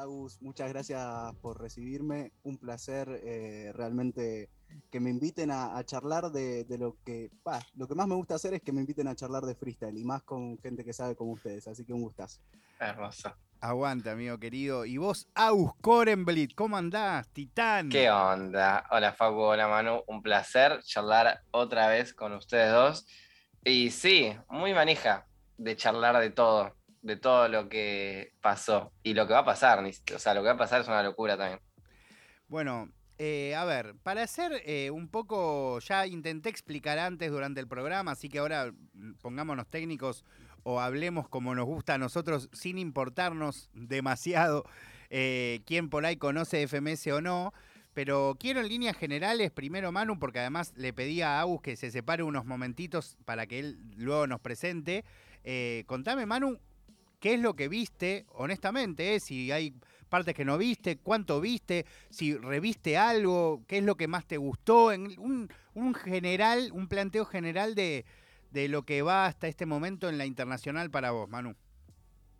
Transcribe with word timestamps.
Agus, 0.00 0.40
muchas 0.42 0.68
gracias 0.68 1.34
por 1.40 1.60
recibirme. 1.60 2.32
Un 2.42 2.58
placer 2.58 3.08
eh, 3.24 3.72
realmente 3.74 4.50
que 4.90 5.00
me 5.00 5.10
inviten 5.10 5.50
a, 5.50 5.82
charlar 5.84 6.30
de, 6.30 6.66
lo 6.78 6.96
que, 7.04 7.30
lo 7.74 7.88
que 7.88 7.94
más 7.94 8.06
me 8.06 8.14
gusta 8.14 8.34
hacer 8.34 8.54
es 8.54 8.62
que 8.62 8.72
me 8.72 8.80
inviten 8.80 9.08
a 9.08 9.14
charlar 9.14 9.44
de 9.44 9.54
freestyle 9.54 9.96
y 9.96 10.04
más 10.04 10.22
con 10.22 10.58
gente 10.58 10.84
que 10.84 10.92
sabe 10.92 11.16
como 11.16 11.32
ustedes, 11.32 11.66
así 11.68 11.84
que 11.84 11.92
un 11.92 12.02
gustazo. 12.02 12.40
Hermoso. 12.78 13.34
Aguanta, 13.60 14.12
amigo 14.12 14.38
querido. 14.38 14.84
Y 14.84 14.98
vos, 14.98 15.28
Agus 15.34 15.72
Korenblit, 15.80 16.54
¿cómo 16.54 16.76
andás, 16.76 17.28
titán? 17.28 17.88
¿Qué 17.88 18.10
onda? 18.10 18.86
Hola, 18.90 19.12
Facu, 19.12 19.38
hola, 19.38 19.66
Manu. 19.66 20.02
Un 20.06 20.22
placer 20.22 20.82
charlar 20.82 21.40
otra 21.52 21.88
vez 21.88 22.12
con 22.12 22.32
ustedes 22.34 22.70
dos. 22.70 23.06
Y 23.64 23.90
sí, 23.90 24.36
muy 24.48 24.74
manija 24.74 25.26
de 25.56 25.74
charlar 25.74 26.20
de 26.20 26.30
todo, 26.30 26.76
de 27.02 27.16
todo 27.16 27.48
lo 27.48 27.68
que 27.68 28.32
pasó 28.40 28.92
y 29.02 29.14
lo 29.14 29.26
que 29.26 29.32
va 29.32 29.40
a 29.40 29.44
pasar. 29.44 29.84
O 30.14 30.18
sea, 30.18 30.34
lo 30.34 30.42
que 30.42 30.48
va 30.48 30.54
a 30.54 30.58
pasar 30.58 30.80
es 30.80 30.88
una 30.88 31.02
locura 31.02 31.36
también. 31.36 31.60
Bueno, 32.48 32.88
eh, 33.18 33.54
a 33.54 33.64
ver, 33.64 33.94
para 34.02 34.22
hacer 34.22 34.62
eh, 34.66 34.90
un 34.90 35.08
poco, 35.08 35.78
ya 35.80 36.06
intenté 36.06 36.50
explicar 36.50 36.98
antes 36.98 37.30
durante 37.30 37.60
el 37.60 37.66
programa, 37.66 38.12
así 38.12 38.28
que 38.28 38.38
ahora 38.38 38.72
mm, 38.92 39.14
pongámonos 39.22 39.66
técnicos 39.68 40.22
o 40.62 40.80
hablemos 40.80 41.26
como 41.28 41.54
nos 41.54 41.64
gusta 41.64 41.94
a 41.94 41.98
nosotros 41.98 42.50
sin 42.52 42.76
importarnos 42.76 43.70
demasiado 43.74 44.64
eh, 45.08 45.62
quién 45.64 45.88
por 45.88 46.04
ahí 46.04 46.16
conoce 46.16 46.66
FMS 46.66 47.06
o 47.08 47.20
no. 47.22 47.52
Pero 47.94 48.36
quiero 48.38 48.60
en 48.60 48.68
líneas 48.68 48.94
generales, 48.94 49.50
primero 49.50 49.90
Manu, 49.90 50.18
porque 50.18 50.40
además 50.40 50.74
le 50.76 50.92
pedí 50.92 51.22
a 51.22 51.40
Agus 51.40 51.62
que 51.62 51.76
se 51.76 51.90
separe 51.90 52.22
unos 52.22 52.44
momentitos 52.44 53.16
para 53.24 53.46
que 53.46 53.58
él 53.58 53.78
luego 53.96 54.26
nos 54.26 54.40
presente. 54.40 55.02
contame, 55.86 56.26
Manu, 56.26 56.58
¿qué 57.26 57.34
es 57.34 57.40
lo 57.40 57.56
que 57.56 57.66
viste, 57.66 58.24
honestamente? 58.34 59.18
Si 59.18 59.50
hay 59.50 59.74
partes 60.08 60.32
que 60.32 60.44
no 60.44 60.58
viste, 60.58 60.98
cuánto 60.98 61.40
viste, 61.40 61.84
si 62.08 62.36
reviste 62.36 62.96
algo, 62.96 63.64
qué 63.66 63.78
es 63.78 63.82
lo 63.82 63.96
que 63.96 64.06
más 64.06 64.28
te 64.28 64.36
gustó, 64.36 64.92
en 64.92 65.08
un, 65.18 65.94
general, 65.94 66.70
un 66.72 66.86
planteo 66.86 67.24
general 67.24 67.74
de, 67.74 68.04
lo 68.52 68.84
que 68.84 69.02
va 69.02 69.26
hasta 69.26 69.48
este 69.48 69.66
momento 69.66 70.08
en 70.08 70.18
la 70.18 70.24
internacional 70.24 70.88
para 70.88 71.10
vos, 71.10 71.28
Manu. 71.28 71.56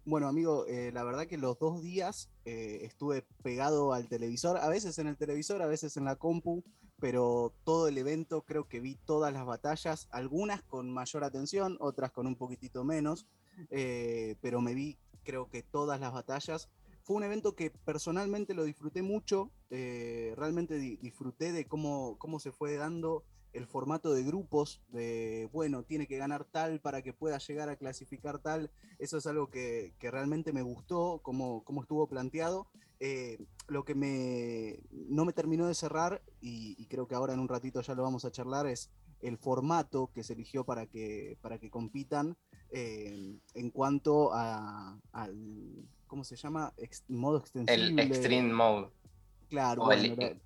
Bueno, 0.05 0.29
amigo, 0.29 0.67
eh, 0.69 0.93
la 0.93 1.03
verdad 1.03 1.27
que 1.27 1.37
los 1.37 1.59
dos 1.59 1.83
días 1.83 2.31
eh, 2.45 2.83
estuve 2.83 3.23
pegado 3.43 3.93
al 3.93 4.07
televisor, 4.07 4.57
a 4.57 4.69
veces 4.69 5.01
en 5.01 5.09
el 5.09 5.17
televisor, 5.17 5.63
a 5.63 5.67
veces 5.67 5.97
en 5.97 6.05
la 6.05 6.15
compu, 6.15 6.63
pero 7.01 7.53
todo 7.65 7.89
el 7.89 7.99
evento 7.99 8.43
creo 8.43 8.69
que 8.69 8.79
vi 8.79 8.95
todas 8.95 9.33
las 9.33 9.45
batallas, 9.47 10.07
algunas 10.13 10.63
con 10.63 10.95
mayor 10.95 11.25
atención, 11.25 11.77
otras 11.81 12.13
con 12.13 12.29
un 12.29 12.37
poquitito 12.37 12.85
menos, 12.85 13.27
eh, 13.71 14.37
pero 14.41 14.61
me 14.61 14.75
vi 14.75 14.99
creo 15.25 15.49
que 15.49 15.63
todas 15.63 16.01
las 16.01 16.13
batallas. 16.13 16.71
Fue 17.03 17.17
un 17.17 17.25
evento 17.25 17.55
que 17.55 17.71
personalmente 17.71 18.55
lo 18.55 18.65
disfruté 18.65 19.03
mucho, 19.03 19.51
eh, 19.71 20.35
realmente 20.37 20.79
disfruté 20.79 21.53
de 21.53 21.67
cómo, 21.67 22.17
cómo 22.19 22.41
se 22.41 22.53
fue 22.53 22.77
dando 22.77 23.25
el 23.57 23.67
formato 23.67 24.13
de 24.13 24.23
grupos, 24.23 24.83
de, 24.89 25.49
bueno, 25.53 25.83
tiene 25.83 26.07
que 26.07 26.19
ganar 26.19 26.45
tal 26.45 26.81
para 26.81 27.03
que 27.03 27.13
pueda 27.13 27.39
llegar 27.39 27.69
a 27.69 27.77
clasificar 27.77 28.39
tal, 28.39 28.71
eso 28.99 29.17
es 29.17 29.27
algo 29.27 29.51
que, 29.51 29.95
realmente 30.01 30.53
me 30.53 30.63
gustó, 30.63 31.21
cómo, 31.23 31.65
cómo 31.65 31.83
estuvo 31.83 32.07
planteado. 32.07 32.69
Eh, 32.99 33.39
lo 33.69 33.85
que 33.85 33.95
me, 33.95 34.81
no 34.91 35.25
me 35.25 35.33
terminó 35.33 35.67
de 35.67 35.75
cerrar, 35.75 36.23
y, 36.41 36.87
creo 36.87 37.09
que 37.09 37.15
ahora 37.15 37.35
en 37.35 37.41
un 37.41 37.49
ratito 37.49 37.81
ya 37.81 37.95
lo 37.95 38.03
vamos 38.03 38.25
a 38.25 38.31
charlar, 38.31 38.67
es 38.67 38.91
el 39.21 39.39
formato 39.39 40.11
que 40.15 40.23
se 40.23 40.35
eligió 40.35 40.65
para 40.65 40.87
que, 40.87 41.39
para 41.41 41.59
que 41.59 41.71
compitan 41.71 42.37
eh, 42.71 43.39
en 43.55 43.71
cuanto 43.71 44.33
a, 44.33 44.99
al, 45.13 45.89
¿cómo 46.07 46.25
se 46.25 46.37
llama? 46.37 46.73
modo 47.09 47.39
extensible. 47.39 47.87
El 47.87 47.99
Extreme 47.99 48.53
Mode. 48.53 48.89
Claro. 49.49 49.91
el, 49.93 50.41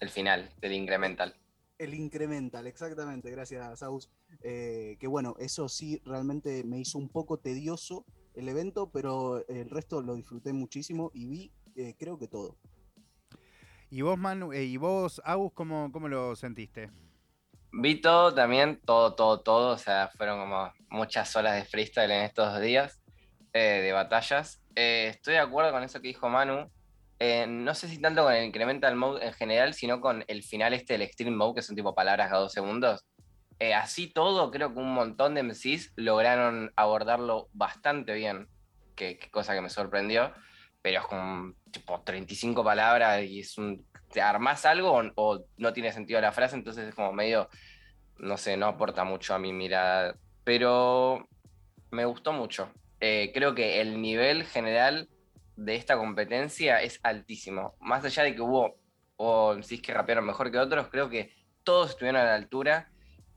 el, 0.00 0.08
final 0.08 0.48
del 0.60 0.72
Incremental. 0.72 1.34
El 1.78 1.94
Incremental, 1.94 2.66
exactamente, 2.66 3.30
gracias, 3.30 3.80
Saus. 3.80 4.10
Eh, 4.42 4.96
que 5.00 5.06
bueno, 5.06 5.34
eso 5.38 5.68
sí 5.68 6.00
realmente 6.04 6.62
me 6.64 6.78
hizo 6.78 6.98
un 6.98 7.08
poco 7.08 7.38
tedioso 7.38 8.04
el 8.34 8.48
evento, 8.48 8.90
pero 8.90 9.46
el 9.48 9.68
resto 9.68 10.00
lo 10.00 10.14
disfruté 10.14 10.52
muchísimo 10.52 11.10
y 11.12 11.26
vi, 11.26 11.52
eh, 11.74 11.94
creo 11.98 12.18
que 12.18 12.28
todo. 12.28 12.56
¿Y 13.90 14.02
vos, 14.02 14.18
Manu, 14.18 14.52
eh, 14.52 14.64
y 14.64 14.76
vos, 14.76 15.20
Agus, 15.24 15.52
cómo, 15.54 15.90
cómo 15.90 16.08
lo 16.08 16.36
sentiste? 16.36 16.90
Vi 17.72 18.00
todo 18.00 18.34
también, 18.34 18.80
todo, 18.84 19.14
todo, 19.14 19.40
todo. 19.40 19.74
O 19.74 19.78
sea, 19.78 20.10
fueron 20.16 20.40
como 20.40 20.72
muchas 20.90 21.34
horas 21.36 21.54
de 21.54 21.64
freestyle 21.64 22.10
en 22.10 22.22
estos 22.22 22.60
días 22.60 23.00
de 23.52 23.92
batallas. 23.92 24.62
Eh, 24.74 25.08
estoy 25.08 25.34
de 25.34 25.40
acuerdo 25.40 25.72
con 25.72 25.82
eso 25.82 26.00
que 26.00 26.08
dijo 26.08 26.28
Manu. 26.28 26.70
Eh, 27.18 27.46
no 27.48 27.74
sé 27.74 27.88
si 27.88 28.00
tanto 28.00 28.22
con 28.22 28.32
el 28.32 28.44
incremental 28.44 28.94
mode 28.94 29.26
en 29.26 29.32
general, 29.32 29.74
sino 29.74 30.00
con 30.00 30.24
el 30.28 30.44
final 30.44 30.72
este 30.72 30.92
del 30.92 31.02
extreme 31.02 31.36
mode, 31.36 31.56
que 31.56 31.62
son 31.62 31.74
tipo 31.74 31.94
palabras 31.94 32.28
cada 32.28 32.42
dos 32.42 32.52
segundos. 32.52 33.04
Eh, 33.58 33.74
así 33.74 34.06
todo, 34.06 34.52
creo 34.52 34.72
que 34.72 34.78
un 34.78 34.94
montón 34.94 35.34
de 35.34 35.42
MCs 35.42 35.94
lograron 35.96 36.72
abordarlo 36.76 37.48
bastante 37.52 38.14
bien, 38.14 38.48
que, 38.94 39.18
cosa 39.32 39.52
que 39.54 39.60
me 39.60 39.68
sorprendió, 39.68 40.32
pero 40.80 41.00
es 41.00 41.06
como 41.06 41.54
tipo 41.72 42.00
35 42.02 42.62
palabras 42.62 43.24
y 43.24 43.40
es 43.40 43.58
un, 43.58 43.84
¿te 44.10 44.20
armás 44.20 44.66
algo 44.66 45.02
o, 45.14 45.44
no 45.56 45.72
tiene 45.72 45.92
sentido 45.92 46.20
la 46.20 46.32
frase? 46.32 46.56
Entonces 46.56 46.88
es 46.88 46.94
como 46.94 47.12
medio, 47.12 47.48
no 48.18 48.36
sé, 48.36 48.56
no 48.56 48.66
aporta 48.66 49.04
mucho 49.04 49.34
a 49.34 49.38
mi 49.38 49.52
mirada, 49.52 50.16
pero 50.44 51.28
me 51.90 52.04
gustó 52.04 52.32
mucho. 52.32 52.70
Eh, 53.00 53.30
creo 53.32 53.54
que 53.54 53.80
el 53.80 54.00
nivel 54.00 54.44
general 54.44 55.08
de 55.56 55.74
esta 55.74 55.96
competencia 55.96 56.82
es 56.82 57.00
altísimo. 57.02 57.74
Más 57.80 58.04
allá 58.04 58.22
de 58.22 58.34
que 58.34 58.42
hubo, 58.42 58.76
o 59.16 59.62
si 59.62 59.76
es 59.76 59.82
que 59.82 59.94
rapearon 59.94 60.26
mejor 60.26 60.50
que 60.50 60.58
otros, 60.58 60.88
creo 60.88 61.08
que 61.08 61.32
todos 61.64 61.90
estuvieron 61.90 62.20
a 62.20 62.24
la 62.24 62.34
altura 62.34 62.90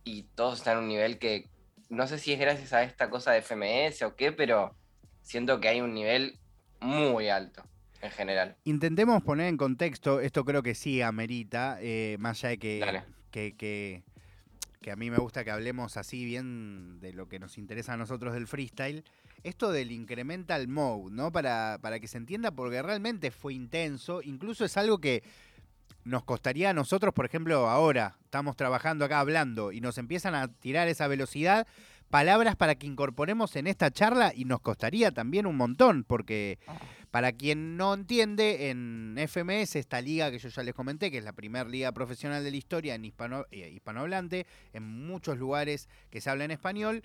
y 0.04 0.24
todos 0.36 0.60
están 0.60 0.78
en 0.78 0.84
un 0.84 0.90
nivel 0.90 1.20
que 1.20 1.50
no 1.90 2.08
sé 2.08 2.18
si 2.18 2.32
es 2.32 2.40
gracias 2.40 2.74
a 2.74 2.84
esta 2.84 3.10
cosa 3.10 3.32
de 3.32 3.42
FMS 3.42 4.04
o 4.04 4.16
qué, 4.16 4.32
pero 4.32 4.76
siento 5.22 5.60
que 5.60 5.68
hay 5.68 5.82
un 5.82 5.94
nivel 5.94 6.40
muy 6.80 7.30
alto 7.30 7.64
en 8.02 8.12
general. 8.12 8.56
Intentemos 8.64 9.24
poner 9.24 9.48
en 9.48 9.58
contexto, 9.58 10.20
esto 10.20 10.46
creo 10.46 10.64
que 10.64 10.76
sí 10.76 11.02
amerita, 11.02 11.78
eh, 11.82 12.18
más 12.20 12.44
allá 12.44 12.50
de 12.50 12.60
que, 12.60 13.04
que, 13.32 14.04
que, 14.82 14.92
a 14.92 14.96
mí 14.96 15.10
me 15.10 15.18
gusta 15.18 15.44
que 15.44 15.52
hablemos 15.52 15.98
así 15.98 16.26
bien 16.26 17.00
de 17.00 17.14
lo 17.14 17.28
que 17.28 17.40
nos 17.40 17.58
interesa 17.58 17.94
a 17.94 17.98
nosotros 17.98 18.34
del 18.34 18.48
freestyle 18.48 19.04
esto 19.44 19.72
del 19.72 19.92
incremental 19.92 20.68
mode, 20.68 21.12
¿no? 21.12 21.32
Para, 21.32 21.80
para 21.82 22.00
que 22.00 22.08
se 22.08 22.18
entienda, 22.18 22.52
porque 22.52 22.82
realmente 22.82 23.32
fue 23.32 23.54
intenso, 23.54 24.22
incluso 24.22 24.66
es 24.66 24.78
algo 24.78 25.00
que 25.00 25.24
nos 26.04 26.24
costaría 26.24 26.72
a 26.72 26.74
nosotros, 26.74 27.14
por 27.14 27.26
ejemplo, 27.26 27.70
ahora 27.70 28.18
estamos 28.24 28.56
trabajando 28.56 29.06
acá 29.06 29.20
hablando 29.20 29.72
y 29.72 29.82
nos 29.82 29.98
empiezan 29.98 30.36
a 30.36 30.48
tirar 30.48 30.88
esa 30.88 31.08
velocidad, 31.08 31.68
palabras 32.10 32.56
para 32.56 32.76
que 32.76 32.88
incorporemos 32.88 33.56
en 33.56 33.68
esta 33.68 33.92
charla 33.92 34.34
y 34.36 34.46
nos 34.46 34.62
costaría 34.62 35.12
también 35.12 35.46
un 35.46 35.58
montón, 35.58 36.04
porque 36.04 36.60
para 37.12 37.34
quien 37.34 37.76
no 37.76 37.94
entiende, 37.94 38.70
en 38.70 39.18
FMS, 39.28 39.76
esta 39.76 40.02
liga 40.02 40.32
que 40.32 40.40
yo 40.40 40.48
ya 40.48 40.64
les 40.64 40.74
comenté, 40.74 41.12
que 41.12 41.18
es 41.18 41.26
la 41.26 41.34
primera 41.34 41.68
liga 41.68 41.92
profesional 41.92 42.42
de 42.42 42.52
la 42.52 42.58
historia 42.58 42.96
en 42.96 43.04
hispano, 43.04 43.46
eh, 43.52 43.70
hispanohablante, 43.70 44.48
en 44.72 44.84
muchos 44.84 45.38
lugares 45.38 45.90
que 46.10 46.22
se 46.22 46.30
habla 46.30 46.46
en 46.46 46.52
español, 46.52 47.04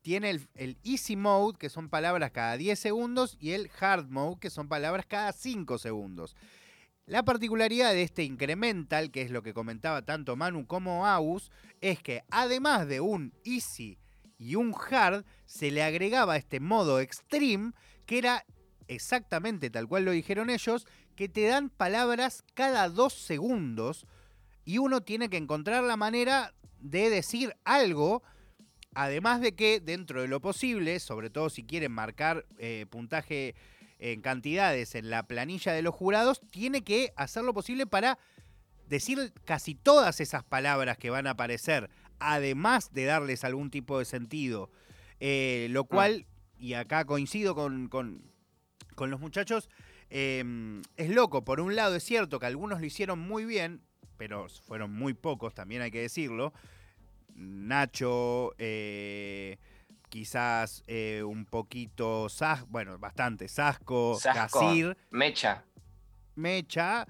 tiene 0.00 0.30
el, 0.30 0.78
easy 0.84 1.16
mode, 1.16 1.58
que 1.58 1.68
son 1.70 1.88
palabras 1.88 2.30
cada 2.30 2.56
10 2.56 2.78
segundos, 2.78 3.36
y 3.40 3.50
el 3.50 3.68
hard 3.80 4.08
mode, 4.08 4.38
que 4.38 4.48
son 4.48 4.68
palabras 4.68 5.06
cada 5.06 5.32
5 5.32 5.76
segundos. 5.78 6.36
La 7.06 7.24
particularidad 7.24 7.92
de 7.92 8.02
este 8.02 8.22
incremental, 8.22 9.10
que 9.10 9.22
es 9.22 9.30
lo 9.32 9.42
que 9.42 9.54
comentaba 9.54 10.02
tanto 10.02 10.36
Manu 10.36 10.66
como 10.66 11.04
Aus, 11.04 11.50
es 11.80 12.00
que 12.00 12.22
además 12.30 12.86
de 12.86 13.00
un 13.00 13.32
easy 13.44 13.98
y 14.38 14.54
un 14.54 14.72
hard, 14.72 15.24
se 15.46 15.72
le 15.72 15.82
agregaba 15.82 16.36
este 16.36 16.60
modo 16.60 17.00
extreme, 17.00 17.72
que 18.06 18.18
era 18.18 18.44
exactamente 18.88 19.70
tal 19.70 19.86
cual 19.86 20.04
lo 20.04 20.10
dijeron 20.10 20.50
ellos, 20.50 20.86
que 21.14 21.28
te 21.28 21.46
dan 21.46 21.70
palabras 21.70 22.42
cada 22.54 22.88
2 22.88 23.12
segundos 23.12 24.06
y 24.64 24.78
uno 24.78 25.00
tiene 25.00 25.30
que 25.30 25.36
encontrar 25.36 25.84
la 25.84 25.96
manera 25.96 26.54
de 26.80 27.10
decir 27.10 27.54
algo 27.64 28.22
Además 28.94 29.40
de 29.40 29.54
que 29.54 29.78
dentro 29.78 30.22
de 30.22 30.26
lo 30.26 30.40
posible, 30.40 30.98
sobre 30.98 31.30
todo 31.30 31.50
si 31.50 31.62
quieren 31.62 31.92
marcar 31.92 32.46
eh, 32.58 32.84
puntaje 32.90 33.54
en 34.00 34.20
cantidades 34.22 34.96
en 34.96 35.08
la 35.08 35.26
planilla 35.28 35.72
de 35.72 35.82
los 35.82 35.94
jurados, 35.94 36.40
tiene 36.50 36.82
que 36.82 37.12
hacer 37.14 37.44
lo 37.44 37.54
posible 37.54 37.86
para 37.86 38.18
decir 38.88 39.32
casi 39.44 39.76
todas 39.76 40.20
esas 40.20 40.42
palabras 40.42 40.98
que 40.98 41.10
van 41.10 41.28
a 41.28 41.30
aparecer, 41.30 41.90
además 42.18 42.92
de 42.92 43.04
darles 43.04 43.44
algún 43.44 43.70
tipo 43.70 44.00
de 44.00 44.04
sentido. 44.04 44.70
Eh, 45.20 45.68
lo 45.70 45.82
ah. 45.82 45.86
cual, 45.88 46.26
y 46.58 46.72
acá 46.72 47.04
coincido 47.04 47.54
con, 47.54 48.22
los 49.06 49.20
muchachos, 49.20 49.68
em, 50.10 50.82
es 50.96 51.10
loco. 51.10 51.44
Por 51.44 51.60
un 51.60 51.76
lado 51.76 51.94
es 51.94 52.04
cierto 52.04 52.38
que 52.38 52.46
algunos 52.46 52.80
lo 52.80 52.86
hicieron 52.86 53.18
muy 53.18 53.44
bien, 53.44 53.80
pero 54.16 54.48
fueron 54.66 54.92
muy 54.92 55.14
pocos, 55.14 55.54
también 55.54 55.82
hay 55.82 55.90
que 55.90 56.00
decirlo. 56.00 56.52
Nacho, 57.34 58.54
eh, 58.58 59.58
quizás 60.08 60.82
eh, 60.86 61.22
un 61.24 61.44
poquito, 61.44 62.28
sas, 62.28 62.68
bueno, 62.68 62.98
bastante, 62.98 63.48
Sasco, 63.48 64.18
Sasco 64.20 64.94
Mecha. 65.10 65.64
Mecha, 66.34 67.06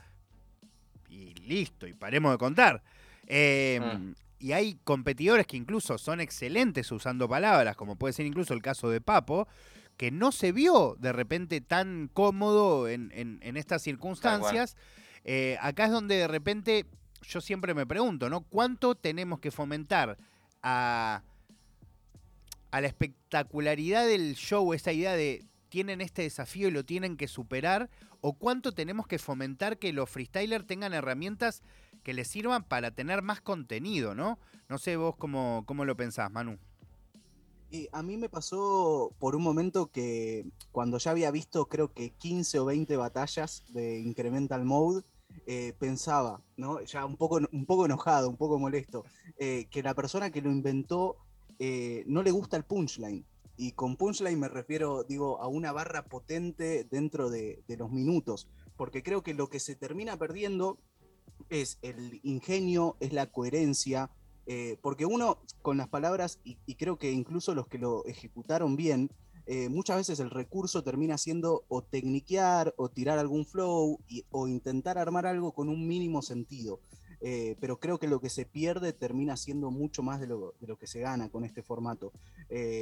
y 1.08 1.34
listo, 1.34 1.86
y 1.86 1.94
paremos 1.94 2.32
de 2.32 2.38
contar. 2.38 2.82
Em, 3.26 3.82
mm. 3.82 4.14
Y 4.40 4.52
hay 4.52 4.78
competidores 4.84 5.46
que 5.46 5.56
incluso 5.56 5.98
son 5.98 6.20
excelentes 6.20 6.92
usando 6.92 7.28
palabras, 7.28 7.74
como 7.76 7.96
puede 7.96 8.12
ser 8.12 8.26
incluso 8.26 8.54
el 8.54 8.62
caso 8.62 8.88
de 8.88 9.00
Papo, 9.00 9.48
que 9.98 10.12
no 10.12 10.32
se 10.32 10.52
vio 10.52 10.96
de 11.00 11.12
repente 11.12 11.60
tan 11.60 12.08
cómodo 12.14 12.88
en, 12.88 13.10
estas 13.42 13.82
circunstancias. 13.82 14.76
Eh, 15.24 15.58
acá 15.60 15.86
es 15.86 15.90
donde 15.90 16.14
de 16.14 16.28
repente 16.28 16.86
yo 17.22 17.40
siempre 17.40 17.74
me 17.74 17.84
pregunto, 17.84 18.30
¿no? 18.30 18.42
¿Cuánto 18.42 18.94
tenemos 18.94 19.40
que 19.40 19.50
fomentar 19.50 20.16
a, 20.62 21.22
a 22.70 22.80
la 22.80 22.86
espectacularidad 22.86 24.06
del 24.06 24.36
show, 24.36 24.72
esa 24.72 24.92
idea 24.92 25.14
de 25.14 25.44
tienen 25.68 26.00
este 26.00 26.22
desafío 26.22 26.68
y 26.68 26.70
lo 26.70 26.84
tienen 26.84 27.16
que 27.16 27.26
superar? 27.26 27.90
¿O 28.20 28.34
cuánto 28.34 28.72
tenemos 28.72 29.08
que 29.08 29.18
fomentar 29.18 29.78
que 29.78 29.92
los 29.92 30.08
freestylers 30.08 30.66
tengan 30.66 30.94
herramientas 30.94 31.62
que 32.04 32.14
les 32.14 32.28
sirvan 32.28 32.62
para 32.62 32.92
tener 32.92 33.22
más 33.22 33.40
contenido, 33.40 34.14
¿no? 34.14 34.38
No 34.68 34.78
sé 34.78 34.96
vos 34.96 35.16
cómo, 35.16 35.64
cómo 35.66 35.84
lo 35.84 35.96
pensás, 35.96 36.30
Manu. 36.30 36.56
A 37.92 38.02
mí 38.02 38.16
me 38.16 38.28
pasó 38.28 39.12
por 39.18 39.36
un 39.36 39.42
momento 39.42 39.90
que 39.90 40.46
cuando 40.72 40.98
ya 40.98 41.10
había 41.10 41.30
visto 41.30 41.66
creo 41.66 41.92
que 41.92 42.10
15 42.10 42.60
o 42.60 42.64
20 42.64 42.96
batallas 42.96 43.64
de 43.68 44.00
Incremental 44.00 44.64
Mode, 44.64 45.04
eh, 45.46 45.74
pensaba, 45.78 46.42
¿no? 46.56 46.82
ya 46.82 47.04
un 47.04 47.16
poco, 47.16 47.40
un 47.52 47.66
poco 47.66 47.86
enojado, 47.86 48.28
un 48.28 48.36
poco 48.36 48.58
molesto, 48.58 49.04
eh, 49.38 49.66
que 49.70 49.82
la 49.82 49.94
persona 49.94 50.30
que 50.30 50.42
lo 50.42 50.50
inventó 50.50 51.16
eh, 51.58 52.04
no 52.06 52.22
le 52.22 52.30
gusta 52.30 52.56
el 52.56 52.64
punchline. 52.64 53.24
Y 53.56 53.72
con 53.72 53.96
punchline 53.96 54.38
me 54.38 54.48
refiero, 54.48 55.04
digo, 55.04 55.40
a 55.40 55.48
una 55.48 55.72
barra 55.72 56.04
potente 56.04 56.84
dentro 56.90 57.28
de, 57.28 57.62
de 57.66 57.76
los 57.76 57.90
minutos, 57.90 58.48
porque 58.76 59.02
creo 59.02 59.22
que 59.22 59.34
lo 59.34 59.48
que 59.48 59.58
se 59.58 59.74
termina 59.74 60.16
perdiendo 60.16 60.78
es 61.48 61.78
el 61.82 62.20
ingenio, 62.22 62.96
es 63.00 63.12
la 63.12 63.26
coherencia, 63.26 64.10
eh, 64.50 64.78
porque 64.80 65.04
uno 65.04 65.36
con 65.60 65.76
las 65.76 65.88
palabras, 65.88 66.40
y, 66.42 66.56
creo 66.76 66.96
que 66.96 67.12
incluso 67.12 67.54
los 67.54 67.68
que 67.68 67.76
lo 67.76 68.06
ejecutaron 68.06 68.76
bien, 68.76 69.10
eh, 69.44 69.68
muchas 69.68 69.98
veces 69.98 70.20
el 70.20 70.30
recurso 70.30 70.82
termina 70.82 71.18
siendo 71.18 71.64
o 71.68 71.82
tecniquear 71.82 72.72
o 72.78 72.88
tirar 72.88 73.18
algún 73.18 73.44
flow 73.44 74.00
o 74.30 74.48
intentar 74.48 74.96
armar 74.96 75.26
algo 75.26 75.52
con 75.52 75.68
un 75.68 75.86
mínimo 75.86 76.22
sentido. 76.22 76.80
Eh, 77.20 77.56
pero 77.60 77.78
creo 77.78 77.98
que 77.98 78.08
lo 78.08 78.20
que 78.20 78.30
se 78.30 78.46
pierde 78.46 78.94
termina 78.94 79.36
siendo 79.36 79.70
mucho 79.70 80.02
más 80.02 80.18
de 80.18 80.28
lo, 80.28 80.54
que 80.80 80.86
se 80.86 81.00
gana 81.00 81.28
con 81.28 81.44
este 81.44 81.62
formato. 81.62 82.12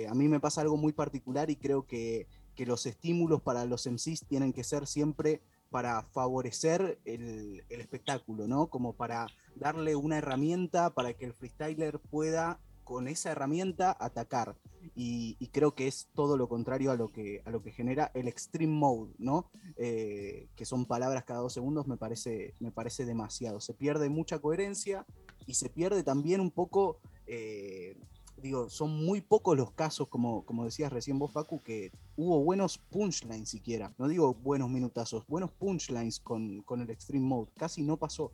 a 0.08 0.14
mí 0.14 0.28
me 0.28 0.38
pasa 0.38 0.60
algo 0.60 0.76
muy 0.76 0.92
particular 0.92 1.50
y 1.50 1.56
creo 1.56 1.84
que, 1.84 2.28
que 2.54 2.64
los 2.64 2.86
estímulos 2.86 3.42
para 3.42 3.64
los 3.64 3.88
MCs 3.88 4.24
tienen 4.28 4.52
que 4.52 4.62
ser 4.62 4.86
siempre 4.86 5.40
para 5.70 6.02
favorecer 6.02 6.98
el, 7.04 7.64
espectáculo, 7.68 8.46
¿no? 8.46 8.68
Como 8.68 8.94
para 8.94 9.26
darle 9.54 9.96
una 9.96 10.18
herramienta 10.18 10.90
para 10.90 11.14
que 11.14 11.24
el 11.24 11.34
freestyler 11.34 11.98
pueda 11.98 12.60
con 12.84 13.08
esa 13.08 13.32
herramienta 13.32 13.96
atacar. 13.98 14.56
Y, 14.94 15.34
creo 15.52 15.74
que 15.74 15.88
es 15.88 16.08
todo 16.14 16.36
lo 16.36 16.48
contrario 16.48 16.90
a 16.90 16.96
lo 16.96 17.08
que, 17.08 17.42
a 17.44 17.50
lo 17.50 17.62
que 17.62 17.72
genera 17.72 18.10
el 18.14 18.28
extreme 18.28 18.72
mode, 18.72 19.12
¿no? 19.18 19.50
Eh, 19.76 20.48
que 20.54 20.64
son 20.64 20.86
palabras 20.86 21.24
cada 21.24 21.40
dos 21.40 21.52
segundos, 21.52 21.86
me 21.86 21.96
parece, 21.96 22.54
me 22.60 22.70
parece 22.70 23.04
demasiado. 23.04 23.60
Se 23.60 23.74
pierde 23.74 24.08
mucha 24.08 24.38
coherencia 24.38 25.04
y 25.46 25.54
se 25.54 25.68
pierde 25.68 26.02
también 26.02 26.40
un 26.40 26.50
poco 26.50 27.00
eh, 27.26 27.96
digo, 28.38 28.69
son 28.69 29.05
muy 29.05 29.21
pocos 29.21 29.56
los 29.56 29.73
casos, 29.73 30.09
como, 30.09 30.44
como 30.44 30.65
decías 30.65 30.93
recién 30.93 31.19
vos, 31.19 31.33
Facu, 31.33 31.62
que 31.62 31.91
hubo 32.17 32.43
buenos 32.43 32.79
punchlines 32.79 33.49
siquiera. 33.49 33.93
No 33.99 34.09
digo 34.09 34.35
buenos 34.35 34.69
minutazos, 34.69 35.27
buenos 35.27 35.50
punchlines 35.53 36.21
con, 36.21 36.62
con 36.62 36.81
el 36.81 36.91
Extreme 36.91 37.27
Mode. 37.27 37.50
Casi 37.56 37.83
no 37.83 37.97
pasó. 37.97 38.33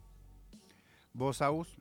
¿Vos, 1.13 1.43
Agus? 1.43 1.77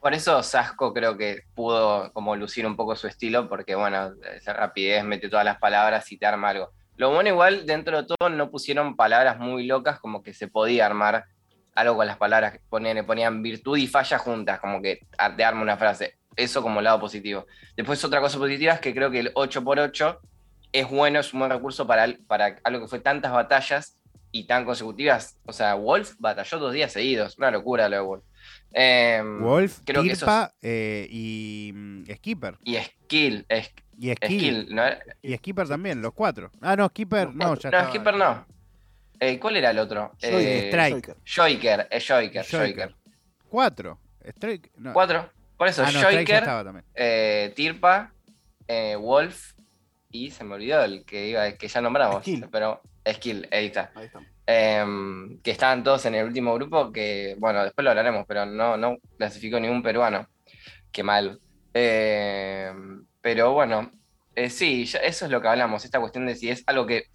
Por 0.00 0.14
eso 0.14 0.42
Sasco 0.42 0.94
creo 0.94 1.16
que 1.16 1.42
pudo 1.54 2.10
como 2.12 2.34
lucir 2.34 2.66
un 2.66 2.76
poco 2.76 2.96
su 2.96 3.06
estilo, 3.06 3.48
porque 3.48 3.74
bueno, 3.74 4.14
esa 4.34 4.54
rapidez 4.54 5.04
mete 5.04 5.28
todas 5.28 5.44
las 5.44 5.58
palabras 5.58 6.10
y 6.10 6.16
te 6.16 6.24
arma 6.24 6.50
algo. 6.50 6.70
Lo 6.96 7.12
bueno 7.12 7.30
igual, 7.30 7.66
dentro 7.66 8.02
de 8.02 8.08
todo, 8.08 8.30
no 8.30 8.50
pusieron 8.50 8.96
palabras 8.96 9.38
muy 9.38 9.66
locas, 9.66 10.00
como 10.00 10.22
que 10.22 10.32
se 10.32 10.48
podía 10.48 10.86
armar 10.86 11.26
algo 11.74 11.96
con 11.96 12.06
las 12.06 12.16
palabras, 12.16 12.58
ponían, 12.68 13.04
ponían 13.06 13.42
virtud 13.42 13.76
y 13.76 13.86
falla 13.86 14.18
juntas, 14.18 14.60
como 14.60 14.80
que 14.82 15.06
te 15.36 15.44
arma 15.44 15.62
una 15.62 15.76
frase 15.76 16.19
eso 16.42 16.62
como 16.62 16.80
lado 16.80 17.00
positivo. 17.00 17.46
Después 17.76 18.04
otra 18.04 18.20
cosa 18.20 18.38
positiva 18.38 18.74
es 18.74 18.80
que 18.80 18.94
creo 18.94 19.10
que 19.10 19.20
el 19.20 19.34
8x8 19.34 20.18
es 20.72 20.88
bueno, 20.88 21.20
es 21.20 21.32
un 21.32 21.40
buen 21.40 21.50
recurso 21.50 21.86
para, 21.86 22.06
para 22.26 22.56
algo 22.64 22.82
que 22.82 22.88
fue 22.88 23.00
tantas 23.00 23.32
batallas 23.32 23.96
y 24.32 24.44
tan 24.44 24.64
consecutivas. 24.64 25.36
O 25.46 25.52
sea, 25.52 25.74
Wolf 25.74 26.14
batalló 26.18 26.58
dos 26.58 26.72
días 26.72 26.92
seguidos, 26.92 27.36
una 27.38 27.50
locura 27.50 27.88
lo 27.88 27.96
de 27.96 28.02
Wolf. 28.02 28.24
Em, 28.72 29.42
Wolf, 29.42 29.80
creo 29.84 30.02
eh, 30.62 31.08
y 31.10 31.72
mm, 31.74 32.04
Skipper. 32.16 32.56
Y 32.62 32.76
Skill. 32.76 33.46
y 33.98 34.12
Skill. 34.14 34.78
Y 35.22 35.36
Skipper 35.36 35.68
también, 35.68 36.00
los 36.00 36.12
cuatro. 36.12 36.50
Ah, 36.60 36.76
no, 36.76 36.88
Skipper 36.88 37.34
no, 37.34 37.56
ya 37.56 37.70
No, 37.70 37.88
Skipper 37.88 38.14
no. 38.14 38.46
Eh, 39.18 39.38
¿Cuál 39.38 39.56
era 39.56 39.70
el 39.70 39.78
otro? 39.78 40.12
Eh, 40.22 40.68
Strike. 40.68 41.16
Joiker, 41.26 41.88
es 41.90 42.06
Joiker, 42.06 42.94
Cuatro. 43.48 43.98
Cuatro. 44.92 45.30
Por 45.60 45.68
eso, 45.68 45.82
ah, 45.84 45.90
eh, 46.94 47.52
Tirpa, 47.54 48.14
eh, 48.66 48.96
Wolf 48.96 49.52
y 50.10 50.30
se 50.30 50.42
me 50.42 50.54
olvidó 50.54 50.82
el 50.82 51.04
que 51.04 51.28
iba, 51.28 51.52
que 51.52 51.68
ya 51.68 51.82
nombramos. 51.82 52.24
Pero 52.50 52.80
Skill, 53.06 53.46
ahí 53.52 53.66
está. 53.66 53.92
Em, 54.46 55.38
que 55.42 55.50
estaban 55.50 55.84
todos 55.84 56.06
en 56.06 56.14
el 56.14 56.24
último 56.24 56.54
grupo, 56.54 56.90
que 56.90 57.36
bueno, 57.38 57.62
después 57.62 57.84
lo 57.84 57.90
hablaremos, 57.90 58.24
pero 58.26 58.46
no, 58.46 58.78
no 58.78 58.96
clasificó 59.18 59.60
ningún 59.60 59.82
peruano. 59.82 60.26
Qué 60.90 61.02
mal. 61.02 61.38
Em, 61.74 63.04
pero 63.20 63.52
bueno, 63.52 63.92
eh, 64.36 64.48
sí, 64.48 64.84
eso 64.84 65.26
es 65.26 65.30
lo 65.30 65.42
que 65.42 65.48
hablamos, 65.48 65.84
esta 65.84 66.00
cuestión 66.00 66.24
de 66.24 66.36
si 66.36 66.48
es 66.48 66.64
algo 66.68 66.86
que 66.86 67.08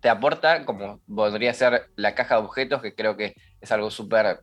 te 0.00 0.08
aporta, 0.08 0.64
como 0.64 0.98
podría 1.06 1.54
ser 1.54 1.88
la 1.94 2.16
caja 2.16 2.34
de 2.34 2.42
objetos, 2.42 2.82
que 2.82 2.96
creo 2.96 3.16
que 3.16 3.36
es 3.60 3.70
algo 3.70 3.92
súper 3.92 4.40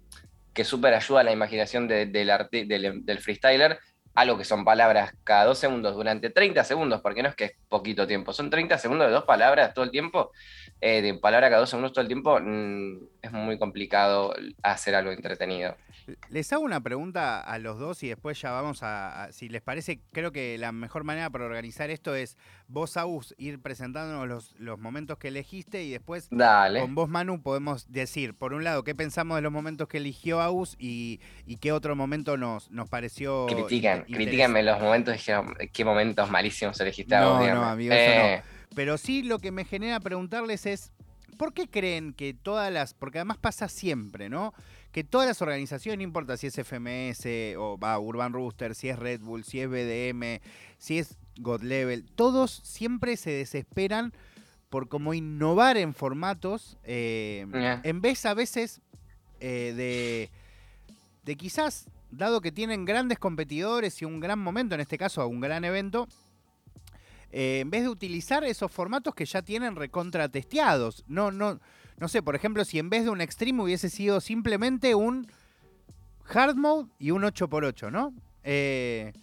que 0.54 0.64
súper 0.64 0.94
ayuda 0.94 1.22
a 1.22 1.24
la 1.24 1.32
imaginación 1.32 1.88
del, 1.88 2.12
del, 2.12 3.20
freestyler, 3.20 3.80
algo 4.14 4.38
que 4.38 4.46
son 4.46 4.64
palabras 4.64 5.14
cada 5.24 5.46
dos 5.46 5.58
segundos 5.58 5.96
durante 5.96 6.30
30 6.30 6.64
segundos, 6.64 7.02
porque 7.02 7.24
no 7.24 7.30
es 7.30 7.36
que 7.36 7.46
es 7.46 7.52
poquito 7.68 8.06
tiempo, 8.06 8.34
son 8.34 8.50
30 8.50 8.78
segundos 8.78 9.08
de 9.08 9.14
dos 9.14 9.24
palabras 9.24 9.74
todo 9.74 9.86
el 9.86 9.92
tiempo, 9.92 10.32
eh, 10.82 11.02
de 11.02 11.14
palabra 11.14 11.50
cada 11.50 11.62
dos 11.62 11.70
segundos 11.70 11.94
todo 11.94 12.02
el 12.02 12.08
tiempo, 12.08 12.40
mm, 12.40 12.98
es 13.22 13.32
muy 13.32 13.58
complicado 13.58 14.34
hacer 14.62 14.96
algo 14.96 15.12
entretenido. 15.12 15.78
Les 16.30 16.52
hago 16.52 16.64
una 16.64 16.82
pregunta 16.82 17.40
a 17.40 17.58
los 17.60 17.80
dos 17.80 18.04
y 18.04 18.10
después 18.10 18.42
ya 18.42 18.52
vamos 18.52 18.80
a, 18.82 19.30
si 19.32 19.48
les 19.48 19.62
parece, 19.62 20.02
creo 20.12 20.34
que 20.34 20.58
la 20.58 20.74
mejor 20.74 21.06
manera 21.06 21.30
para 21.30 21.46
organizar 21.46 21.90
esto 21.90 22.16
es 22.16 22.38
vos, 22.68 22.98
Aus, 22.98 23.34
ir 23.38 23.62
presentándonos 23.62 24.28
los, 24.28 24.56
los 24.60 24.78
momentos 24.78 25.18
que 25.18 25.30
elegiste 25.30 25.84
y 25.84 25.92
después 25.92 26.28
con 26.30 26.96
vos, 26.96 27.08
Manu, 27.08 27.42
podemos 27.42 27.90
decir, 27.90 28.34
por 28.34 28.54
un 28.54 28.66
lado, 28.66 28.84
qué 28.84 28.94
pensamos 28.94 29.38
de 29.38 29.42
los 29.42 29.54
momentos 29.54 29.88
que 29.88 29.98
eligió 29.98 30.42
Aus 30.42 30.76
y, 30.78 31.22
y 31.46 31.58
qué 31.58 31.72
otro 31.72 31.96
momento 31.96 32.36
nos, 32.36 32.70
nos 32.72 32.90
pareció. 32.90 33.46
Critican, 33.46 34.04
critícanme 34.04 34.64
los 34.64 34.82
momentos, 34.82 35.16
qué 35.72 35.86
momentos 35.86 36.30
malísimos 36.30 36.80
elegiste 36.82 37.16
No, 37.16 37.46
no, 37.46 37.64
amigo, 37.64 37.94
eso 37.94 38.20
no. 38.20 38.53
Pero 38.76 38.98
sí 38.98 39.24
lo 39.24 39.40
que 39.40 39.52
me 39.52 39.66
genera 39.66 40.00
preguntarles 40.00 40.66
es, 40.66 40.92
¿por 41.38 41.54
qué 41.54 41.68
creen 41.68 42.14
que 42.14 42.34
todas 42.34 42.72
las, 42.72 42.94
porque 42.94 43.20
además 43.20 43.38
pasa 43.38 43.68
siempre, 43.68 44.30
¿no? 44.30 44.54
que 44.94 45.04
todas 45.04 45.28
las 45.28 45.42
organizaciones, 45.42 45.98
no 45.98 46.04
importa 46.04 46.38
si 46.38 46.48
es 46.48 46.54
FMS 46.54 47.26
o 47.58 47.78
va, 47.80 47.98
Urban 48.00 48.32
Rooster, 48.32 48.76
si 48.76 48.90
es 48.90 48.98
Red 48.98 49.22
Bull, 49.22 49.44
si 49.44 49.60
es 49.60 49.68
BDM, 49.68 50.40
si 50.78 51.00
es 51.00 51.18
God 51.40 51.64
Level, 51.64 52.06
todos 52.16 52.62
siempre 52.64 53.18
se 53.18 53.32
desesperan 53.32 54.14
por 54.70 54.88
como 54.88 55.16
innovar 55.16 55.78
en 55.78 55.96
formatos, 55.96 56.78
eh, 56.84 57.46
en 57.84 58.02
vez 58.02 58.26
a 58.28 58.36
veces 58.36 58.82
eh, 59.40 59.74
de, 59.76 60.30
de 61.24 61.36
quizás, 61.38 61.88
dado 62.12 62.40
que 62.40 62.52
tienen 62.52 62.86
grandes 62.86 63.18
competidores 63.18 64.00
y 64.00 64.06
un 64.06 64.20
gran 64.20 64.38
momento, 64.38 64.76
en 64.76 64.82
este 64.82 65.00
caso 65.00 65.28
un 65.28 65.40
gran 65.40 65.66
evento, 65.66 66.08
eh, 67.36 67.62
en 67.62 67.72
vez 67.72 67.82
de 67.82 67.90
utilizar 67.90 68.44
esos 68.44 68.72
formatos 68.72 69.16
que 69.16 69.26
ya 69.26 69.42
tienen 69.42 69.76
recontra 69.76 70.30
testeados. 70.30 71.04
No, 71.08 71.32
no, 71.32 71.60
no 71.98 72.08
sé, 72.08 72.22
por 72.22 72.36
ejemplo, 72.36 72.64
si 72.64 72.78
en 72.78 72.92
vez 72.92 73.06
de 73.06 73.10
un 73.10 73.22
extreme 73.22 73.64
hubiese 73.64 73.90
sido 73.90 74.22
simplemente 74.22 74.94
un 74.94 75.28
hard 76.32 76.56
mode 76.56 76.90
y 77.00 77.10
un 77.10 77.24
8x8, 77.24 77.92
¿no? 77.92 78.14
Eh, 78.44 79.14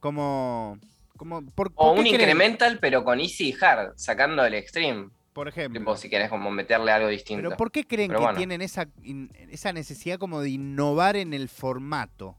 como... 0.00 0.78
como 1.16 1.44
o 1.76 1.92
un 1.92 2.08
incremental, 2.08 2.80
pero 2.80 3.04
con 3.04 3.20
easy 3.20 3.50
y 3.50 3.56
hard, 3.64 3.92
sacando 3.94 4.44
el 4.44 4.54
extreme. 4.54 5.10
Por 5.32 5.46
ejemplo. 5.46 5.96
si 5.96 6.10
querés 6.10 6.28
como 6.28 6.50
meterle 6.50 6.90
algo 6.90 7.06
distinto. 7.06 7.44
Pero 7.44 7.56
¿por 7.56 7.70
qué 7.70 7.86
creen 7.86 8.10
que 8.10 8.34
tienen 8.36 8.62
esa, 8.62 8.88
esa 9.48 9.72
necesidad 9.72 10.18
como 10.18 10.40
de 10.40 10.50
innovar 10.50 11.14
en 11.14 11.32
el 11.34 11.48
formato? 11.48 12.36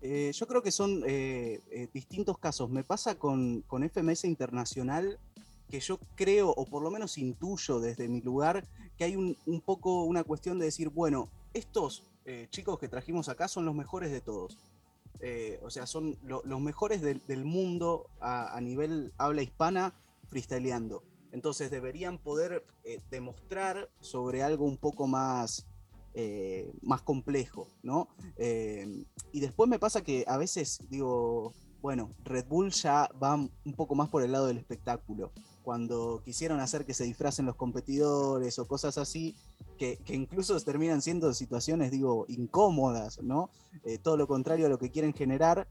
Eh, 0.00 0.30
yo 0.32 0.46
creo 0.46 0.62
que 0.62 0.70
son 0.70 1.02
eh, 1.06 1.60
eh, 1.70 1.88
distintos 1.92 2.38
casos. 2.38 2.70
Me 2.70 2.84
pasa 2.84 3.16
con, 3.16 3.62
con, 3.62 3.88
FMS 3.88 4.24
Internacional 4.24 5.18
que 5.68 5.80
yo 5.80 5.98
creo, 6.14 6.50
o 6.50 6.64
por 6.64 6.82
lo 6.82 6.90
menos 6.90 7.18
intuyo 7.18 7.80
desde 7.80 8.08
mi 8.08 8.20
lugar, 8.22 8.66
que 8.96 9.04
hay 9.04 9.16
un, 9.16 9.36
poco 9.60 10.04
una 10.04 10.24
cuestión 10.24 10.58
de 10.58 10.64
decir, 10.64 10.88
bueno, 10.88 11.28
estos 11.52 12.04
chicos 12.50 12.78
que 12.78 12.88
trajimos 12.88 13.30
acá 13.30 13.48
son 13.48 13.64
los 13.64 13.74
mejores 13.74 14.10
de 14.10 14.20
todos. 14.22 14.56
o 15.62 15.70
sea, 15.70 15.86
son 15.86 16.16
los 16.22 16.60
mejores 16.60 17.02
del 17.02 17.44
mundo 17.44 18.08
a, 18.18 18.56
a, 18.56 18.60
nivel 18.62 19.12
habla 19.18 19.42
hispana 19.42 19.92
freestyleando. 20.28 21.02
Entonces 21.32 21.70
deberían 21.70 22.16
poder 22.16 22.64
demostrar 23.10 23.90
sobre 24.00 24.42
algo 24.42 24.64
un 24.64 24.78
poco 24.78 25.06
más 25.06 25.66
eh, 26.14 26.72
más 26.82 27.02
complejo, 27.02 27.68
¿no? 27.82 28.08
Eh, 28.36 29.04
y 29.30 29.40
después 29.40 29.68
me 29.68 29.78
pasa 29.78 30.02
que 30.02 30.24
a 30.26 30.36
veces 30.36 30.80
digo, 30.88 31.52
bueno, 31.80 32.10
Red 32.24 32.46
Bull 32.46 32.70
ya 32.70 33.08
va 33.22 33.34
un 33.34 33.74
poco 33.76 33.94
más 33.94 34.08
por 34.08 34.22
el 34.22 34.32
lado 34.32 34.46
del 34.46 34.58
espectáculo. 34.58 35.32
Cuando 35.62 36.22
quisieron 36.24 36.60
hacer 36.60 36.86
que 36.86 36.94
se 36.94 37.04
disfracen 37.04 37.46
los 37.46 37.56
competidores 37.56 38.58
o 38.58 38.66
cosas 38.66 38.96
así, 38.98 39.36
que, 39.76 40.00
incluso 40.08 40.58
terminan 40.60 41.02
siendo 41.02 41.32
situaciones, 41.34 41.92
digo, 41.92 42.24
incómodas, 42.28 43.22
¿no? 43.22 43.50
Eh, 43.84 43.98
todo 43.98 44.16
lo 44.16 44.26
contrario 44.26 44.66
a 44.66 44.70
lo 44.70 44.78
que 44.78 44.90
quieren 44.90 45.12
generar. 45.12 45.68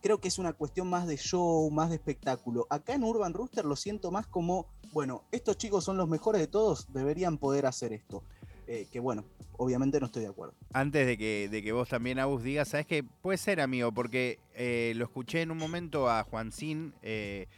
creo 0.00 0.20
que 0.20 0.28
es 0.28 0.38
una 0.38 0.52
cuestión 0.52 0.88
más 0.88 1.06
de 1.06 1.16
show, 1.16 1.70
más 1.70 1.90
de 1.90 1.96
espectáculo. 1.96 2.66
Acá 2.70 2.94
en 2.94 3.04
Urban 3.04 3.34
Rooster 3.34 3.64
lo 3.64 3.76
siento 3.76 4.10
más 4.10 4.26
como, 4.26 4.66
bueno, 4.92 5.24
estos 5.32 5.58
chicos 5.58 5.84
son 5.84 5.96
los 5.96 6.08
mejores 6.08 6.40
de 6.40 6.46
todos, 6.46 6.86
deberían 6.92 7.36
poder 7.36 7.66
hacer 7.66 7.92
esto. 7.92 8.22
Eh, 8.72 8.86
que 8.92 9.00
bueno, 9.00 9.24
obviamente 9.56 9.98
no 9.98 10.06
estoy 10.06 10.22
de 10.22 10.28
acuerdo. 10.28 10.54
Antes 10.72 11.04
de 11.04 11.18
que, 11.18 11.48
de 11.50 11.60
que 11.60 11.72
vos 11.72 11.88
también, 11.88 12.20
Agus, 12.20 12.44
digas, 12.44 12.68
¿sabes 12.68 12.86
qué? 12.86 13.02
Puede 13.02 13.36
ser, 13.36 13.60
amigo, 13.60 13.90
porque 13.90 14.38
eh, 14.54 14.92
lo 14.94 15.06
escuché 15.06 15.42
en 15.42 15.50
un 15.50 15.58
momento 15.58 16.08
a 16.08 16.22
Juancín, 16.22 16.94
eh, 17.02 17.48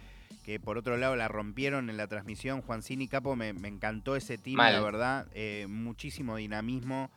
que 0.43 0.59
por 0.59 0.79
otro 0.79 0.97
lado 0.97 1.15
la 1.15 1.29
rompieron 1.29 1.91
en 1.91 1.99
la 1.99 2.07
transmisión. 2.07 2.63
Juancín 2.63 3.03
y 3.03 3.09
Capo, 3.09 3.37
me, 3.37 3.51
encantó 3.51 4.17
ese 4.17 4.39
team, 4.39 4.57
la 4.57 4.81
verdad. 4.81 5.27
muchísimo 5.69 6.37
dinamismo. 6.37 7.11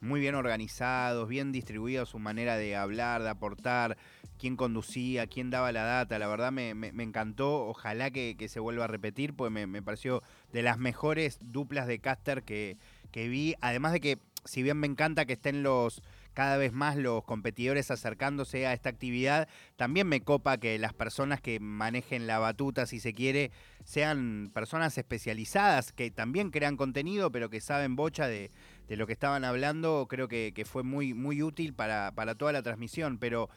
Muy 0.00 0.20
bien 0.20 0.34
organizados, 0.34 1.28
bien 1.28 1.52
distribuidos 1.52 2.08
su 2.08 2.18
manera 2.18 2.56
de 2.56 2.76
hablar, 2.76 3.22
de 3.22 3.28
aportar, 3.28 3.96
quién 4.38 4.56
conducía, 4.56 5.26
quién 5.26 5.50
daba 5.50 5.72
la 5.72 5.84
data. 5.84 6.18
La 6.18 6.28
verdad 6.28 6.52
me, 6.52 6.70
encantó. 6.70 7.66
Ojalá 7.66 8.10
que, 8.10 8.36
se 8.48 8.60
vuelva 8.60 8.84
a 8.84 8.88
repetir, 8.88 9.34
pues 9.34 9.50
me, 9.50 9.82
pareció 9.82 10.22
de 10.52 10.62
las 10.62 10.78
mejores 10.78 11.38
duplas 11.40 11.86
de 11.86 11.98
caster 11.98 12.42
que, 12.42 12.78
vi. 13.12 13.54
Además 13.60 13.92
de 13.92 14.00
que, 14.00 14.18
si 14.44 14.62
bien 14.62 14.78
me 14.78 14.86
encanta 14.86 15.24
que 15.24 15.34
estén 15.34 15.62
los 15.62 16.02
cada 16.32 16.58
vez 16.58 16.70
más 16.70 16.96
los 16.96 17.24
competidores 17.24 17.90
acercándose 17.90 18.66
a 18.66 18.74
esta 18.74 18.90
actividad, 18.90 19.48
también 19.76 20.06
me 20.06 20.20
copa 20.20 20.58
que 20.58 20.78
las 20.78 20.92
personas 20.92 21.40
que 21.40 21.60
manejen 21.60 22.26
la 22.26 22.38
batuta, 22.38 22.84
si 22.84 23.00
se 23.00 23.14
quiere, 23.14 23.52
sean 23.84 24.50
personas 24.52 24.98
especializadas, 24.98 25.92
que 25.92 26.10
también 26.10 26.50
crean 26.50 26.76
contenido, 26.76 27.32
pero 27.32 27.48
que 27.48 27.62
saben 27.62 27.96
bocha 27.96 28.28
de, 28.28 28.50
lo 28.88 29.06
que 29.06 29.12
estaban 29.12 29.44
hablando. 29.44 30.06
Creo 30.08 30.28
que, 30.28 30.64
fue 30.64 30.82
muy, 30.82 31.14
muy 31.14 31.42
útil 31.42 31.74
para, 31.74 32.12
para 32.12 32.34
toda 32.34 32.52
la 32.52 32.62
transmisión, 32.62 33.18
pero 33.18 33.48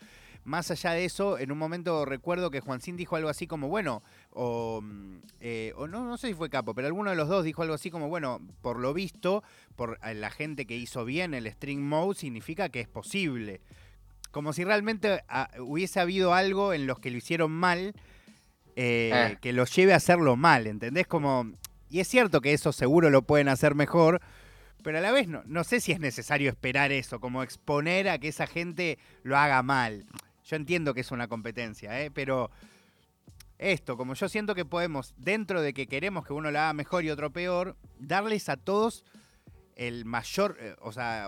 más 0.43 0.71
allá 0.71 0.91
de 0.91 1.05
eso, 1.05 1.37
en 1.37 1.51
un 1.51 1.57
momento 1.57 2.05
recuerdo 2.05 2.49
que 2.49 2.59
Juancín 2.59 2.97
dijo 2.97 3.15
algo 3.15 3.29
así 3.29 3.45
como, 3.45 3.67
bueno, 3.67 4.01
o, 4.31 4.81
mm, 4.81 5.17
eh, 5.41 5.73
o 5.75 5.87
no, 5.87 6.05
no 6.05 6.17
sé 6.17 6.29
si 6.29 6.33
fue 6.33 6.49
Capo, 6.49 6.73
pero 6.73 6.87
alguno 6.87 7.11
de 7.11 7.15
los 7.15 7.27
dos 7.27 7.43
dijo 7.43 7.61
algo 7.61 7.73
así 7.73 7.91
como, 7.91 8.09
bueno, 8.09 8.41
por 8.61 8.79
lo 8.79 8.93
visto, 8.93 9.43
por 9.75 9.99
eh, 10.03 10.13
la 10.13 10.31
gente 10.31 10.65
que 10.65 10.75
hizo 10.75 11.05
bien 11.05 11.33
el 11.33 11.45
string 11.47 11.81
mode, 11.81 12.15
significa 12.15 12.69
que 12.69 12.81
es 12.81 12.87
posible. 12.87 13.61
Como 14.31 14.53
si 14.53 14.63
realmente 14.63 15.23
ah, 15.27 15.49
hubiese 15.59 15.99
habido 15.99 16.33
algo 16.33 16.73
en 16.73 16.87
los 16.87 16.99
que 16.99 17.11
lo 17.11 17.17
hicieron 17.17 17.51
mal, 17.51 17.93
eh, 18.75 19.37
que 19.41 19.53
los 19.53 19.75
lleve 19.75 19.93
a 19.93 19.97
hacerlo 19.97 20.35
mal, 20.35 20.67
¿entendés? 20.67 21.05
Como, 21.07 21.51
y 21.89 21.99
es 21.99 22.07
cierto 22.07 22.39
que 22.41 22.53
eso 22.53 22.71
seguro 22.71 23.09
lo 23.09 23.23
pueden 23.23 23.49
hacer 23.49 23.75
mejor, 23.75 24.21
pero 24.83 24.97
a 24.97 25.01
la 25.01 25.11
vez 25.11 25.27
no, 25.27 25.43
no 25.45 25.63
sé 25.63 25.79
si 25.79 25.91
es 25.91 25.99
necesario 25.99 26.49
esperar 26.49 26.91
eso, 26.91 27.19
como 27.19 27.43
exponer 27.43 28.09
a 28.09 28.19
que 28.19 28.29
esa 28.29 28.47
gente 28.47 28.97
lo 29.23 29.37
haga 29.37 29.61
mal. 29.63 30.05
Yo 30.45 30.55
entiendo 30.55 30.93
que 30.93 31.01
es 31.01 31.11
una 31.11 31.27
competencia, 31.27 32.01
¿eh? 32.01 32.11
pero 32.11 32.49
esto, 33.59 33.97
como 33.97 34.13
yo 34.13 34.29
siento 34.29 34.55
que 34.55 34.65
podemos, 34.65 35.13
dentro 35.17 35.61
de 35.61 35.73
que 35.73 35.87
queremos 35.87 36.25
que 36.25 36.33
uno 36.33 36.49
la 36.49 36.65
haga 36.65 36.73
mejor 36.73 37.03
y 37.03 37.09
otro 37.09 37.31
peor, 37.31 37.75
darles 37.99 38.49
a 38.49 38.57
todos 38.57 39.03
el 39.75 40.03
mayor, 40.05 40.57
eh, 40.59 40.75
o 40.81 40.91
sea, 40.91 41.27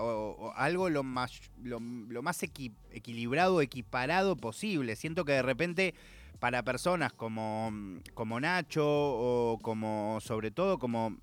algo 0.55 0.89
lo 0.89 1.03
más, 1.03 1.39
lo, 1.63 1.79
más 1.79 2.43
equilibrado, 2.43 3.61
equiparado 3.61 4.35
posible. 4.35 4.95
Siento 4.95 5.23
que 5.23 5.31
de 5.31 5.41
repente 5.41 5.95
para 6.39 6.63
personas 6.63 7.13
como, 7.13 7.71
como 8.13 8.39
Nacho 8.39 8.85
o 8.85 9.59
como, 9.61 10.19
sobre 10.21 10.51
todo, 10.51 10.79
como, 10.79 11.17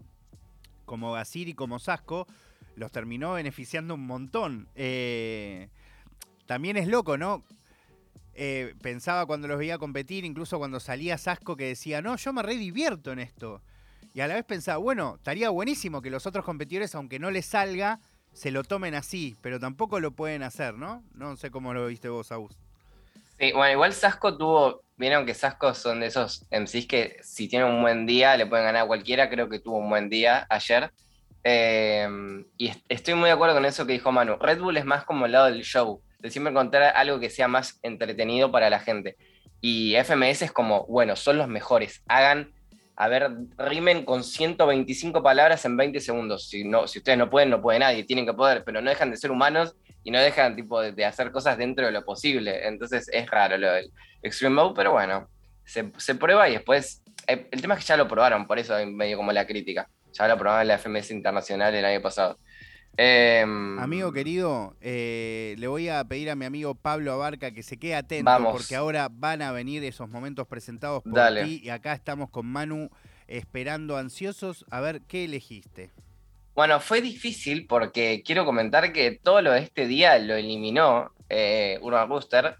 como 0.88 1.12
Gasir 1.12 1.48
y 1.48 1.54
como 1.54 1.78
Sasco, 1.78 2.26
los 2.74 2.90
terminó 2.90 3.34
beneficiando 3.34 3.94
un 3.94 4.06
montón. 4.06 4.66
Eh, 4.74 5.68
también 6.46 6.76
es 6.76 6.88
loco, 6.88 7.16
¿no? 7.16 7.44
Eh, 8.34 8.74
pensaba 8.82 9.26
cuando 9.26 9.46
los 9.46 9.58
veía 9.58 9.78
competir, 9.78 10.24
incluso 10.24 10.58
cuando 10.58 10.80
salía 10.80 11.18
Sasco, 11.18 11.56
que 11.56 11.66
decía, 11.66 12.02
no, 12.02 12.16
yo 12.16 12.32
me 12.32 12.42
re 12.42 12.56
divierto 12.56 13.12
en 13.12 13.20
esto. 13.20 13.62
Y 14.14 14.20
a 14.20 14.26
la 14.26 14.34
vez 14.34 14.44
pensaba, 14.44 14.78
bueno, 14.78 15.16
estaría 15.16 15.50
buenísimo 15.50 16.02
que 16.02 16.10
los 16.10 16.26
otros 16.26 16.44
competidores, 16.44 16.94
aunque 16.94 17.18
no 17.18 17.30
les 17.30 17.46
salga, 17.46 18.00
se 18.32 18.50
lo 18.50 18.64
tomen 18.64 18.94
así, 18.94 19.36
pero 19.42 19.60
tampoco 19.60 20.00
lo 20.00 20.12
pueden 20.12 20.42
hacer, 20.42 20.74
¿no? 20.74 21.04
No 21.14 21.36
sé 21.36 21.50
cómo 21.50 21.74
lo 21.74 21.86
viste 21.86 22.08
vos, 22.08 22.32
Agus. 22.32 22.56
Sí, 23.38 23.52
bueno, 23.52 23.72
igual 23.72 23.92
Sasco 23.92 24.36
tuvo, 24.36 24.82
vieron 24.98 25.24
que 25.24 25.34
Sasco 25.34 25.72
son 25.74 26.00
de 26.00 26.06
esos 26.06 26.46
MCs 26.50 26.86
que 26.86 27.16
si 27.22 27.48
tienen 27.48 27.68
un 27.68 27.80
buen 27.80 28.04
día 28.04 28.36
le 28.36 28.46
pueden 28.46 28.66
ganar 28.66 28.82
a 28.82 28.86
cualquiera, 28.86 29.30
creo 29.30 29.48
que 29.48 29.60
tuvo 29.60 29.78
un 29.78 29.88
buen 29.88 30.08
día 30.10 30.46
ayer. 30.50 30.90
Eh, 31.44 32.06
y 32.58 32.72
estoy 32.88 33.14
muy 33.14 33.28
de 33.28 33.32
acuerdo 33.32 33.54
con 33.54 33.64
eso 33.64 33.86
que 33.86 33.92
dijo 33.92 34.12
Manu. 34.12 34.36
Red 34.36 34.60
Bull 34.60 34.76
es 34.76 34.84
más 34.84 35.04
como 35.04 35.26
el 35.26 35.32
lado 35.32 35.46
del 35.46 35.62
show 35.62 36.02
de 36.18 36.30
siempre 36.30 36.50
encontrar 36.50 36.96
algo 36.96 37.20
que 37.20 37.30
sea 37.30 37.48
más 37.48 37.78
entretenido 37.82 38.50
para 38.50 38.68
la 38.70 38.80
gente. 38.80 39.16
Y 39.60 39.94
FMS 39.96 40.42
es 40.42 40.52
como, 40.52 40.84
bueno, 40.86 41.16
son 41.16 41.38
los 41.38 41.48
mejores, 41.48 42.02
hagan, 42.08 42.52
a 42.96 43.08
ver, 43.08 43.30
rimen 43.56 44.04
con 44.04 44.24
125 44.24 45.22
palabras 45.22 45.64
en 45.64 45.76
20 45.76 46.00
segundos. 46.00 46.48
Si, 46.48 46.64
no, 46.64 46.86
si 46.86 46.98
ustedes 46.98 47.18
no 47.18 47.30
pueden, 47.30 47.50
no 47.50 47.62
puede 47.62 47.78
nadie, 47.78 48.04
tienen 48.04 48.26
que 48.26 48.34
poder, 48.34 48.64
pero 48.64 48.80
no 48.80 48.90
dejan 48.90 49.10
de 49.10 49.16
ser 49.16 49.30
humanos 49.30 49.76
y 50.08 50.10
no 50.10 50.20
dejan 50.20 50.56
tipo 50.56 50.80
de, 50.80 51.04
hacer 51.04 51.30
cosas 51.30 51.58
dentro 51.58 51.84
de 51.84 51.92
lo 51.92 52.02
posible. 52.02 52.66
Entonces 52.66 53.10
es 53.12 53.30
raro 53.30 53.58
lo 53.58 53.70
del 53.70 53.92
Extreme 54.22 54.54
Mode, 54.54 54.72
pero 54.74 54.92
bueno, 54.92 55.28
se, 55.66 55.92
se 55.98 56.14
prueba 56.14 56.48
y 56.48 56.52
después, 56.52 57.02
el, 57.26 57.46
el, 57.50 57.60
tema 57.60 57.74
es 57.74 57.80
que 57.80 57.86
ya 57.88 57.98
lo 57.98 58.08
probaron, 58.08 58.46
por 58.46 58.58
eso 58.58 58.74
hay 58.74 58.86
medio 58.86 59.18
como 59.18 59.32
la 59.32 59.46
crítica. 59.46 59.86
Ya 60.14 60.26
lo 60.26 60.38
probaron 60.38 60.62
en 60.62 60.68
la 60.68 60.78
FMS 60.78 61.10
Internacional 61.10 61.74
el 61.74 61.84
año 61.84 62.00
pasado. 62.00 62.38
Em, 62.96 63.78
amigo 63.78 64.10
querido, 64.10 64.78
eh, 64.80 65.54
le 65.58 65.68
voy 65.68 65.90
a 65.90 66.02
pedir 66.04 66.30
a 66.30 66.36
mi 66.36 66.46
amigo 66.46 66.74
Pablo 66.74 67.12
Abarca 67.12 67.50
que 67.50 67.62
se 67.62 67.76
quede 67.76 67.96
atento 67.96 68.30
porque 68.50 68.76
ahora 68.76 69.10
van 69.12 69.42
a 69.42 69.52
venir 69.52 69.84
esos 69.84 70.08
momentos 70.08 70.48
presentados 70.48 71.02
por 71.02 71.34
ti 71.44 71.60
y 71.62 71.68
acá 71.68 71.92
estamos 71.92 72.30
con 72.30 72.46
Manu 72.46 72.88
esperando 73.26 73.98
ansiosos 73.98 74.64
a 74.70 74.80
ver 74.80 75.02
qué 75.02 75.26
elegiste. 75.26 75.90
Bueno, 76.58 76.80
fue 76.80 77.00
difícil 77.00 77.68
porque 77.68 78.24
quiero 78.26 78.44
comentar 78.44 78.92
que 78.92 79.12
todo 79.12 79.42
lo 79.42 79.52
de 79.52 79.60
este 79.60 79.86
día 79.86 80.18
lo 80.18 80.34
eliminó 80.34 81.12
eh, 81.28 81.78
Urban 81.82 82.08
Booster 82.08 82.56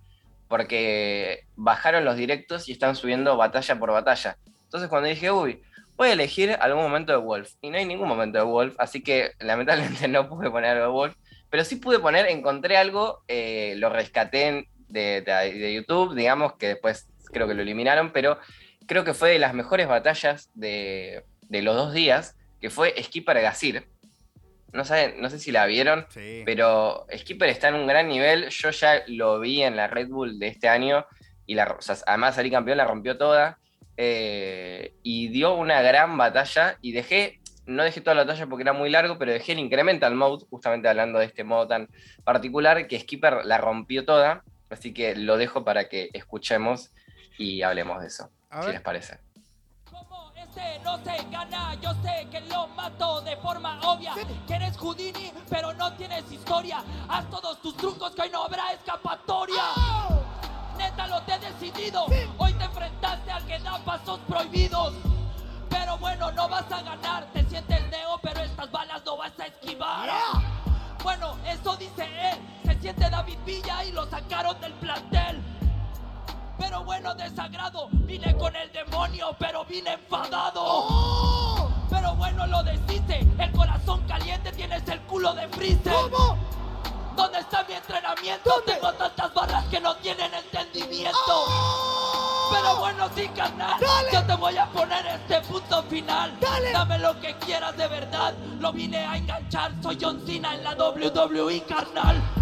porque 0.47 1.47
bajaron 1.57 2.05
los 2.05 2.14
directos 2.17 2.69
y 2.69 2.73
están 2.73 2.95
subiendo 2.95 3.37
batalla 3.37 3.76
por 3.76 3.90
batalla. 3.90 4.38
Entonces 4.62 4.88
cuando 4.88 5.09
dije, 5.09 5.33
uy, 5.33 5.61
voy 5.97 6.11
a 6.11 6.12
elegir 6.12 6.57
algún 6.61 6.85
momento 6.85 7.11
de 7.11 7.19
Wolf. 7.19 7.55
Y 7.61 7.71
no 7.71 7.76
hay 7.76 7.87
ningún 7.87 8.07
momento 8.07 8.38
de 8.38 8.45
Wolf, 8.45 8.76
así 8.78 9.02
que 9.02 9.33
lamentablemente 9.40 10.07
no 10.07 10.28
pude 10.28 10.49
poner 10.49 10.76
algo 10.76 10.85
de 10.85 10.93
Wolf. 10.93 11.17
Pero 11.50 11.64
sí 11.64 11.75
pude 11.75 11.99
poner, 11.99 12.26
encontré 12.26 12.76
algo, 12.76 13.25
eh, 13.26 13.75
lo 13.78 13.90
rescaté 13.90 14.69
de, 14.87 15.73
YouTube, 15.75 16.14
digamos, 16.14 16.52
que 16.52 16.69
después 16.69 17.09
creo 17.33 17.49
que 17.49 17.55
lo 17.55 17.62
eliminaron, 17.62 18.12
pero 18.12 18.38
creo 18.87 19.02
que 19.02 19.12
fue 19.12 19.31
de 19.31 19.40
las 19.40 19.55
mejores 19.55 19.88
batallas 19.88 20.50
de, 20.55 21.25
los 21.50 21.75
dos 21.75 21.93
días, 21.93 22.37
que 22.61 22.71
fue 22.71 22.95
Skipper 23.03 23.41
Gasir. 23.41 23.87
No, 24.73 24.85
saben, 24.85 25.21
no 25.21 25.31
sé 25.31 25.38
si 25.38 25.50
la 25.50 25.65
vieron, 25.67 26.07
pero 26.45 27.07
Skipper 27.17 27.49
está 27.49 27.69
en 27.69 27.77
un 27.77 27.87
gran 27.87 28.09
nivel. 28.09 28.49
Yo 28.50 28.71
ya 28.71 29.03
lo 29.07 29.41
vi 29.41 29.62
en 29.62 29.77
la 29.77 29.87
Red 29.87 30.09
Bull 30.09 30.38
de 30.38 30.49
este 30.49 30.69
año 30.69 31.07
y 31.47 31.55
la, 31.55 31.79
además 32.07 32.35
salí 32.35 32.50
campeón, 32.50 32.77
la 32.77 32.85
rompió 32.85 33.17
toda. 33.17 33.59
Eh, 33.97 34.95
y 35.03 35.29
dio 35.29 35.55
una 35.55 35.83
gran 35.83 36.17
batalla 36.19 36.77
y 36.83 36.93
dejé, 36.93 37.41
no 37.67 37.83
dejé 37.83 38.00
toda 38.00 38.15
la 38.15 38.25
batalla 38.25 38.47
porque 38.47 38.62
era 38.62 38.73
muy 38.73 38.91
largo, 38.91 39.19
pero 39.19 39.33
dejé 39.33 39.53
el 39.53 39.59
incremental 39.59 40.15
mode, 40.15 40.45
justamente 40.50 40.87
hablando 40.87 41.19
de 41.19 41.25
este 41.25 41.45
modo 41.45 41.67
tan 41.67 41.88
particular, 42.23 42.87
que 42.87 43.00
Skipper 43.00 43.45
la 43.45 43.59
rompió 43.59 44.05
toda, 44.05 44.45
así 44.71 44.93
que 44.95 45.17
lo 45.17 45.37
dejo 45.37 45.65
para 45.65 45.88
que 45.88 46.11
escuchemos 46.12 46.93
y 47.38 47.62
hablemos 47.62 48.00
de 48.03 48.07
eso, 48.07 48.31
si 48.62 48.71
les 48.71 48.81
parece 48.81 49.19
no 50.83 50.99
se 50.99 51.25
gana, 51.31 51.75
yo 51.75 51.93
sé 52.03 52.29
que 52.31 52.41
lo 52.43 52.69
mato 52.69 53.21
de 53.23 53.37
forma 53.37 53.79
obvia. 53.85 54.15
Que 54.47 54.55
eres 54.55 54.77
Houdini, 54.77 55.33
pero 55.49 55.73
no 55.75 55.93
tienes 55.95 56.31
historia. 56.31 56.83
Haz 57.09 57.29
todos 57.31 57.61
tus 57.62 57.77
trucos 57.77 58.12
que 58.12 58.23
hoy 58.23 58.31
no 58.31 58.45
habrá 58.45 58.73
escapatoria. 58.73 59.62
Ah. 59.77 60.09
Neta, 60.77 61.07
lo 61.09 61.21
te 61.23 61.35
he 61.35 61.38
decidido. 61.38 62.07
Hoy 62.38 62.53
te 62.55 62.65
enfrentaste 62.65 63.31
al 63.31 63.45
que 63.47 63.59
da 63.59 63.79
pasos 63.85 64.21
prohibidos. 64.29 64.95
Pero 65.69 65.99
bueno, 65.99 66.31
no 66.33 66.49
vas 66.49 66.71
a 66.71 66.83
ganar. 66.83 67.27
Te 67.33 67.45
sientes 67.45 67.88
neo, 67.91 68.19
pero 68.23 68.41
estas 68.41 68.71
balas 68.71 69.03
no 69.05 69.17
vas 69.17 69.33
a 69.38 69.47
esquivar. 69.47 70.09
Bueno, 71.03 71.37
eso 71.47 71.77
dice 71.77 72.05
él. 72.05 72.38
Se 72.65 72.81
siente 72.81 73.11
David 73.11 73.38
Villa 73.45 73.85
y 73.85 73.93
lo 73.93 74.07
sacaron 74.07 74.61
del 74.61 74.73
plantel. 74.75 75.43
Pero 76.59 76.85
bueno, 76.85 77.15
desagrado. 77.15 77.88
Vine 77.93 78.37
con 78.37 78.55
el 78.57 78.71
demonio, 78.73 79.35
pero 79.38 79.65
vine 79.65 79.93
enfadado. 79.95 81.71
Pero 81.88 82.15
bueno, 82.17 82.47
lo 82.47 82.62
deshice. 82.62 83.27
El 83.38 83.53
corazón 83.53 84.03
caliente, 84.07 84.53
tienes 84.53 84.87
el 84.88 85.00
culo 85.03 85.35
de 85.35 85.49
freezer. 85.49 85.95
¿Dónde 87.17 87.38
está 87.41 87.65
mi 87.65 87.75
entrenamiento? 87.75 88.62
Tengo 88.65 88.93
tantas 88.93 89.35
barras 89.35 89.65
que 89.67 89.81
no 89.81 89.97
tienen 89.97 90.33
entendimiento. 90.35 91.45
Pero 92.50 92.77
bueno, 92.77 93.09
sí, 93.15 93.29
carnal. 93.29 93.81
Yo 94.12 94.25
te 94.25 94.35
voy 94.37 94.57
a 94.57 94.67
poner 94.67 95.07
este 95.07 95.41
punto 95.43 95.83
final. 95.85 96.37
Dame 96.73 96.99
lo 96.99 97.19
que 97.21 97.35
quieras 97.37 97.77
de 97.77 97.88
verdad. 97.88 98.35
Lo 98.61 98.73
vine 98.73 98.99
a 98.99 99.17
enganchar. 99.17 99.73
Soy 99.83 99.99
John 100.00 100.23
Cena 100.25 100.55
en 100.55 100.65
la 100.65 100.75
WWE, 100.75 101.62
carnal. 101.65 102.38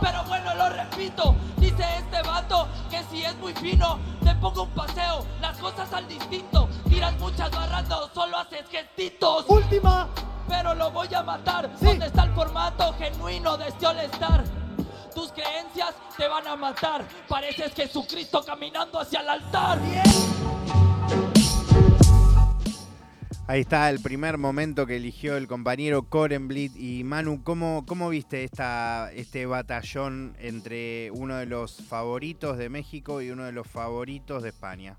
Pero 0.00 0.24
bueno, 0.24 0.54
lo 0.54 0.68
repito. 0.70 1.34
Dice 1.56 1.84
este 1.98 2.22
vato 2.22 2.68
que 2.90 3.02
si 3.04 3.24
es 3.24 3.36
muy 3.36 3.52
fino, 3.54 3.98
te 4.22 4.34
pongo 4.36 4.64
un 4.64 4.70
paseo. 4.70 5.24
Las 5.40 5.56
cosas 5.58 5.92
al 5.92 6.06
distinto. 6.08 6.68
Tiras 6.88 7.18
muchas 7.18 7.50
barras, 7.50 7.88
no 7.88 8.08
solo 8.14 8.38
haces 8.38 8.68
gestitos. 8.70 9.44
Última. 9.48 10.08
Pero 10.48 10.74
lo 10.74 10.90
voy 10.90 11.12
a 11.14 11.22
matar. 11.22 11.70
¿Dónde 11.80 12.06
está 12.06 12.24
el 12.24 12.32
formato 12.32 12.94
genuino 12.94 13.56
de 13.58 13.68
este 13.68 13.86
All-Star? 13.86 14.44
Tus 15.14 15.32
creencias 15.32 15.94
te 16.16 16.26
van 16.26 16.46
a 16.46 16.56
matar. 16.56 17.04
Pareces 17.28 17.74
Jesucristo 17.74 18.42
caminando 18.44 19.00
hacia 19.00 19.20
el 19.20 19.28
altar. 19.28 19.78
Ahí 23.50 23.62
está 23.62 23.88
el 23.88 24.00
primer 24.00 24.36
momento 24.36 24.84
que 24.84 24.96
eligió 24.96 25.38
el 25.38 25.48
compañero 25.48 26.02
Korenblit 26.02 26.76
y 26.76 27.02
Manu. 27.02 27.42
¿Cómo, 27.42 27.86
cómo 27.86 28.10
viste 28.10 28.44
esta, 28.44 29.10
este 29.14 29.46
batallón 29.46 30.36
entre 30.38 31.10
uno 31.12 31.38
de 31.38 31.46
los 31.46 31.80
favoritos 31.80 32.58
de 32.58 32.68
México 32.68 33.22
y 33.22 33.30
uno 33.30 33.44
de 33.44 33.52
los 33.52 33.66
favoritos 33.66 34.42
de 34.42 34.50
España? 34.50 34.98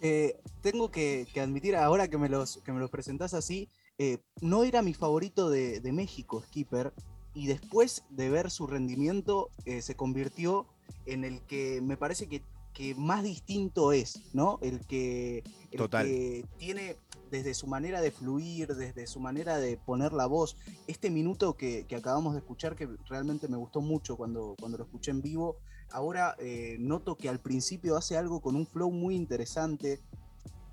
Eh, 0.00 0.36
tengo 0.62 0.92
que, 0.92 1.26
que, 1.34 1.40
admitir, 1.40 1.74
ahora 1.74 2.06
que 2.06 2.16
me 2.16 2.28
los, 2.28 2.58
que 2.58 2.70
me 2.70 2.78
los 2.78 2.90
presentás 2.90 3.34
así, 3.34 3.68
eh, 3.98 4.18
no 4.40 4.62
era 4.62 4.80
mi 4.80 4.94
favorito 4.94 5.50
de, 5.50 5.80
de, 5.80 5.92
México, 5.92 6.40
Skipper, 6.40 6.92
y 7.34 7.48
después 7.48 8.04
de 8.08 8.30
ver 8.30 8.52
su 8.52 8.68
rendimiento 8.68 9.50
eh, 9.64 9.82
se 9.82 9.96
convirtió 9.96 10.68
en 11.06 11.24
el 11.24 11.40
que 11.42 11.80
me 11.82 11.96
parece 11.96 12.28
que, 12.28 12.40
que 12.72 12.94
más 12.94 13.24
distinto 13.24 13.92
es, 13.92 14.32
¿no? 14.32 14.60
El 14.62 14.86
que, 14.86 15.42
el 15.72 15.78
Total. 15.78 16.06
que 16.06 16.44
tiene 16.56 16.96
desde 17.30 17.54
su 17.54 17.66
manera 17.66 18.00
de 18.00 18.10
fluir, 18.10 18.74
desde 18.74 19.06
su 19.06 19.20
manera 19.20 19.58
de 19.58 19.76
poner 19.76 20.12
la 20.12 20.26
voz. 20.26 20.56
Este 20.86 21.10
minuto 21.10 21.56
que, 21.56 21.86
acabamos 21.96 22.34
de 22.34 22.40
escuchar, 22.40 22.76
que 22.76 22.88
realmente 23.08 23.48
me 23.48 23.56
gustó 23.56 23.80
mucho 23.80 24.16
cuando, 24.16 24.54
cuando 24.58 24.78
lo 24.78 24.84
escuché 24.84 25.10
en 25.10 25.22
vivo, 25.22 25.58
ahora 25.90 26.36
eh, 26.38 26.76
noto 26.78 27.16
que 27.16 27.28
al 27.28 27.40
principio 27.40 27.96
hace 27.96 28.16
algo 28.16 28.40
con 28.40 28.56
un 28.56 28.66
flow 28.66 28.90
muy 28.90 29.14
interesante. 29.14 30.00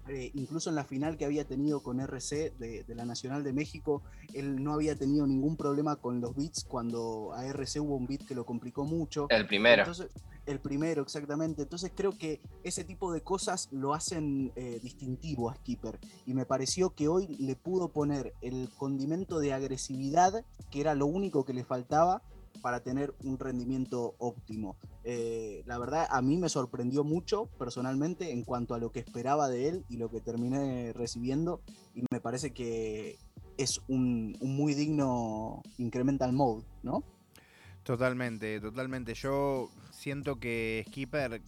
Eh, 0.08 0.32
incluso 0.36 0.70
en 0.70 0.76
la 0.76 0.84
final 0.84 1.18
que 1.18 1.26
había 1.26 1.46
tenido 1.46 1.82
con 1.82 2.00
RC 2.00 2.54
de, 2.60 2.84
de, 2.84 2.96
la 2.96 3.06
Nacional 3.06 3.44
de 3.44 3.54
México, 3.54 4.04
él 4.34 4.64
no 4.64 4.74
había 4.74 4.96
tenido 4.96 5.26
ningún 5.26 5.58
problema 5.58 5.96
con 5.96 6.22
los 6.22 6.36
beats 6.36 6.64
cuando 6.64 7.34
a 7.34 7.46
RC 7.46 7.80
hubo 7.80 7.96
un 7.96 8.06
beat 8.06 8.26
que 8.26 8.36
lo 8.36 8.46
complicó 8.46 8.86
mucho. 8.86 9.28
El 9.30 9.48
primero. 9.48 9.82
Entonces, 9.82 10.12
el 10.46 10.60
primero, 10.60 11.02
exactamente. 11.02 11.64
Entonces 11.64 11.92
creo 11.96 12.18
que 12.18 12.40
ese 12.64 12.84
tipo 12.84 13.12
de 13.12 13.22
cosas 13.22 13.70
lo 13.72 13.94
hacen 13.94 14.52
eh, 14.56 14.80
distintivo 14.82 15.50
a 15.50 15.56
Skipper. 15.56 16.00
Y 16.26 16.34
me 16.34 16.46
pareció 16.46 16.92
que 16.92 17.08
hoy 17.08 17.28
le 17.40 17.56
pudo 17.56 17.90
poner 17.90 18.34
el 18.42 18.70
condimento 18.78 19.40
de 19.40 19.54
agresividad, 19.54 20.46
que 20.70 20.82
era 20.82 20.94
lo 20.94 21.08
único 21.08 21.46
que 21.46 21.54
le 21.54 21.64
faltaba 21.64 22.22
para 22.62 22.82
tener 22.82 23.14
un 23.24 23.40
rendimiento 23.40 24.16
óptimo. 24.18 24.78
Eh, 25.04 25.64
la 25.66 25.78
verdad, 25.78 26.08
a 26.10 26.22
mí 26.22 26.38
me 26.38 26.50
sorprendió 26.50 27.04
mucho 27.04 27.48
personalmente 27.60 28.32
en 28.32 28.44
cuanto 28.44 28.74
a 28.74 28.80
lo 28.80 28.92
que 28.92 29.00
esperaba 29.00 29.48
de 29.48 29.70
él 29.70 29.86
y 29.90 29.98
lo 29.98 30.10
que 30.10 30.22
terminé 30.22 30.94
recibiendo. 30.94 31.62
Y 31.94 32.04
me 32.12 32.20
parece 32.20 32.54
que 32.54 33.18
es 33.58 33.82
un, 33.88 34.38
muy 34.42 34.74
digno 34.74 35.62
incremental 35.78 36.34
mode, 36.34 36.66
¿no? 36.84 37.04
Totalmente, 37.84 38.60
totalmente. 38.60 39.14
Yo 39.14 39.70
siento 39.92 40.40
que 40.40 40.84
Skipper 40.88 41.42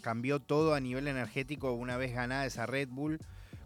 cambió 0.00 0.40
todo 0.40 0.74
a 0.74 0.80
nivel 0.80 1.06
energético 1.06 1.72
una 1.72 1.96
vez 1.96 2.12
ganada 2.12 2.46
esa 2.46 2.66
Red 2.66 2.88
Bull, 2.90 3.20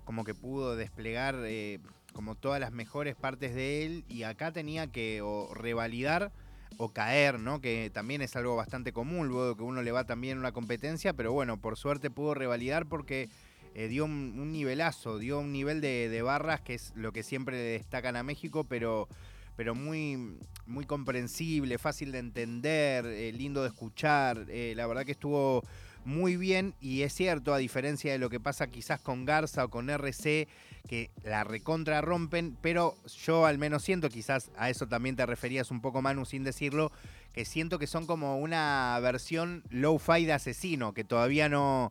como 0.05 0.25
que 0.25 0.35
pudo 0.35 0.77
desplegar 0.77 1.37
eh, 1.45 1.81
como 2.13 2.35
todas 2.35 2.61
las 2.61 2.73
mejores 2.73 3.17
partes 3.17 3.55
de 3.55 3.85
él 3.85 4.05
y 4.09 4.23
acá 4.23 4.53
tenía 4.53 4.87
que 4.87 5.23
revalidar 5.55 6.33
o 6.77 6.91
caer, 6.91 7.39
¿no? 7.39 7.61
Que 7.61 7.91
también 7.93 8.23
es 8.23 8.37
algo 8.37 8.57
bastante 8.57 8.93
común 8.93 9.29
luego 9.29 9.57
que 9.57 9.63
uno 9.63 9.83
le 9.83 9.93
va 9.93 10.05
también 10.05 10.39
una 10.39 10.53
competencia, 10.53 11.13
pero 11.13 11.33
bueno, 11.33 11.57
por 11.59 11.77
suerte 11.77 12.11
pudo 12.11 12.35
revalidar 12.35 12.87
porque 12.87 13.29
eh, 13.75 13.89
dio 13.89 14.05
un, 14.05 14.53
nivelazo, 14.53 15.19
dio 15.19 15.41
un 15.41 15.53
nivel 15.53 15.81
de, 15.81 16.09
de 16.09 16.23
barras 16.23 16.61
que 16.61 16.75
es 16.75 16.93
lo 16.95 17.13
que 17.13 17.23
siempre 17.23 17.57
le 17.57 17.65
destacan 17.65 18.17
a 18.17 18.23
México, 18.23 18.65
pero 18.65 19.09
pero 19.57 19.75
muy, 19.75 20.39
muy 20.67 20.85
comprensible, 20.85 21.79
fácil 21.79 22.13
de 22.13 22.19
entender, 22.19 23.07
eh, 23.07 23.33
lindo 23.33 23.63
de 23.63 23.69
escuchar. 23.69 24.45
Eh, 24.49 24.75
la 24.77 24.87
verdad 24.87 25.05
que 25.05 25.13
estuvo 25.13 25.63
muy 26.05 26.37
bien 26.37 26.75
y 26.81 27.03
es 27.03 27.15
cierto, 27.15 27.53
a 27.53 27.59
diferencia 27.59 28.13
de 28.13 28.19
lo 28.19 28.31
que 28.31 28.39
pasa 28.39 28.69
quizás 28.69 29.01
con 29.01 29.25
Garza 29.25 29.65
o 29.65 29.71
con 29.71 29.91
RC, 29.91 30.47
que 30.87 31.11
la 31.25 31.45
recontra 31.45 32.01
rompen, 32.01 32.57
pero 32.61 32.97
yo 33.25 33.47
al 33.47 33.59
menos 33.59 33.83
siento, 33.83 34.09
quizás 34.09 34.51
a 34.57 34.71
eso 34.71 34.87
también 34.87 35.17
te 35.17 35.27
referías 35.27 35.71
un 35.71 35.81
poco 35.81 36.03
Manu 36.03 36.25
sin 36.25 36.45
decirlo, 36.45 36.93
que 37.33 37.45
siento 37.45 37.79
que 37.79 37.87
son 37.87 38.07
como 38.07 38.39
una 38.39 38.99
versión 39.03 39.63
low-fi 39.71 40.25
de 40.25 40.33
asesino, 40.33 40.93
que 40.93 41.05
todavía 41.05 41.49
no... 41.49 41.91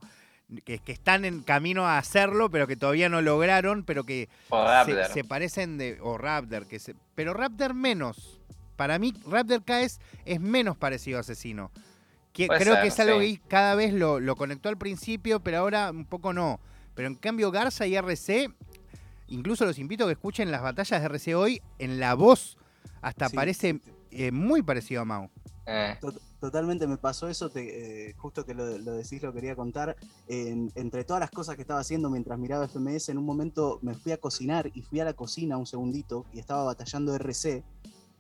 Que, 0.64 0.78
que, 0.78 0.92
están 0.92 1.26
en 1.26 1.42
camino 1.42 1.88
a 1.88 1.98
hacerlo, 1.98 2.52
pero 2.52 2.68
que 2.68 2.76
todavía 2.76 3.10
no 3.10 3.20
lograron, 3.24 3.84
pero 3.84 4.04
que 4.04 4.30
se, 4.86 5.06
se, 5.12 5.24
parecen 5.24 5.80
de. 5.80 5.98
O 6.02 6.20
Raptor, 6.20 6.68
que 6.68 6.78
se, 6.78 6.94
pero 7.16 7.34
Raptor 7.34 7.74
menos. 7.74 8.40
Para 8.76 9.00
mí, 9.00 9.12
Raptor 9.26 9.64
KS 9.64 10.00
es 10.24 10.40
menos 10.40 10.78
parecido 10.78 11.18
a 11.18 11.22
Asesino. 11.22 11.72
Que, 12.32 12.48
creo 12.48 12.76
ser, 12.76 12.82
que 12.84 12.88
es 12.90 13.00
algo 13.00 13.22
sí. 13.22 13.38
que 13.38 13.48
cada 13.48 13.74
vez 13.74 13.92
lo, 13.92 14.20
lo, 14.20 14.36
conectó 14.36 14.70
al 14.70 14.78
principio, 14.78 15.40
pero 15.40 15.58
ahora 15.58 15.90
un 15.90 16.06
poco 16.06 16.32
no. 16.32 16.60
Pero 16.94 17.08
en 17.08 17.16
cambio, 17.16 17.50
Garza 17.50 17.88
y 17.88 17.96
RC, 17.96 18.52
incluso 19.28 19.66
los 19.66 19.80
invito 19.80 20.04
a 20.04 20.08
que 20.08 20.14
escuchen 20.14 20.52
las 20.52 20.62
batallas 20.62 21.02
de 21.02 21.06
RC 21.06 21.36
hoy 21.36 21.62
en 21.80 22.00
la 22.00 22.14
voz. 22.14 22.58
Hasta 23.02 23.30
sí. 23.30 23.36
parece 23.36 23.82
eh, 24.12 24.32
muy 24.32 24.62
parecido 24.62 25.02
a 25.02 25.06
Mau. 25.06 25.30
Eh. 25.66 25.98
Totalmente 26.40 26.86
me 26.86 26.98
pasó 26.98 27.28
eso, 27.28 27.50
te, 27.50 28.10
eh, 28.10 28.14
justo 28.18 28.46
que 28.46 28.54
lo, 28.54 28.78
lo, 28.78 28.94
decís, 28.94 29.22
lo 29.24 29.34
quería 29.34 29.56
contar. 29.56 29.96
En, 30.28 30.72
entre 30.76 31.04
todas 31.04 31.20
las 31.20 31.32
cosas 31.32 31.56
que 31.56 31.64
estaba 31.64 31.80
haciendo 31.80 32.10
mientras 32.10 32.38
miraba 32.38 32.68
FMS, 32.68 33.10
en 33.10 33.18
un 33.18 33.26
momento 33.26 33.80
me 33.82 33.96
fui 33.96 34.12
a 34.12 34.18
cocinar 34.18 34.70
y 34.76 34.82
fui 34.84 35.00
a 35.00 35.06
la 35.06 35.14
cocina 35.14 35.58
un 35.58 35.66
segundito 35.66 36.26
y 36.34 36.40
estaba 36.40 36.64
batallando 36.64 37.16
RC. 37.16 37.64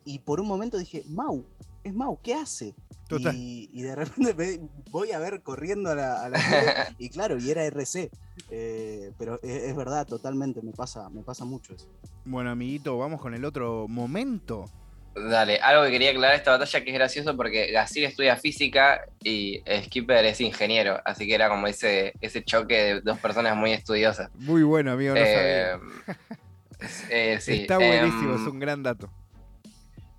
Y 0.05 0.19
por 0.19 0.39
un 0.39 0.47
momento 0.47 0.77
dije, 0.77 1.03
Mau, 1.07 1.45
es 1.83 1.93
Mau, 1.93 2.19
¿qué 2.21 2.33
hace? 2.33 2.73
Total. 3.07 3.35
Y, 3.35 3.69
y, 3.71 3.83
de 3.83 3.95
repente 3.95 4.33
me, 4.33 4.67
voy 4.89 5.11
a 5.11 5.19
ver 5.19 5.41
corriendo 5.41 5.91
a 5.91 5.95
la, 5.95 6.23
a 6.23 6.29
la 6.29 6.39
y 6.97 7.09
claro, 7.09 7.37
y 7.37 7.51
era 7.51 7.63
RC. 7.65 8.09
Eh, 8.49 9.11
pero 9.17 9.39
es, 9.43 9.63
es, 9.63 9.75
verdad, 9.75 10.07
totalmente, 10.07 10.61
me 10.61 10.71
pasa, 10.71 11.09
me 11.09 11.21
pasa 11.21 11.45
mucho 11.45 11.73
eso. 11.73 11.87
Bueno, 12.25 12.49
amiguito, 12.49 12.97
vamos 12.97 13.21
con 13.21 13.33
el 13.33 13.45
otro 13.45 13.87
momento. 13.87 14.65
Dale, 15.15 15.59
algo 15.59 15.85
que 15.85 15.91
quería 15.91 16.09
aclarar 16.09 16.35
esta 16.35 16.51
batalla 16.51 16.83
que 16.83 16.89
es 16.89 16.93
gracioso 16.93 17.37
porque 17.37 17.71
Gasir 17.71 18.03
estudia 18.03 18.35
física 18.35 19.05
y 19.23 19.63
Skipper 19.85 20.25
es 20.25 20.41
ingeniero, 20.41 20.99
así 21.05 21.25
que 21.25 21.35
era 21.35 21.47
como 21.47 21.67
ese, 21.67 22.13
ese 22.19 22.43
choque 22.43 22.75
de 22.75 23.01
dos 23.01 23.17
personas 23.19 23.55
muy 23.55 23.71
estudiosas. 23.71 24.29
Muy 24.35 24.63
bueno, 24.63 24.91
amigo, 24.91 25.13
no 25.13 25.21
eh, 25.21 25.79
eh, 27.09 27.37
sí. 27.39 27.61
Está 27.61 27.77
buenísimo, 27.77 28.33
eh, 28.33 28.41
es 28.41 28.47
un 28.47 28.59
gran 28.59 28.83
dato. 28.83 29.09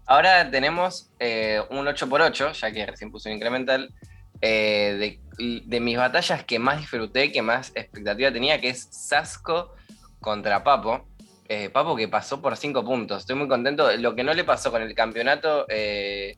Ahora 0.06 0.50
tenemos 0.50 1.10
eh, 1.18 1.60
un 1.70 1.86
8x8, 1.86 2.52
ya 2.52 2.72
que 2.72 2.86
recién 2.86 3.10
puse 3.10 3.28
un 3.28 3.36
incremental, 3.36 3.92
de, 4.40 5.18
de, 5.38 5.80
mis 5.80 5.96
batallas 5.96 6.44
que 6.44 6.58
más 6.58 6.78
disfruté, 6.78 7.32
que 7.32 7.42
más 7.42 7.72
expectativa 7.74 8.30
tenía, 8.30 8.60
que 8.60 8.68
es 8.68 8.88
Sasco 8.90 9.74
contra 10.20 10.64
Papo. 10.64 11.06
Eh, 11.48 11.70
Papo 11.70 11.94
que 11.94 12.08
pasó 12.08 12.40
por 12.42 12.56
5 12.56 12.84
puntos. 12.84 13.20
Estoy 13.20 13.36
muy 13.36 13.48
contento. 13.48 13.94
Lo 13.96 14.14
que 14.14 14.24
no 14.24 14.34
le 14.34 14.44
pasó 14.44 14.70
con 14.70 14.82
el 14.82 14.94
campeonato 14.94 15.66
eh, 15.68 16.36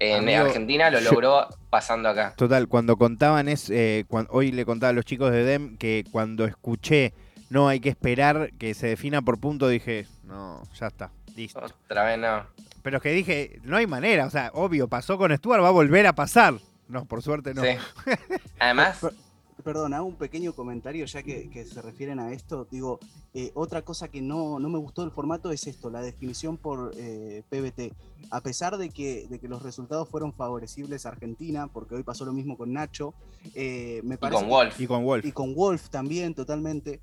en 0.00 0.24
Amigo, 0.24 0.46
Argentina 0.46 0.90
lo 0.90 1.00
logró 1.00 1.48
yo, 1.48 1.56
pasando 1.70 2.08
acá. 2.08 2.34
Total, 2.36 2.66
cuando 2.68 2.96
contaban 2.96 3.48
es, 3.48 3.70
eh, 3.70 4.04
cuando, 4.08 4.32
hoy 4.32 4.50
le 4.50 4.64
contaba 4.64 4.90
a 4.90 4.92
los 4.92 5.04
chicos 5.04 5.30
de 5.30 5.44
DEM 5.44 5.76
que 5.76 6.04
cuando 6.10 6.44
escuché 6.44 7.12
no 7.50 7.68
hay 7.68 7.80
que 7.80 7.88
esperar 7.88 8.50
que 8.58 8.74
se 8.74 8.88
defina 8.88 9.22
por 9.22 9.38
punto, 9.38 9.68
dije, 9.68 10.06
no, 10.24 10.62
ya 10.78 10.88
está, 10.88 11.10
listo. 11.38 11.60
Otra 11.60 12.04
vez 12.04 12.18
no. 12.18 12.46
Pero 12.82 12.98
es 12.98 13.02
que 13.02 13.12
dije, 13.12 13.60
no 13.64 13.76
hay 13.76 13.86
manera, 13.86 14.26
o 14.26 14.30
sea, 14.30 14.50
obvio, 14.54 14.88
pasó 14.88 15.18
con 15.18 15.34
Stuart, 15.36 15.62
va 15.62 15.68
a 15.68 15.72
volver 15.72 16.06
a 16.06 16.14
pasar. 16.14 16.54
No, 16.88 17.04
por 17.04 17.22
suerte 17.22 17.52
no. 17.54 17.62
Además, 18.58 19.06
perdón, 19.62 19.92
hago 19.92 20.06
un 20.06 20.16
pequeño 20.16 20.54
comentario 20.54 21.04
ya 21.04 21.22
que, 21.22 21.66
se 21.66 21.82
refieren 21.82 22.18
a 22.18 22.32
esto. 22.32 22.66
Digo, 22.70 22.98
eh, 23.34 23.50
otra 23.54 23.82
cosa 23.82 24.08
que 24.08 24.22
no, 24.22 24.58
me 24.58 24.78
gustó 24.78 25.02
del 25.02 25.10
formato 25.10 25.50
es 25.50 25.66
esto, 25.66 25.90
la 25.90 26.00
definición 26.00 26.56
por 26.56 26.92
eh, 26.96 27.42
PBT. 27.50 27.92
A 28.30 28.40
pesar 28.40 28.78
de 28.78 28.90
que, 28.90 29.26
de 29.28 29.38
que 29.38 29.48
los 29.48 29.62
resultados 29.62 30.08
fueron 30.08 30.32
favorecibles 30.32 31.04
a 31.04 31.10
Argentina, 31.10 31.66
porque 31.66 31.94
hoy 31.94 32.02
pasó 32.02 32.24
lo 32.24 32.32
mismo 32.32 32.56
con 32.56 32.72
Nacho, 32.72 33.12
eh, 33.54 34.00
me 34.04 34.16
parece... 34.16 34.38
Y 34.38 34.40
con 34.40 34.50
Wolf. 34.50 34.80
Y 34.80 34.86
con 34.86 35.04
Wolf. 35.04 35.24
Y 35.26 35.32
con 35.32 35.54
Wolf 35.54 35.88
también, 35.90 36.34
totalmente. 36.34 37.00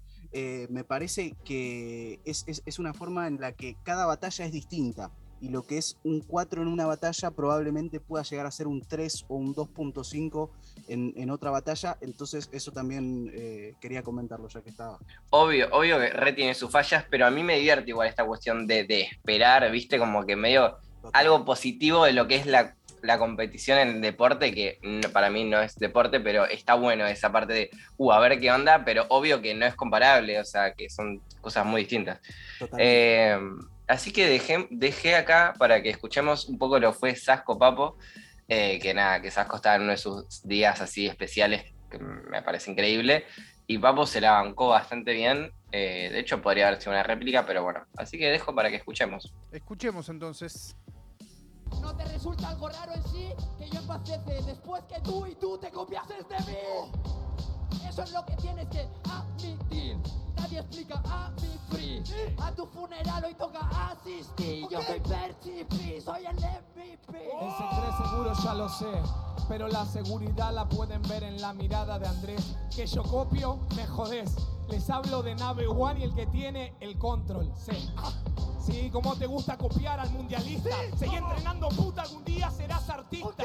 Me 0.70 0.84
parece 0.84 1.36
que 1.46 2.20
es, 2.26 2.46
es 2.48 2.80
una 2.80 2.94
forma 2.94 3.28
en 3.28 3.40
la 3.40 3.54
que 3.54 3.78
cada 3.84 4.06
batalla 4.06 4.46
es 4.46 4.52
distinta 4.52 5.12
y 5.42 5.50
lo 5.50 5.64
que 5.64 5.78
es 5.78 5.98
un 6.04 6.22
4 6.22 6.62
en 6.62 6.68
una 6.68 6.86
batalla 6.86 7.32
probablemente 7.32 8.00
pueda 8.00 8.24
llegar 8.24 8.46
a 8.46 8.52
ser 8.52 8.68
un 8.68 8.82
3 8.82 9.26
o 9.28 9.36
un 9.36 9.54
2.5 9.54 10.50
en, 10.88 11.14
en, 11.16 11.30
otra 11.30 11.52
batalla. 11.52 11.98
Entonces 12.02 12.50
eso 12.52 12.72
también 12.72 13.32
eh, 13.34 13.74
quería 13.80 14.02
comentarlo 14.02 14.48
ya 14.48 14.62
que 14.62 14.70
estaba. 14.70 14.98
Obvio, 15.30 15.68
obvio 15.72 16.00
que 16.00 16.10
Red 16.10 16.36
tiene 16.36 16.56
sus 16.56 16.72
fallas, 16.72 17.06
pero 17.10 17.26
a 17.26 17.32
mí 17.32 17.44
me 17.44 17.58
divierte 17.58 17.92
igual 17.92 18.08
esta 18.08 18.26
cuestión 18.26 18.66
de, 18.66 18.86
de 18.86 19.02
esperar, 19.02 19.70
viste, 19.72 20.00
como 20.00 20.26
que 20.26 20.36
medio 20.36 20.78
algo 21.14 21.46
positivo 21.46 22.06
de 22.06 22.14
lo 22.14 22.28
que 22.28 22.36
es 22.36 22.46
la, 22.46 22.76
la 23.06 23.18
competición 23.18 23.78
en 23.80 24.02
deporte, 24.02 24.54
que 24.54 24.80
para 25.14 25.30
mí 25.30 25.44
no 25.44 25.62
es 25.62 25.76
deporte, 25.76 26.20
pero 26.20 26.46
está 26.46 26.74
bueno 26.74 27.06
esa 27.06 27.32
parte 27.32 27.54
de, 27.54 27.70
uh, 27.98 28.12
a 28.12 28.20
ver 28.20 28.40
qué 28.40 28.52
onda, 28.52 28.84
pero 28.84 29.06
obvio 29.10 29.42
que 29.42 29.54
no 29.54 29.66
es 29.66 29.76
comparable, 29.76 30.40
o 30.40 30.46
sea, 30.46 30.74
que 30.74 30.90
son 30.90 31.22
cosas 31.42 31.66
muy 31.66 31.82
distintas. 31.82 32.20
Eh, 32.78 33.38
así 33.88 34.12
que 34.12 34.28
dejé, 34.28 34.68
dejé 34.72 35.16
acá 35.16 35.54
para 35.58 35.82
que 35.82 35.90
escuchemos 35.90 36.50
un 36.50 36.58
poco 36.58 36.80
lo 36.80 36.92
que 36.92 37.00
fue 37.00 37.16
Sasco 37.16 37.58
Papo, 37.58 37.98
eh, 38.48 38.80
que 38.80 38.94
nada, 38.94 39.22
que 39.22 39.32
Sasco 39.32 39.56
está 39.58 39.76
en 39.76 39.84
uno 39.84 39.92
de 39.92 39.98
sus 39.98 40.44
días 40.44 40.82
así 40.82 41.08
especiales, 41.08 41.64
que 41.90 42.00
me 42.00 42.42
parece 42.42 42.72
increíble, 42.72 43.26
y 43.68 43.78
Papo 43.78 44.06
se 44.06 44.22
la 44.22 44.32
bancó 44.32 44.70
bastante 44.70 45.14
bien, 45.14 45.52
eh, 45.72 46.10
de 46.12 46.20
hecho 46.20 46.42
podría 46.42 46.68
haber 46.68 46.80
sido 46.80 46.94
una 46.94 47.04
réplica, 47.04 47.46
pero 47.46 47.64
bueno, 47.64 47.86
así 47.98 48.18
que 48.18 48.30
dejo 48.30 48.54
para 48.54 48.70
que 48.70 48.78
escuchemos. 48.78 49.34
Escuchemos 49.52 50.10
entonces. 50.10 50.76
¿No 51.82 51.96
te 51.96 52.06
resulta 52.06 52.50
algo 52.50 52.70
raro 52.70 52.94
en 52.94 53.04
sí 53.04 53.30
que 53.58 53.70
yo 53.70 53.80
empacece 53.80 54.42
después 54.44 54.84
que 54.84 55.00
tú 55.02 55.26
y 55.26 55.36
tú 55.36 55.58
te 55.58 55.72
copiases 55.72 56.28
de 56.28 56.40
mí? 56.52 57.88
Eso 57.88 58.04
es 58.04 58.12
lo 58.12 58.26
que 58.26 58.36
tienes 58.36 58.68
que 58.70 58.88
admitir 59.10 59.98
nadie 60.46 60.60
explica 60.60 61.02
a 61.06 61.32
mi 61.42 61.58
free. 61.70 62.04
A 62.40 62.52
tu 62.52 62.66
funeral 62.68 63.26
hoy 63.26 63.34
toca 63.34 63.60
asistir. 63.92 64.68
Yo 64.70 64.82
soy 64.82 65.00
Percy 65.00 66.02
soy 66.02 66.26
el 66.26 66.36
MVP. 66.36 67.32
En 67.42 67.52
secreto 67.52 68.10
seguro 68.10 68.34
ya 68.44 68.54
lo 68.54 68.70
sé. 68.70 69.02
Pero 69.48 69.68
la 69.68 69.86
seguridad 69.86 70.54
la 70.54 70.68
pueden 70.68 71.02
ver 71.04 71.24
en 71.24 71.42
la 71.42 71.54
mirada 71.54 72.00
de 72.00 72.08
Andrés. 72.08 72.56
Que 72.76 72.86
yo 72.86 73.04
copio, 73.04 73.60
me 73.76 73.86
jodés. 73.88 74.36
Les 74.70 74.90
hablo 74.90 75.22
de 75.22 75.36
nave 75.36 75.68
One 75.68 76.00
y 76.00 76.04
el 76.04 76.16
que 76.16 76.28
tiene 76.28 76.76
el 76.80 76.98
control. 76.98 77.52
Sí. 77.56 77.90
Sí, 78.66 78.90
como 78.92 79.16
te 79.16 79.28
gusta 79.28 79.58
copiar 79.58 80.00
al 80.00 80.10
mundialista. 80.10 80.76
Seguí 80.98 81.16
entrenando 81.16 81.70
puta, 81.70 82.02
algún 82.02 82.26
día 82.26 82.50
serás 82.50 82.90
artista. 82.90 83.44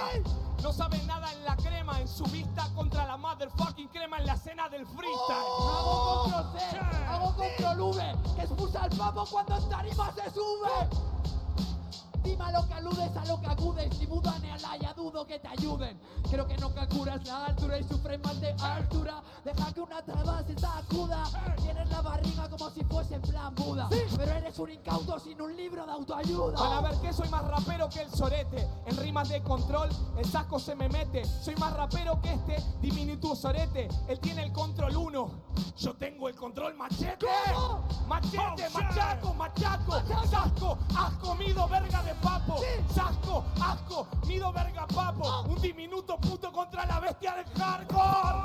No 0.62 0.72
sabes 0.72 1.04
nada 1.04 1.30
en 1.32 1.44
la 1.44 1.56
crema, 1.56 2.00
en 2.00 2.08
su 2.08 2.24
vista 2.24 2.66
contra 2.74 3.06
la 3.06 3.18
motherfucking 3.18 3.88
crema 3.88 4.18
en 4.18 4.26
la 4.26 4.34
escena 4.34 4.68
del 4.70 4.86
freestyle. 4.86 5.10
Hago 5.28 6.22
control 6.22 6.58
C, 6.58 6.78
hago 7.06 7.34
control 7.34 7.80
V, 7.80 8.34
que 8.34 8.42
expulsa 8.42 8.82
al 8.82 8.90
papo 8.90 9.26
cuando 9.30 9.56
en 9.56 9.68
tarima 9.68 10.12
se 10.12 10.30
sube. 10.30 11.19
Dime 12.30 12.44
a 12.44 12.52
lo 12.52 12.68
que 12.68 12.74
aludes, 12.74 13.16
a 13.16 13.24
lo 13.24 13.40
que 13.40 13.46
acudes. 13.48 13.96
Si 13.98 14.06
budan 14.06 14.40
la 14.62 14.76
ya 14.76 14.92
dudo 14.94 15.26
que 15.26 15.38
te 15.38 15.48
ayuden. 15.48 15.98
Creo 16.30 16.46
que 16.46 16.56
no 16.58 16.72
calculas 16.72 17.26
la 17.26 17.46
altura 17.46 17.78
y 17.78 17.84
sufres 17.84 18.20
más 18.22 18.40
de 18.40 18.52
altura. 18.60 19.22
Deja 19.44 19.72
que 19.72 19.80
una 19.80 20.02
traba 20.02 20.42
se 20.44 20.56
sacuda. 20.56 21.24
Tienes 21.60 21.90
la 21.90 22.00
barriga 22.02 22.48
como 22.48 22.70
si 22.70 22.84
fuese 22.84 23.14
en 23.14 23.22
plan 23.22 23.54
Buda. 23.54 23.88
Pero 23.90 24.32
eres 24.32 24.58
un 24.58 24.70
incauto 24.70 25.18
sin 25.18 25.40
un 25.40 25.56
libro 25.56 25.84
de 25.84 25.92
autoayuda. 25.92 26.56
Para 26.56 26.80
ver 26.82 27.00
que 27.00 27.12
soy 27.12 27.28
más 27.30 27.44
rapero 27.48 27.88
que 27.88 28.02
el 28.02 28.10
sorete. 28.10 28.68
En 28.86 28.96
rimas 28.96 29.28
de 29.28 29.42
control, 29.42 29.88
el 30.16 30.24
saco 30.24 30.58
se 30.58 30.76
me 30.76 30.88
mete. 30.88 31.24
Soy 31.24 31.56
más 31.56 31.72
rapero 31.72 32.20
que 32.20 32.34
este 32.34 32.62
diminuto 32.80 33.34
sorete. 33.34 33.88
Él 34.08 34.20
tiene 34.20 34.44
el 34.44 34.52
control 34.52 34.96
1. 34.96 35.30
Yo 35.78 35.94
tengo 35.94 36.28
el 36.28 36.36
control 36.36 36.74
machete. 36.74 37.26
Machete, 38.06 38.66
oh, 38.66 38.70
machaco, 38.74 39.34
machaco. 39.34 39.92
Saco, 40.30 40.78
has 40.96 41.14
comido 41.14 41.66
verga 41.68 42.02
de 42.02 42.14
papo. 42.20 42.60
Sasco, 42.92 43.44
asco, 43.60 44.06
nido 44.26 44.52
verga 44.52 44.86
papo. 44.86 45.44
Un 45.48 45.60
diminuto 45.60 46.16
puto 46.18 46.50
contra 46.50 46.86
la 46.86 47.00
bestia 47.00 47.34
del 47.34 47.46
hardcore. 47.60 48.38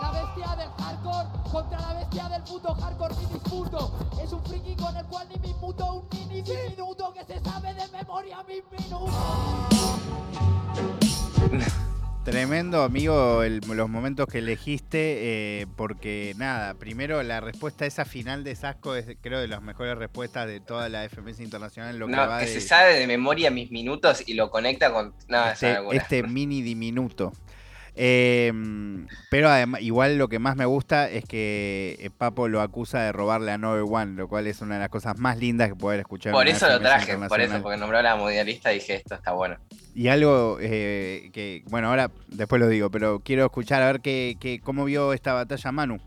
La 0.00 0.10
bestia 0.12 0.56
del 0.56 0.70
hardcore 0.78 1.28
contra 1.50 1.80
la 1.80 1.94
bestia 1.94 2.28
del 2.28 2.42
puto 2.42 2.74
hardcore 2.74 3.14
ni 3.16 3.26
disputo. 3.26 3.92
Es 4.22 4.32
un 4.32 4.42
friki 4.44 4.76
con 4.76 4.96
el 4.96 5.06
cual 5.06 5.28
ni 5.28 5.38
me 5.38 5.54
muto 5.58 5.84
un 5.86 6.08
mini 6.12 6.42
diminuto 6.42 7.12
que 7.12 7.24
se 7.24 7.40
sabe 7.40 7.74
de 7.74 7.88
memoria 7.88 8.44
mis 8.46 8.62
minutos. 8.70 9.14
Tremendo, 12.26 12.82
amigo, 12.82 13.40
los 13.44 13.88
momentos 13.88 14.26
que 14.26 14.38
elegiste, 14.38 15.60
eh, 15.60 15.66
porque 15.76 16.34
nada, 16.36 16.74
primero 16.74 17.22
la 17.22 17.38
respuesta 17.38 17.86
esa 17.86 18.04
final 18.04 18.42
de 18.42 18.56
Sasco 18.56 18.96
es 18.96 19.06
creo 19.20 19.38
de 19.38 19.46
las 19.46 19.62
mejores 19.62 19.96
respuestas 19.96 20.48
de 20.48 20.58
toda 20.58 20.88
la 20.88 21.08
FMS 21.08 21.38
Internacional. 21.38 21.96
Lo 21.96 22.08
que, 22.08 22.48
se 22.48 22.60
sabe 22.60 22.98
de 22.98 23.06
memoria 23.06 23.52
mis 23.52 23.70
minutos 23.70 24.24
y 24.26 24.34
lo 24.34 24.50
conecta 24.50 24.92
con 24.92 25.14
este, 25.52 25.78
este 25.92 26.24
mini 26.24 26.62
diminuto. 26.62 27.32
Em, 27.98 29.06
pero 29.30 29.48
además, 29.48 29.80
igual 29.80 30.18
lo 30.18 30.28
que 30.28 30.38
más 30.38 30.54
me 30.54 30.66
gusta 30.66 31.08
es 31.08 31.24
que 31.24 31.96
eh, 31.98 32.10
Papo 32.10 32.46
lo 32.46 32.60
acusa 32.60 33.00
de 33.00 33.12
robarle 33.12 33.52
a 33.52 33.58
Nove 33.58 33.80
One, 33.80 34.16
lo 34.16 34.28
cual 34.28 34.46
es 34.46 34.60
una 34.60 34.74
de 34.74 34.80
las 34.80 34.90
cosas 34.90 35.18
más 35.18 35.38
lindas 35.38 35.70
que 35.70 35.76
poder 35.76 36.00
escuchar. 36.00 36.34
Por 36.34 36.46
eso 36.46 36.68
lo 36.68 36.78
traje, 36.78 37.16
por 37.16 37.40
eso, 37.40 37.62
porque 37.62 37.78
nombró 37.78 37.96
a 37.96 38.02
la 38.02 38.16
mundialista 38.16 38.70
y 38.70 38.76
dije 38.76 38.96
esto 38.96 39.14
está 39.14 39.32
bueno. 39.32 39.56
Y 39.94 40.08
algo 40.08 40.58
eh, 40.60 41.30
que, 41.32 41.64
bueno, 41.70 41.88
ahora 41.88 42.10
después 42.28 42.60
lo 42.60 42.68
digo, 42.68 42.90
pero 42.90 43.20
quiero 43.20 43.46
escuchar 43.46 43.82
a 43.82 43.86
ver 43.86 44.02
qué, 44.02 44.60
cómo 44.62 44.84
vio 44.84 45.14
esta 45.14 45.32
batalla 45.32 45.72
Manu. 45.72 45.98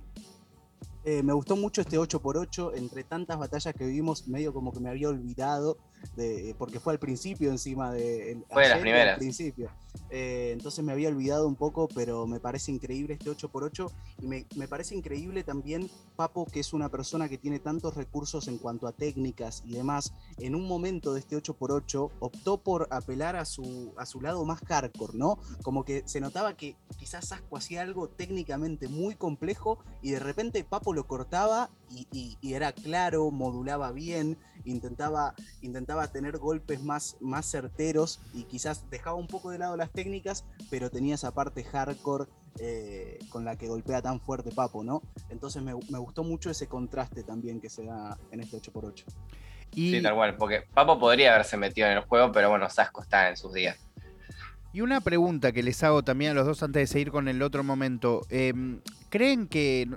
Eh, 1.06 1.24
me 1.24 1.34
gustó 1.34 1.56
mucho 1.56 1.82
este 1.82 1.98
8x8, 1.98 2.74
entre 2.78 3.04
tantas 3.04 3.40
batallas 3.40 3.74
que 3.74 3.88
vivimos, 3.88 4.28
medio 4.28 4.54
como 4.54 4.72
que 4.72 4.80
me 4.80 4.90
había 4.90 5.10
olvidado, 5.10 5.78
de, 6.16 6.56
porque 6.58 6.80
fue 6.80 6.94
al 6.94 7.00
principio 7.00 7.52
encima 7.52 7.92
de... 7.92 8.42
Fue 8.50 8.64
de 8.64 8.70
las 8.70 8.80
primeras. 8.80 9.18
principio. 9.18 9.70
Eh, 10.10 10.52
entonces 10.54 10.84
me 10.84 10.92
había 10.92 11.10
olvidado 11.10 11.48
un 11.48 11.56
poco, 11.56 11.88
pero 11.88 12.26
me 12.26 12.40
parece 12.40 12.72
increíble 12.72 13.14
este 13.14 13.30
8x8 13.30 13.92
y 14.22 14.28
me, 14.28 14.68
parece 14.68 14.96
increíble 14.96 15.44
también 15.44 15.90
Papo, 16.16 16.46
que 16.46 16.60
es 16.60 16.74
una 16.74 16.90
persona 16.90 17.30
que 17.30 17.38
tiene 17.38 17.60
tantos 17.60 17.96
recursos 17.96 18.48
en 18.48 18.58
cuanto 18.58 18.88
a 18.88 18.92
técnicas 18.92 19.64
y 19.66 19.74
demás, 19.74 20.14
en 20.40 20.56
un 20.56 20.68
momento 20.68 21.14
de 21.14 21.20
este 21.20 21.38
8x8 21.38 22.12
optó 22.20 22.58
por 22.58 22.88
apelar 22.92 23.36
a 23.36 23.46
su, 23.46 23.94
a 23.98 24.06
su 24.06 24.22
lado 24.22 24.44
más 24.46 24.62
hardcore, 24.62 25.18
¿no? 25.18 25.40
Como 25.64 25.86
que 25.86 26.04
se 26.06 26.20
notaba 26.20 26.56
que 26.56 26.76
quizás 26.98 27.32
Asco 27.32 27.58
hacía 27.58 27.82
algo 27.82 28.10
técnicamente 28.10 28.88
muy 28.88 29.16
complejo 29.16 29.80
y 30.02 30.12
de 30.12 30.20
repente 30.20 30.64
Papo 30.64 30.94
lo 30.94 31.06
cortaba 31.08 31.70
y, 32.12 32.38
era 32.44 32.72
claro, 32.72 33.32
modulaba 33.32 33.92
bien, 33.92 34.38
intentaba, 34.66 35.34
intentaba 35.62 36.08
tener 36.08 36.38
golpes 36.38 36.82
más, 36.82 37.18
más 37.20 37.50
certeros 37.50 38.20
y 38.34 38.44
quizás 38.44 38.90
dejaba 38.90 39.16
un 39.16 39.28
poco 39.28 39.52
de 39.52 39.60
lado 39.60 39.78
las 39.78 39.92
técnicas, 39.92 40.46
pero 40.70 40.90
tenía 40.90 41.16
esa 41.16 41.34
parte 41.34 41.64
hardcore 41.64 42.26
eh, 42.60 43.20
con 43.30 43.46
la 43.46 43.58
que 43.58 43.68
golpea 43.68 44.02
tan 44.02 44.20
fuerte 44.20 44.52
Papo, 44.52 44.84
¿no? 44.84 45.02
Entonces 45.30 45.62
me, 45.62 45.74
gustó 45.74 46.24
mucho 46.24 46.50
ese 46.50 46.68
contraste 46.68 47.24
también 47.24 47.62
que 47.62 47.70
se 47.70 47.86
da 47.86 48.18
en 48.32 48.42
este 48.42 48.58
8x8. 48.58 49.06
Y... 49.76 49.92
Sí, 49.92 50.02
tal 50.02 50.16
cual, 50.16 50.36
porque 50.36 50.64
Papo 50.74 51.00
podría 51.00 51.34
haberse 51.34 51.56
metido 51.58 51.88
en 51.88 51.98
el 51.98 52.04
juego, 52.04 52.32
pero 52.32 52.50
bueno, 52.50 52.70
Sasco 52.70 53.02
está 53.02 53.30
en 53.30 53.38
sus 53.38 53.54
días. 53.54 53.78
Y 54.72 54.82
una 54.82 55.02
pregunta 55.02 55.52
que 55.52 55.64
les 55.64 55.82
hago 55.84 56.04
también 56.04 56.32
a 56.32 56.34
los 56.36 56.46
dos 56.46 56.62
antes 56.62 56.82
de 56.82 56.88
seguir 56.88 57.12
con 57.12 57.28
el 57.28 57.42
otro 57.42 57.64
momento. 57.64 58.26
Em, 58.30 58.82
¿Creen 59.10 59.48
que, 59.48 59.90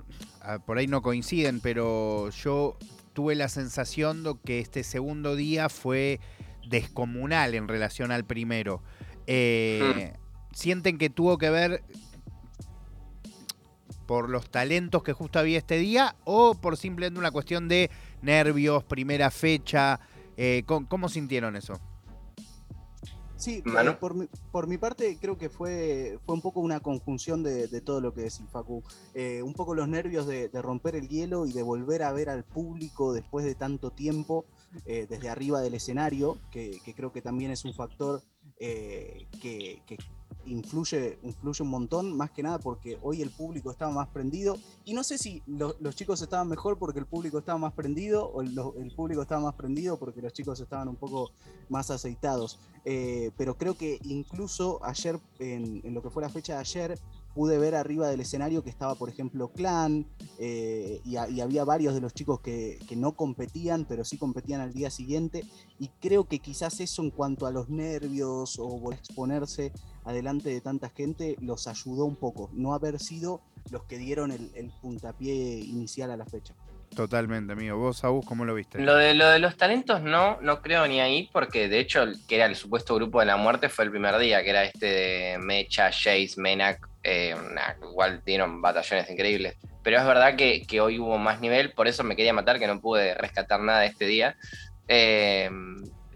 por 0.65 0.77
ahí 0.77 0.87
no 0.87 1.01
coinciden, 1.01 1.59
pero 1.59 2.29
yo 2.29 2.77
tuve 3.13 3.35
la 3.35 3.47
sensación 3.47 4.23
de 4.23 4.35
que 4.43 4.59
este 4.59 4.83
segundo 4.83 5.35
día 5.35 5.69
fue 5.69 6.19
descomunal 6.67 7.55
en 7.55 7.67
relación 7.67 8.11
al 8.11 8.25
primero? 8.25 8.81
Eh, 9.27 10.13
hmm. 10.15 10.55
¿Sienten 10.55 10.97
que 10.97 11.09
tuvo 11.09 11.37
que 11.37 11.49
ver 11.49 11.83
por 14.05 14.29
los 14.29 14.49
talentos 14.51 15.01
que 15.03 15.13
justo 15.13 15.39
había 15.39 15.57
este 15.57 15.77
día 15.77 16.15
o 16.25 16.55
por 16.55 16.77
simplemente 16.77 17.19
una 17.19 17.31
cuestión 17.31 17.67
de 17.67 17.89
nervios, 18.21 18.83
primera 18.83 19.31
fecha? 19.31 19.99
Eh, 20.37 20.63
¿Cómo 20.65 21.09
sintieron 21.09 21.55
eso? 21.55 21.79
Sí, 23.43 23.61
eh, 23.65 23.97
por, 23.99 24.13
mi, 24.15 24.29
por, 24.53 24.67
mi, 24.67 24.77
parte 24.77 25.17
creo 25.19 25.37
que 25.37 25.49
fue, 25.49 26.17
fue 26.25 26.33
un 26.33 26.41
poco 26.41 26.61
una 26.61 26.79
conjunción 26.79 27.43
de, 27.43 27.67
todo 27.81 27.99
lo 27.99 28.13
que 28.13 28.21
decís, 28.21 28.45
Facu. 28.49 28.81
Eh, 29.13 29.41
un 29.43 29.51
poco 29.53 29.75
los 29.75 29.89
nervios 29.89 30.25
de, 30.25 30.49
romper 30.61 30.95
el 30.95 31.09
hielo 31.09 31.45
y 31.45 31.51
de 31.51 31.61
volver 31.61 32.03
a 32.03 32.13
ver 32.13 32.29
al 32.29 32.45
público 32.45 33.11
después 33.11 33.43
de 33.43 33.53
tanto 33.53 33.91
tiempo 33.91 34.45
eh, 34.85 35.07
desde 35.09 35.27
arriba 35.27 35.59
del 35.59 35.73
escenario, 35.73 36.37
que, 36.51 36.79
creo 36.95 37.11
que 37.11 37.21
también 37.21 37.51
es 37.51 37.65
un 37.65 37.73
factor 37.73 38.21
que, 38.57 39.27
influye, 40.45 41.19
influye 41.23 41.63
un 41.63 41.69
montón, 41.69 42.15
más 42.15 42.31
que 42.31 42.43
nada 42.43 42.59
porque 42.59 42.97
hoy 43.01 43.21
el 43.21 43.29
público 43.29 43.71
estaba 43.71 43.91
más 43.91 44.07
prendido. 44.09 44.57
Y 44.85 44.93
no 44.93 45.03
sé 45.03 45.17
si 45.17 45.41
los 45.47 45.95
chicos 45.95 46.21
estaban 46.21 46.47
mejor 46.47 46.77
porque 46.77 46.99
el 46.99 47.05
público 47.05 47.39
estaba 47.39 47.57
más 47.57 47.73
prendido 47.73 48.25
o 48.25 48.41
el 48.41 48.91
público 48.95 49.21
estaba 49.21 49.41
más 49.41 49.55
prendido 49.55 49.97
porque 49.97 50.21
los 50.21 50.33
chicos 50.33 50.59
estaban 50.59 50.87
un 50.87 50.95
poco 50.95 51.31
más 51.69 51.89
aceitados. 51.91 52.59
Eh, 52.85 53.31
pero 53.37 53.57
creo 53.57 53.75
que 53.75 53.99
incluso 54.03 54.83
ayer, 54.83 55.19
en, 55.39 55.81
en, 55.83 55.93
lo 55.93 56.01
que 56.01 56.09
fue 56.09 56.21
la 56.21 56.29
fecha 56.29 56.55
de 56.55 56.59
ayer, 56.59 56.99
pude 57.33 57.57
ver 57.57 57.75
arriba 57.75 58.07
del 58.07 58.21
escenario 58.21 58.63
que 58.63 58.69
estaba, 58.69 58.95
por 58.95 59.09
ejemplo, 59.09 59.49
Clan, 59.49 60.07
eh, 60.39 61.01
y, 61.03 61.17
había 61.17 61.63
varios 61.65 61.93
de 61.93 62.01
los 62.01 62.13
chicos 62.13 62.39
que, 62.41 62.79
no 62.95 63.13
competían, 63.13 63.85
pero 63.85 64.03
sí 64.03 64.17
competían 64.17 64.61
al 64.61 64.73
día 64.73 64.89
siguiente, 64.89 65.43
y 65.79 65.89
creo 65.99 66.25
que 66.25 66.39
quizás 66.39 66.79
eso 66.79 67.01
en 67.01 67.09
cuanto 67.09 67.47
a 67.47 67.51
los 67.51 67.69
nervios 67.69 68.59
o 68.59 68.91
exponerse 68.91 69.71
adelante 70.03 70.49
de 70.49 70.61
tanta 70.61 70.89
gente 70.89 71.35
los 71.39 71.67
ayudó 71.67 72.05
un 72.05 72.15
poco, 72.15 72.49
no 72.53 72.73
haber 72.73 72.99
sido 72.99 73.41
los 73.71 73.83
que 73.83 73.97
dieron 73.97 74.31
el 74.31 74.71
puntapié 74.81 75.59
inicial 75.59 76.11
a 76.11 76.17
la 76.17 76.25
fecha. 76.25 76.53
Totalmente, 76.95 77.53
amigo. 77.53 77.77
¿Vos, 77.77 78.03
Agus, 78.03 78.25
cómo 78.25 78.45
lo 78.45 78.53
viste? 78.55 78.79
Lo 78.79 78.95
de, 78.95 79.13
lo 79.13 79.27
de 79.27 79.39
los 79.39 79.57
talentos 79.57 80.01
no, 80.01 80.39
no 80.41 80.61
creo 80.61 80.87
ni 80.87 81.01
ahí, 81.01 81.29
porque 81.31 81.67
de 81.67 81.79
hecho, 81.79 82.05
que 82.27 82.35
era 82.35 82.45
el 82.45 82.55
supuesto 82.55 82.95
grupo 82.95 83.19
de 83.19 83.25
la 83.25 83.37
muerte, 83.37 83.69
fue 83.69 83.85
el 83.85 83.91
primer 83.91 84.17
día, 84.17 84.43
que 84.43 84.49
era 84.49 84.63
este 84.63 84.85
de 84.85 85.37
Mecha, 85.39 85.91
Jace, 85.91 86.33
Menak, 86.37 86.87
eh, 87.03 87.35
igual 87.81 88.21
dieron 88.25 88.61
batallones 88.61 89.09
increíbles. 89.09 89.57
Pero 89.81 89.97
es 89.97 90.05
verdad 90.05 90.35
que, 90.35 90.65
hoy 90.79 90.99
hubo 90.99 91.17
más 91.17 91.41
nivel, 91.41 91.71
por 91.71 91.87
eso 91.87 92.03
me 92.03 92.15
quería 92.15 92.33
matar, 92.33 92.59
que 92.59 92.67
no 92.67 92.79
pude 92.79 93.15
rescatar 93.15 93.59
nada 93.59 93.85
este 93.85 94.05
día. 94.05 94.35
Eh, 94.87 95.49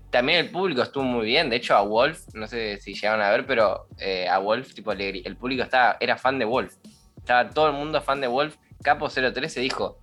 también 0.10 0.40
el 0.40 0.52
público 0.52 0.82
estuvo 0.82 1.04
muy 1.04 1.26
bien, 1.26 1.50
de 1.50 1.58
hecho 1.58 1.76
a 1.76 1.82
Wolf, 1.82 2.34
no 2.34 2.48
sé 2.48 2.78
si 2.78 2.94
llegaron 2.94 3.22
a 3.22 3.30
ver, 3.30 3.46
pero 3.46 3.88
eh, 3.98 4.28
a 4.30 4.40
Wolf, 4.40 4.74
tipo, 4.74 4.92
el, 4.94 5.38
público 5.38 5.64
estaba, 5.64 5.98
era 6.00 6.18
fan 6.18 6.40
de 6.40 6.46
Wolf. 6.46 6.76
Estaba 7.18 7.50
todo 7.50 7.68
el 7.68 7.74
mundo 7.74 8.02
fan 8.02 8.22
de 8.22 8.28
Wolf. 8.28 8.56
Capo 8.82 9.10
013 9.10 9.60
dijo, 9.60 10.00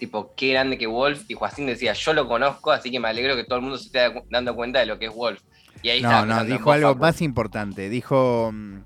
tipo, 0.00 0.32
qué 0.34 0.48
grande 0.48 0.76
que 0.76 0.88
Wolf. 0.88 1.24
Y 1.28 1.34
Joaquín 1.34 1.66
decía, 1.66 1.92
yo 1.92 2.12
lo 2.12 2.26
conozco, 2.26 2.72
así 2.72 2.90
que 2.90 2.98
me 2.98 3.06
alegro 3.06 3.36
que 3.36 3.44
todo 3.44 3.56
el 3.56 3.62
mundo 3.62 3.78
se 3.78 3.86
esté 3.86 4.00
dando 4.30 4.56
cuenta 4.56 4.80
de 4.80 4.86
lo 4.86 4.98
que 4.98 5.06
es 5.06 5.14
Wolf. 5.14 5.40
Y 5.82 5.90
ahí 5.90 6.02
no, 6.02 6.26
no, 6.26 6.44
dijo 6.44 6.72
algo 6.72 6.96
más 6.96 7.22
importante. 7.22 7.88
Dijo. 7.88 8.50
Mm, 8.52 8.78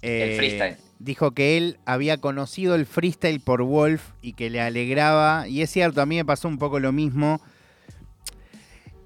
el 0.00 0.36
freestyle. 0.36 0.72
Eh, 0.72 0.78
dijo 0.98 1.32
que 1.32 1.56
él 1.56 1.78
había 1.84 2.18
conocido 2.18 2.74
el 2.74 2.86
freestyle 2.86 3.40
por 3.40 3.62
Wolf 3.62 4.02
y 4.22 4.32
que 4.32 4.48
le 4.48 4.60
alegraba. 4.60 5.46
Y 5.48 5.62
es 5.62 5.70
cierto, 5.70 6.00
a 6.00 6.06
mí 6.06 6.16
me 6.16 6.24
pasó 6.24 6.48
un 6.48 6.58
poco 6.58 6.80
lo 6.80 6.92
mismo. 6.92 7.40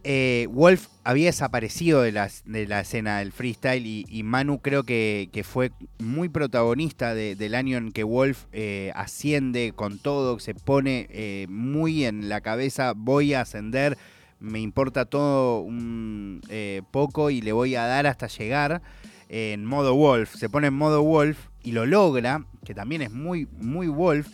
Eh, 0.05 0.49
Wolf 0.51 0.89
había 1.05 1.27
desaparecido 1.27 2.03
de 2.03 2.13
la, 2.13 2.29
de 2.45 2.67
la 2.67 2.81
escena 2.81 3.21
del 3.21 3.31
freestyle 3.31 3.87
y, 3.87 4.23
Manu 4.25 4.61
creo 4.61 4.83
que, 4.83 5.45
fue 5.45 5.71
muy 5.99 6.29
protagonista 6.29 7.15
del 7.15 7.55
año 7.55 7.79
en 7.79 7.93
que 7.93 8.03
Wolf 8.03 8.47
eh, 8.53 8.93
asciende 8.95 9.73
con 9.75 9.99
todo, 9.99 10.39
se 10.41 10.55
pone 10.55 11.47
muy 11.49 12.05
en 12.05 12.29
la 12.29 12.41
cabeza, 12.41 12.95
voy 12.97 13.35
a 13.35 13.43
ascender, 13.43 13.97
me 14.41 14.61
importa 14.61 15.05
todo 15.05 15.61
un 15.61 16.41
poco 16.91 17.31
y 17.31 17.41
le 17.41 17.53
voy 17.53 17.77
a 17.77 17.87
dar 17.87 18.07
hasta 18.07 18.27
llegar 18.27 18.83
en 19.29 19.65
modo 19.65 19.95
Wolf, 19.95 20.35
se 20.35 20.49
pone 20.51 20.67
en 20.67 20.75
modo 20.75 21.03
Wolf 21.03 21.39
y 21.63 21.73
lo 21.73 21.87
logra, 21.87 22.45
que 22.65 22.75
también 22.75 23.03
es 23.03 23.11
muy, 23.11 23.49
muy 23.59 23.89
Wolf, 23.89 24.29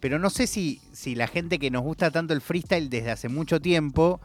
pero 0.00 0.18
no 0.18 0.28
sé 0.28 0.46
si, 0.46 0.80
si 0.92 1.14
la 1.14 1.26
gente 1.26 1.58
que 1.58 1.70
nos 1.70 1.82
gusta 1.82 2.10
tanto 2.10 2.34
el 2.34 2.42
freestyle 2.42 2.90
desde 2.90 3.10
hace 3.10 3.28
mucho 3.30 3.60
tiempo, 3.60 4.20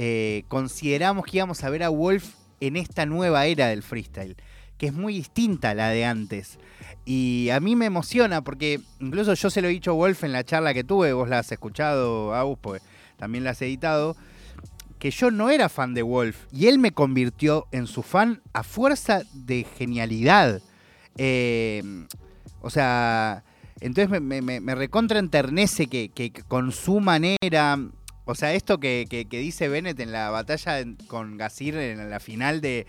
eh, 0.00 0.44
consideramos 0.46 1.26
que 1.26 1.38
íbamos 1.38 1.64
a 1.64 1.70
ver 1.70 1.82
a 1.82 1.88
Wolf 1.88 2.34
en 2.60 2.76
esta 2.76 3.04
nueva 3.04 3.46
era 3.46 3.66
del 3.66 3.82
freestyle, 3.82 4.36
que 4.78 4.86
es 4.86 4.92
muy 4.92 5.14
distinta 5.14 5.70
a 5.70 5.74
la 5.74 5.88
de 5.88 6.04
antes. 6.04 6.58
Y 7.04 7.48
a 7.50 7.58
mí 7.58 7.74
me 7.74 7.86
emociona 7.86 8.42
porque 8.42 8.80
incluso 9.00 9.34
yo 9.34 9.50
se 9.50 9.60
lo 9.60 9.66
he 9.66 9.72
dicho 9.72 9.90
a 9.90 9.94
Wolf 9.94 10.22
en 10.22 10.32
la 10.32 10.44
charla 10.44 10.72
que 10.72 10.84
tuve, 10.84 11.12
vos 11.12 11.28
la 11.28 11.40
has 11.40 11.50
escuchado, 11.50 12.32
Agus, 12.32 12.58
pues 12.60 12.80
también 13.16 13.42
la 13.42 13.50
has 13.50 13.60
editado 13.60 14.16
que 15.00 15.10
yo 15.10 15.30
no 15.32 15.50
era 15.50 15.68
fan 15.68 15.94
de 15.94 16.02
Wolf 16.02 16.46
y 16.52 16.68
él 16.68 16.78
me 16.78 16.92
convirtió 16.92 17.66
en 17.72 17.88
su 17.88 18.02
fan 18.02 18.40
a 18.52 18.62
fuerza 18.62 19.22
de 19.32 19.66
genialidad. 19.76 20.60
Eh, 21.16 21.82
o 22.60 22.70
sea, 22.70 23.42
entonces 23.80 24.20
me, 24.20 24.42
me, 24.42 24.74
recontra 24.74 25.18
enternece 25.18 25.88
que, 25.88 26.32
con 26.46 26.72
su 26.72 27.00
manera, 27.00 27.78
o 28.30 28.34
sea, 28.34 28.52
esto 28.52 28.78
que, 28.78 29.06
dice 29.30 29.70
Bennett 29.70 29.98
en 30.00 30.12
la 30.12 30.28
batalla 30.28 30.84
con 31.06 31.38
Gazir 31.38 31.74
en 31.78 32.10
la 32.10 32.20
final 32.20 32.60
de 32.60 32.86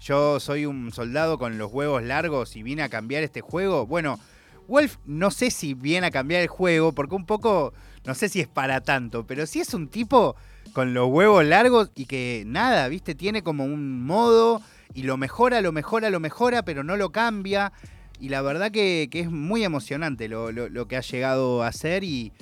yo 0.00 0.40
soy 0.40 0.66
un 0.66 0.90
soldado 0.90 1.38
con 1.38 1.58
los 1.58 1.72
huevos 1.72 2.02
largos 2.02 2.56
y 2.56 2.64
vine 2.64 2.82
a 2.82 2.88
cambiar 2.88 3.22
este 3.22 3.40
juego. 3.40 3.86
Bueno, 3.86 4.18
Wolf 4.66 4.96
no 5.06 5.30
sé 5.30 5.52
si 5.52 5.74
viene 5.74 6.08
a 6.08 6.10
cambiar 6.10 6.42
el 6.42 6.48
juego, 6.48 6.90
porque 6.90 7.14
un 7.14 7.24
poco, 7.24 7.72
no 8.04 8.16
sé 8.16 8.28
si 8.28 8.40
es 8.40 8.48
para 8.48 8.80
tanto, 8.80 9.24
pero 9.28 9.46
sí 9.46 9.60
es 9.60 9.74
un 9.74 9.86
tipo 9.86 10.34
con 10.72 10.92
los 10.92 11.08
huevos 11.08 11.44
largos 11.44 11.92
y 11.94 12.06
que 12.06 12.42
nada, 12.44 12.88
viste, 12.88 13.14
tiene 13.14 13.44
como 13.44 13.64
un 13.64 14.04
modo 14.04 14.60
y 14.92 15.04
lo 15.04 15.16
mejora, 15.16 15.60
lo 15.60 15.70
mejora, 15.70 16.10
lo 16.10 16.18
mejora, 16.18 16.64
pero 16.64 16.82
no 16.82 16.96
lo 16.96 17.12
cambia. 17.12 17.72
Y 18.18 18.30
la 18.30 18.42
verdad 18.42 18.72
que, 18.72 19.08
es 19.12 19.30
muy 19.30 19.62
emocionante 19.62 20.26
lo, 20.26 20.88
que 20.88 20.96
ha 20.96 21.00
llegado 21.00 21.62
a 21.62 21.68
hacer 21.68 22.02
y 22.02 22.32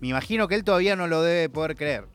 me 0.00 0.08
imagino 0.08 0.48
que 0.48 0.54
él 0.54 0.64
todavía 0.64 0.96
no 0.96 1.06
lo 1.06 1.22
debe 1.22 1.48
poder 1.48 1.76
creer. 1.76 2.08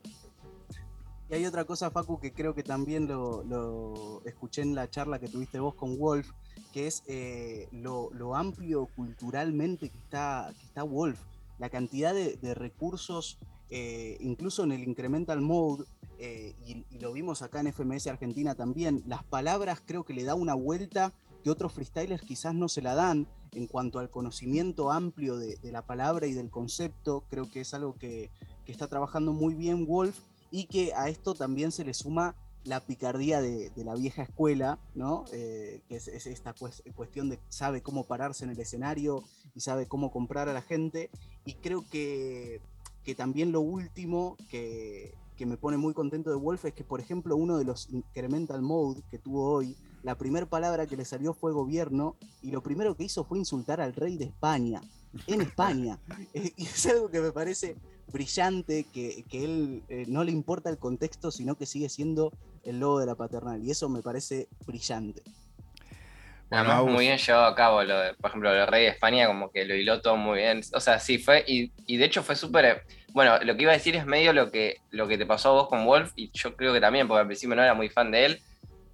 Y 1.30 1.34
hay 1.34 1.46
otra 1.46 1.64
cosa, 1.64 1.90
Facu, 1.90 2.20
que 2.20 2.32
creo 2.32 2.54
que 2.54 2.62
también 2.62 3.06
lo, 3.08 4.22
escuché 4.24 4.62
en 4.62 4.74
la 4.74 4.90
charla 4.90 5.18
que 5.18 5.28
tuviste 5.28 5.58
vos 5.58 5.74
con 5.74 5.98
Wolf, 5.98 6.30
que 6.72 6.86
es 6.86 7.02
eh, 7.06 7.68
lo, 7.72 8.36
amplio 8.36 8.86
culturalmente 8.94 9.88
que 9.88 9.98
está, 9.98 10.52
que 10.58 10.66
está 10.66 10.82
Wolf. 10.82 11.18
La 11.58 11.70
cantidad 11.70 12.14
de, 12.14 12.54
recursos 12.54 13.38
eh, 13.70 14.18
incluso 14.20 14.64
en 14.64 14.72
el 14.72 14.84
incremental 14.86 15.40
mode, 15.40 15.84
eh, 16.18 16.54
y, 16.66 16.98
lo 16.98 17.12
vimos 17.12 17.42
acá 17.42 17.60
en 17.60 17.72
FMS 17.72 18.06
Argentina 18.06 18.54
también, 18.54 19.02
las 19.06 19.24
palabras 19.24 19.82
creo 19.84 20.04
que 20.04 20.14
le 20.14 20.24
da 20.24 20.34
una 20.34 20.54
vuelta 20.54 21.12
que 21.44 21.50
otros 21.50 21.72
freestylers 21.72 22.22
quizás 22.22 22.54
no 22.54 22.68
se 22.68 22.82
la 22.82 22.96
dan 22.96 23.28
en 23.52 23.68
cuanto 23.68 24.00
al 24.00 24.10
conocimiento 24.10 24.90
amplio 24.90 25.36
de, 25.36 25.58
la 25.70 25.82
palabra 25.82 26.26
y 26.26 26.32
del 26.32 26.50
concepto, 26.50 27.22
creo 27.30 27.48
que 27.48 27.60
es 27.60 27.72
algo 27.74 27.94
que, 27.94 28.30
está 28.66 28.88
trabajando 28.88 29.32
muy 29.32 29.54
bien 29.54 29.86
Wolf 29.86 30.18
y 30.50 30.64
que 30.64 30.94
a 30.94 31.08
esto 31.08 31.34
también 31.34 31.70
se 31.70 31.84
le 31.84 31.92
suma 31.92 32.34
la 32.64 32.80
picardía 32.80 33.42
de, 33.42 33.70
la 33.76 33.94
vieja 33.94 34.22
escuela, 34.22 34.78
¿no? 34.94 35.26
Eh, 35.32 35.82
que 35.86 35.96
es, 35.96 36.08
esta 36.08 36.54
cuestión 36.96 37.28
de 37.28 37.38
sabe 37.50 37.82
cómo 37.82 38.04
pararse 38.04 38.44
en 38.44 38.50
el 38.50 38.58
escenario 38.58 39.22
y 39.54 39.60
sabe 39.60 39.86
cómo 39.86 40.10
comprar 40.10 40.48
a 40.48 40.54
la 40.54 40.62
gente. 40.62 41.10
Y 41.44 41.54
creo 41.54 41.84
que 41.90 42.62
que 43.04 43.14
también 43.14 43.52
lo 43.52 43.60
último 43.60 44.36
que, 44.48 45.14
me 45.38 45.58
pone 45.58 45.76
muy 45.76 45.92
contento 45.92 46.30
de 46.30 46.36
Wolf 46.36 46.64
es 46.64 46.72
que, 46.72 46.84
por 46.84 47.00
ejemplo, 47.00 47.36
uno 47.36 47.58
de 47.58 47.64
los 47.64 47.90
incremental 47.90 48.62
mode 48.62 49.02
que 49.10 49.18
tuvo 49.18 49.52
hoy, 49.52 49.76
la 50.04 50.16
primera 50.16 50.44
palabra 50.44 50.86
que 50.86 50.96
le 50.96 51.04
salió 51.06 51.32
fue 51.32 51.52
gobierno 51.52 52.16
y 52.42 52.50
lo 52.50 52.62
primero 52.62 52.94
que 52.94 53.04
hizo 53.04 53.24
fue 53.24 53.38
insultar 53.38 53.80
al 53.80 53.94
rey 53.94 54.18
de 54.18 54.26
España, 54.26 54.82
en 55.26 55.40
España. 55.40 55.98
Eh, 56.34 56.52
y 56.56 56.64
es 56.64 56.86
algo 56.86 57.10
que 57.10 57.20
me 57.20 57.32
parece 57.32 57.76
brillante, 58.12 58.84
que, 58.92 59.24
él 59.32 59.82
eh, 59.88 60.04
no 60.08 60.24
le 60.24 60.32
importa 60.32 60.68
el 60.68 60.78
contexto, 60.78 61.30
sino 61.30 61.56
que 61.56 61.64
sigue 61.64 61.88
siendo 61.88 62.32
el 62.64 62.80
logo 62.80 63.00
de 63.00 63.06
la 63.06 63.14
paternal. 63.14 63.62
Y 63.62 63.70
eso 63.70 63.88
me 63.88 64.02
parece 64.02 64.48
brillante. 64.66 65.22
Además, 66.50 66.84
muy 66.84 67.06
bien 67.06 67.18
llevado 67.18 67.46
a 67.46 67.54
cabo, 67.54 67.82
lo 67.82 67.98
de, 67.98 68.14
por 68.14 68.30
ejemplo, 68.30 68.52
el 68.52 68.66
rey 68.66 68.84
de 68.84 68.90
España, 68.90 69.26
como 69.26 69.50
que 69.50 69.64
lo 69.64 69.74
hiló 69.74 70.02
todo 70.02 70.16
muy 70.16 70.38
bien. 70.38 70.60
O 70.74 70.80
sea, 70.80 70.98
sí 70.98 71.18
fue, 71.18 71.44
y, 71.46 71.96
de 71.96 72.04
hecho 72.04 72.22
fue 72.22 72.36
súper. 72.36 72.84
Bueno, 73.12 73.38
lo 73.42 73.56
que 73.56 73.62
iba 73.62 73.72
a 73.72 73.76
decir 73.76 73.96
es 73.96 74.06
medio 74.06 74.32
lo 74.32 74.50
que, 74.50 74.80
lo 74.90 75.08
que 75.08 75.16
te 75.16 75.24
pasó 75.24 75.50
a 75.50 75.52
vos 75.52 75.68
con 75.68 75.86
Wolf, 75.86 76.12
y 76.16 76.30
yo 76.32 76.56
creo 76.56 76.72
que 76.72 76.80
también, 76.80 77.08
porque 77.08 77.20
al 77.20 77.26
principio 77.26 77.56
no 77.56 77.62
era 77.62 77.74
muy 77.74 77.88
fan 77.88 78.10
de 78.10 78.26
él, 78.26 78.42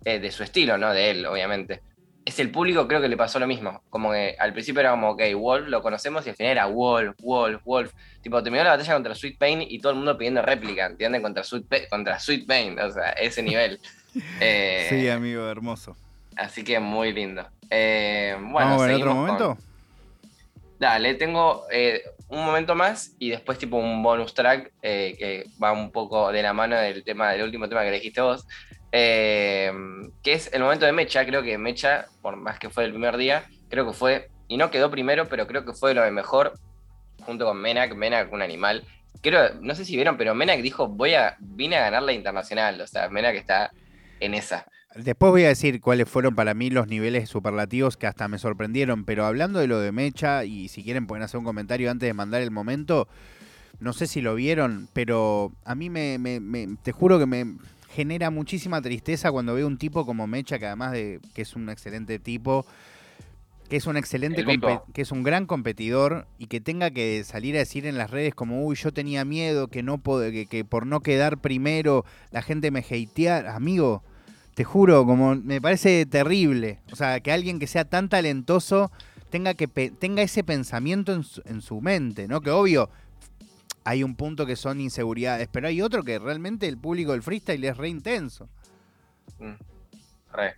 eh, 0.04 0.18
de 0.18 0.30
su 0.30 0.42
estilo, 0.42 0.78
¿no? 0.78 0.92
De 0.92 1.10
él, 1.10 1.26
obviamente. 1.26 1.82
Es 2.24 2.38
el 2.38 2.50
público, 2.50 2.86
creo 2.86 3.00
que 3.00 3.08
le 3.08 3.16
pasó 3.16 3.38
lo 3.38 3.46
mismo. 3.46 3.82
Como 3.90 4.12
que 4.12 4.36
al 4.38 4.52
principio 4.52 4.80
era 4.80 4.90
como, 4.90 5.10
ok, 5.10 5.22
Wolf 5.34 5.68
lo 5.68 5.82
conocemos, 5.82 6.26
y 6.26 6.30
al 6.30 6.36
final 6.36 6.52
era 6.52 6.66
Wolf, 6.66 7.16
Wolf, 7.20 7.62
Wolf. 7.64 7.92
Tipo, 8.20 8.42
terminó 8.42 8.64
la 8.64 8.70
batalla 8.70 8.94
contra 8.94 9.14
Sweet 9.14 9.38
Pain 9.38 9.62
y 9.62 9.78
todo 9.80 9.92
el 9.92 9.96
mundo 9.96 10.16
pidiendo 10.18 10.42
réplica, 10.42 10.86
¿entiendes? 10.86 11.22
Contra 11.22 11.42
Sweet, 11.42 11.88
contra 11.88 12.18
Sweet 12.18 12.46
Pain, 12.46 12.78
o 12.78 12.90
sea, 12.90 13.10
ese 13.10 13.42
nivel. 13.42 13.80
Eh, 14.40 14.86
sí, 14.88 15.08
amigo, 15.08 15.48
hermoso. 15.48 15.96
Así 16.34 16.64
que 16.64 16.80
muy 16.80 17.12
lindo. 17.12 17.46
Eh, 17.70 18.34
bueno, 18.36 18.70
¿Vamos 18.70 18.82
a 18.82 18.86
ver 18.86 18.96
otro 18.96 19.14
momento? 19.14 19.58
Dale, 20.80 21.14
tengo 21.14 21.66
eh, 21.70 22.02
un 22.28 22.44
momento 22.44 22.74
más 22.74 23.14
y 23.18 23.28
después 23.28 23.58
tipo 23.58 23.76
un 23.76 24.02
bonus 24.02 24.32
track 24.32 24.72
eh, 24.80 25.14
que 25.18 25.44
va 25.62 25.72
un 25.72 25.90
poco 25.90 26.32
de 26.32 26.42
la 26.42 26.54
mano 26.54 26.76
del 26.76 27.04
tema, 27.04 27.32
del 27.32 27.42
último 27.42 27.68
tema 27.68 27.82
que 27.82 27.88
elegiste 27.88 28.22
vos. 28.22 28.46
Que 28.92 30.32
es 30.32 30.52
el 30.52 30.62
momento 30.62 30.86
de 30.86 30.92
Mecha, 30.92 31.24
creo 31.24 31.42
que 31.42 31.58
Mecha, 31.58 32.06
por 32.22 32.36
más 32.36 32.58
que 32.58 32.70
fue 32.70 32.84
el 32.84 32.90
primer 32.90 33.16
día, 33.16 33.44
creo 33.68 33.86
que 33.86 33.92
fue, 33.92 34.30
y 34.48 34.56
no 34.56 34.70
quedó 34.70 34.90
primero, 34.90 35.28
pero 35.28 35.46
creo 35.46 35.64
que 35.64 35.72
fue 35.72 35.94
lo 35.94 36.02
de 36.02 36.10
mejor, 36.10 36.54
junto 37.22 37.44
con 37.44 37.60
Menak, 37.60 37.94
Menak 37.94 38.32
un 38.32 38.42
animal. 38.42 38.84
Creo, 39.22 39.54
no 39.60 39.74
sé 39.74 39.84
si 39.84 39.96
vieron, 39.96 40.16
pero 40.16 40.34
Menak 40.34 40.60
dijo, 40.60 40.88
voy 40.88 41.14
a, 41.14 41.36
vine 41.38 41.76
a 41.76 41.82
ganar 41.82 42.02
la 42.02 42.12
internacional, 42.12 42.80
o 42.80 42.86
sea, 42.86 43.08
Menak 43.08 43.36
está 43.36 43.70
en 44.18 44.34
esa. 44.34 44.66
Después 44.94 45.30
voy 45.30 45.44
a 45.44 45.48
decir 45.48 45.80
cuáles 45.80 46.08
fueron 46.08 46.34
para 46.34 46.52
mí 46.52 46.68
los 46.68 46.88
niveles 46.88 47.28
superlativos 47.28 47.96
que 47.96 48.08
hasta 48.08 48.26
me 48.26 48.38
sorprendieron, 48.38 49.04
pero 49.04 49.24
hablando 49.24 49.60
de 49.60 49.68
lo 49.68 49.78
de 49.78 49.92
Mecha, 49.92 50.44
y 50.44 50.68
si 50.68 50.82
quieren 50.82 51.06
pueden 51.06 51.22
hacer 51.22 51.38
un 51.38 51.44
comentario 51.44 51.90
antes 51.90 52.08
de 52.08 52.14
mandar 52.14 52.42
el 52.42 52.50
momento, 52.50 53.06
no 53.78 53.92
sé 53.92 54.06
si 54.06 54.20
lo 54.20 54.34
vieron, 54.34 54.88
pero 54.92 55.52
a 55.64 55.74
mí 55.76 55.90
me, 55.90 56.18
te 56.82 56.92
juro 56.92 57.18
que 57.20 57.26
me 57.26 57.56
genera 57.94 58.30
muchísima 58.30 58.80
tristeza 58.80 59.30
cuando 59.30 59.54
veo 59.54 59.66
un 59.66 59.78
tipo 59.78 60.06
como 60.06 60.26
Mecha, 60.26 60.58
que 60.58 60.66
además 60.66 60.92
de 60.92 61.20
que 61.34 61.42
es 61.42 61.54
un 61.56 61.68
excelente 61.68 62.18
tipo, 62.18 62.64
que 63.68 63.76
es 63.76 63.86
un 63.86 63.96
excelente, 63.96 64.44
que 64.92 65.02
es 65.02 65.12
un 65.12 65.22
gran 65.22 65.46
competidor 65.46 66.26
y 66.38 66.46
que 66.46 66.60
tenga 66.60 66.90
que 66.90 67.22
salir 67.24 67.56
a 67.56 67.60
decir 67.60 67.86
en 67.86 67.98
las 67.98 68.10
redes 68.10 68.34
como, 68.34 68.64
uy, 68.64 68.76
yo 68.76 68.92
tenía 68.92 69.24
miedo, 69.24 69.68
que 69.68 69.82
no 69.82 70.02
que, 70.02 70.46
que 70.48 70.64
por 70.64 70.86
no 70.86 71.00
quedar 71.00 71.38
primero 71.38 72.04
la 72.30 72.42
gente 72.42 72.70
me 72.70 72.80
hateara, 72.80 73.54
amigo 73.54 74.02
te 74.54 74.64
juro, 74.64 75.06
como 75.06 75.36
me 75.36 75.60
parece 75.60 76.04
terrible. 76.06 76.80
O 76.92 76.96
sea, 76.96 77.20
que 77.20 77.32
alguien 77.32 77.58
que 77.58 77.66
sea 77.66 77.84
tan 77.84 78.08
talentoso 78.08 78.90
tenga, 79.30 79.54
que 79.54 79.68
tenga 79.68 80.22
ese 80.22 80.44
pensamiento 80.44 81.12
en 81.14 81.62
su, 81.62 81.80
mente, 81.80 82.28
¿no? 82.28 82.40
Que 82.40 82.50
obvio, 82.50 82.90
hay 83.90 84.04
un 84.04 84.14
punto 84.14 84.46
que 84.46 84.54
son 84.54 84.80
inseguridades, 84.80 85.48
pero 85.50 85.66
hay 85.66 85.82
otro 85.82 86.04
que 86.04 86.18
realmente 86.20 86.68
el 86.68 86.78
público 86.78 87.10
del 87.10 87.22
freestyle 87.22 87.64
es 87.64 87.76
re 87.76 87.88
intenso. 87.88 88.48
Mm. 89.40 89.54
Re. 90.32 90.54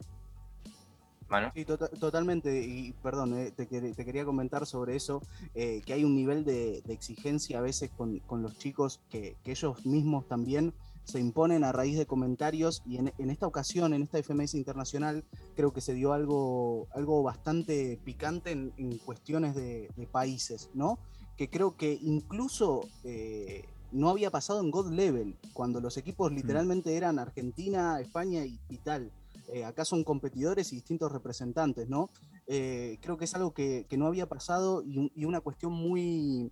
Sí, 1.55 1.65
tota-, 1.65 1.89
totalmente. 1.89 2.63
Y 2.63 2.93
perdón, 3.03 3.39
eh, 3.39 3.53
te, 3.53 3.67
quería 3.67 4.27
comentar 4.27 4.67
sobre 4.67 4.97
eso, 4.97 5.23
eh, 5.55 5.81
que 5.87 5.95
hay 5.95 6.05
un 6.05 6.15
nivel 6.15 6.45
de, 6.45 6.83
exigencia 6.89 7.59
a 7.59 7.63
veces 7.63 7.91
con, 7.97 8.21
los 8.43 8.59
chicos 8.59 9.01
que, 9.09 9.37
que, 9.43 9.53
ellos 9.53 9.87
mismos 9.87 10.29
también 10.29 10.75
se 11.05 11.19
imponen 11.19 11.65
a 11.65 11.73
raíz 11.73 11.99
de 11.99 12.07
comentarios 12.07 12.83
y 12.87 12.99
en, 12.99 13.31
esta 13.31 13.47
ocasión, 13.47 13.93
en 13.95 14.03
esta 14.03 14.23
FMS 14.23 14.55
internacional, 14.55 15.25
creo 15.57 15.73
que 15.73 15.81
se 15.81 15.95
dio 15.95 16.13
algo, 16.13 16.87
algo 16.95 17.23
bastante 17.23 17.99
picante 18.05 18.53
en, 18.53 18.99
cuestiones 18.99 19.55
de, 19.55 19.89
países, 20.11 20.71
¿no? 20.75 20.99
Que 21.43 21.51
creo 21.51 21.77
que 21.77 21.99
incluso 22.01 22.89
eh, 23.03 23.65
no 23.91 24.11
había 24.11 24.31
pasado 24.31 24.61
en 24.61 24.71
God 24.71 24.93
Level, 24.93 25.35
cuando 25.53 25.81
los 25.81 25.97
equipos 25.97 26.31
mm. 26.31 26.37
literalmente 26.37 26.97
eran 26.97 27.19
Argentina, 27.19 28.01
España 28.01 28.45
y, 28.45 28.77
tal. 28.85 29.11
Eh, 29.49 29.65
acá 29.65 29.85
son 29.85 30.05
competidores 30.05 30.73
y 30.73 30.77
distintos 30.77 31.11
representantes, 31.11 31.89
¿no? 31.89 32.11
Eh, 32.47 32.97
creo 33.03 33.17
que 33.19 33.25
es 33.25 33.35
algo 33.35 33.53
que, 33.53 33.89
no 33.91 34.07
había 34.07 34.29
pasado 34.29 34.85
y, 34.85 35.25
una 35.25 35.41
cuestión 35.41 35.73
muy, 35.73 36.49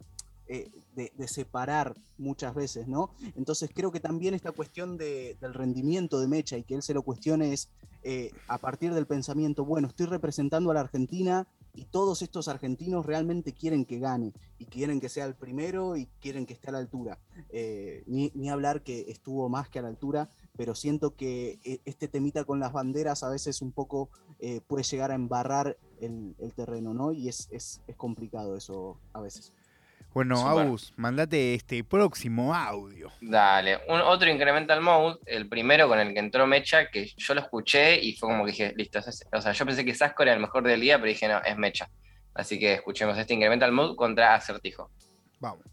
eh, 0.49 0.73
de, 0.97 1.29
separar 1.29 1.95
muchas 2.19 2.53
veces, 2.53 2.89
¿no? 2.89 3.11
Entonces 3.37 3.71
creo 3.73 3.93
que 3.93 4.01
también 4.01 4.35
esta 4.35 4.51
cuestión 4.51 4.97
del 4.97 5.55
rendimiento 5.55 6.19
de 6.19 6.27
Mecha 6.27 6.59
y 6.59 6.65
que 6.65 6.75
él 6.75 6.83
se 6.83 6.95
lo 6.95 7.03
cuestione 7.03 7.53
es 7.53 7.69
a 8.49 8.59
partir 8.59 8.93
del 8.93 9.07
pensamiento, 9.07 9.65
bueno, 9.65 9.87
estoy 9.87 10.07
representando 10.07 10.73
a 10.73 10.75
la 10.75 10.81
Argentina 10.81 11.47
y 11.75 11.85
todos 11.85 12.23
estos 12.23 12.49
argentinos 12.49 13.07
realmente 13.07 13.53
quieren 13.53 13.85
que 13.85 13.99
gane 13.99 14.33
y 14.59 14.67
quieren 14.67 15.01
que 15.01 15.09
sea 15.09 15.25
el 15.27 15.35
primero 15.35 15.97
y 15.97 16.07
quieren 16.21 16.47
que 16.47 16.55
esté 16.55 16.69
a 16.69 16.73
la 16.73 16.79
altura. 16.79 17.19
Eh, 17.51 18.05
ni, 18.07 18.49
hablar 18.51 18.83
que 18.83 19.07
estuvo 19.09 19.49
más 19.49 19.69
que 19.69 19.79
a 19.79 19.83
la 19.83 19.89
altura, 19.89 20.31
pero 20.57 20.75
siento 20.75 21.15
que 21.15 21.61
este 21.85 22.09
temita 22.09 22.45
con 22.45 22.59
las 22.59 22.73
banderas 22.73 23.23
a 23.23 23.31
veces 23.31 23.63
un 23.63 23.73
poco 23.73 24.11
puede 24.67 24.83
llegar 24.85 25.11
a 25.13 25.15
embarrar 25.15 25.79
el, 26.01 26.35
terreno, 26.57 26.95
¿no? 26.95 27.13
Y 27.13 27.29
es, 27.29 27.49
es 27.53 27.81
complicado 27.97 28.57
eso 28.57 28.99
a 29.13 29.21
veces. 29.21 29.53
Bueno, 30.13 30.49
Agus, 30.49 30.93
mandate 30.97 31.55
este 31.55 31.85
próximo 31.85 32.55
audio. 32.55 33.11
Dale, 33.21 33.79
un, 33.89 34.01
otro 34.01 34.29
Incremental 34.29 34.81
Mode, 34.81 35.19
el 35.27 35.49
primero 35.49 35.87
con 35.89 36.01
el 36.01 36.13
que 36.13 36.19
entró 36.19 36.47
Mecha, 36.47 36.91
que 36.91 37.13
yo 37.17 37.35
lo 37.35 37.41
escuché 37.41 38.01
y 38.01 38.17
fue 38.17 38.29
como 38.29 38.45
que 38.45 38.51
dije, 38.51 38.75
listo, 38.77 38.99
o 39.33 39.41
sea, 39.41 39.53
yo 39.53 39.67
pensé 39.67 39.85
que 39.85 39.95
Sasco 39.95 40.23
era 40.25 40.33
el 40.33 40.41
mejor 40.41 40.65
del 40.65 40.81
día, 40.81 40.97
pero 40.99 41.09
dije, 41.09 41.29
no, 41.29 41.41
es 41.43 41.57
Mecha. 41.57 41.89
Así 42.35 42.59
que 42.59 42.75
escuchemos 42.75 43.17
este 43.19 43.35
Incremental 43.35 43.73
Mode 43.73 43.97
contra 43.97 44.35
Acertijo. 44.35 44.91
Vamos. 45.39 45.65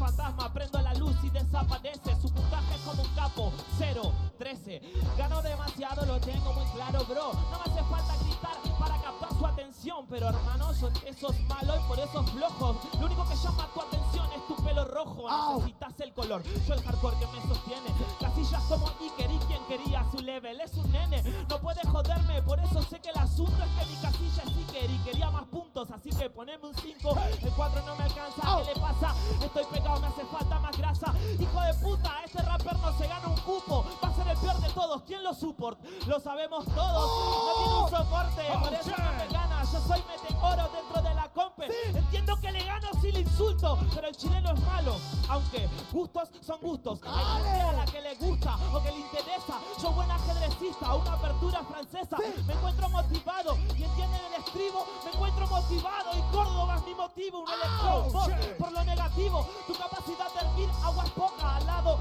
fantasma, 0.00 0.52
prendo 0.52 0.80
la 0.80 0.94
luz 0.94 1.14
y 1.22 1.30
desaparece. 1.30 2.16
Su 2.20 2.32
puntaje 2.32 2.74
es 2.74 2.80
como 2.80 3.02
un 3.02 3.14
capo, 3.14 3.52
0, 3.78 4.09
13. 4.50 4.80
Ganó 5.16 5.40
demasiado, 5.42 6.04
lo 6.06 6.20
tengo 6.20 6.52
muy 6.52 6.64
claro, 6.72 7.04
bro. 7.08 7.32
No 7.32 7.58
me 7.58 7.72
hace 7.72 7.84
falta 7.84 8.16
gritar 8.24 8.56
para 8.80 9.00
captar 9.00 9.28
su 9.38 9.46
atención, 9.60 10.06
pero 10.08 10.28
hermano, 10.28 10.72
son 10.74 10.92
esos 11.06 11.38
malos 11.40 11.76
y 11.78 11.88
por 11.88 11.98
esos 11.98 12.30
flojos. 12.30 12.76
Lo 12.98 13.06
único 13.06 13.28
que 13.28 13.36
llama 13.36 13.68
tu 13.74 13.80
atención 13.82 14.26
es 14.32 14.46
tu 14.46 14.56
pelo 14.64 14.84
rojo. 14.86 15.56
Necesitas 15.56 16.00
el 16.00 16.12
color, 16.14 16.42
yo 16.42 16.74
el 16.74 16.82
hardcore 16.82 17.18
que 17.18 17.26
me 17.26 17.54
sostiene. 17.54 17.94
Casillas 18.18 18.62
como 18.64 18.88
Iker 19.00 19.30
y 19.30 19.38
quien 19.40 19.64
quería 19.66 20.04
su 20.10 20.18
level 20.18 20.60
es 20.60 20.72
un 20.74 20.90
nene. 20.90 21.22
No 21.48 21.58
puede 21.58 21.82
joderme, 21.86 22.42
por 22.42 22.58
eso 22.58 22.82
sé 22.82 23.00
que 23.00 23.10
el 23.10 23.18
asunto 23.18 23.62
es 23.62 23.70
que 23.78 23.90
mi 23.92 23.96
casilla 24.00 24.42
es 24.44 24.56
Iker 24.56 24.90
y 24.90 24.98
quería 24.98 25.30
más 25.30 25.44
puntos. 25.44 25.90
Así 25.90 26.10
que 26.10 26.30
poneme 26.30 26.66
un 26.66 26.74
5, 26.74 27.18
el 27.42 27.50
4 27.50 27.82
no 27.84 27.96
me 27.96 28.04
alcanza. 28.04 28.58
¿Qué 28.58 28.74
le 28.74 28.80
pasa? 28.80 29.14
Estoy 29.42 29.64
pegado 29.66 30.00
me 30.00 30.06
hace 30.06 30.24
falta 30.24 30.58
más 30.58 30.76
grasa. 30.76 31.14
Hijo 31.38 31.60
de 31.60 31.74
puta, 31.74 32.24
este 32.24 32.42
rapper 32.42 32.76
no 32.78 32.96
se 32.96 33.06
gana 33.06 33.28
un 33.28 33.36
cupo. 33.40 33.84
Va 34.02 34.08
a 34.08 34.14
ser 34.14 34.28
el 34.28 34.38
peor 34.38 34.60
de 34.60 34.70
todos. 34.70 35.02
¿Quién 35.02 35.22
lo 35.22 35.34
support? 35.34 35.78
Lo 36.06 36.18
sabemos 36.18 36.64
todos. 36.64 37.10
No 37.46 37.62
tiene 37.62 37.82
un 37.82 37.90
soporte, 37.90 38.42
por 38.62 38.72
eso 38.74 38.90
no 38.90 39.12
me 39.12 39.28
gana. 39.28 39.49
Yo 39.60 39.80
soy 39.86 40.02
mete 40.08 40.34
oro 40.40 40.68
dentro 40.72 41.02
de 41.02 41.14
la 41.14 41.28
compe. 41.28 41.68
Entiendo 41.94 42.40
que 42.40 42.50
le 42.50 42.64
gano 42.64 42.88
si 43.00 43.12
le 43.12 43.20
insulto, 43.20 43.78
pero 43.94 44.08
el 44.08 44.16
chileno 44.16 44.52
es 44.52 44.60
malo. 44.62 44.96
Aunque 45.28 45.68
gustos 45.92 46.30
son 46.40 46.60
gustos. 46.60 47.00
Hay 47.04 47.42
gente 47.42 47.60
a 47.60 47.72
la 47.72 47.84
que 47.84 48.00
le 48.00 48.14
gusta 48.16 48.56
o 48.72 48.82
que 48.82 48.90
le 48.90 48.98
interesa. 48.98 49.60
Yo 49.80 49.92
buen 49.92 50.10
ajedrecista, 50.10 50.94
una 50.94 51.12
apertura 51.12 51.62
francesa. 51.64 52.16
Me 52.46 52.54
encuentro 52.54 52.88
motivado 52.88 53.56
y 53.76 53.84
entienden 53.84 54.20
el 54.32 54.42
estribo. 54.42 54.86
Me 55.04 55.10
encuentro 55.10 55.46
motivado 55.46 56.10
y 56.18 56.22
Córdoba 56.32 56.76
es 56.76 56.84
mi 56.84 56.94
motivo. 56.94 57.40
Un 57.40 57.48
electrón 57.50 58.56
por 58.58 58.72
lo 58.72 58.84
negativo 58.84 59.46
capacidad 59.80 60.32
de 60.34 60.40
hervir 60.40 60.68
agua 60.84 61.04
poca 61.16 61.56
al 61.56 61.66
lado 61.66 61.98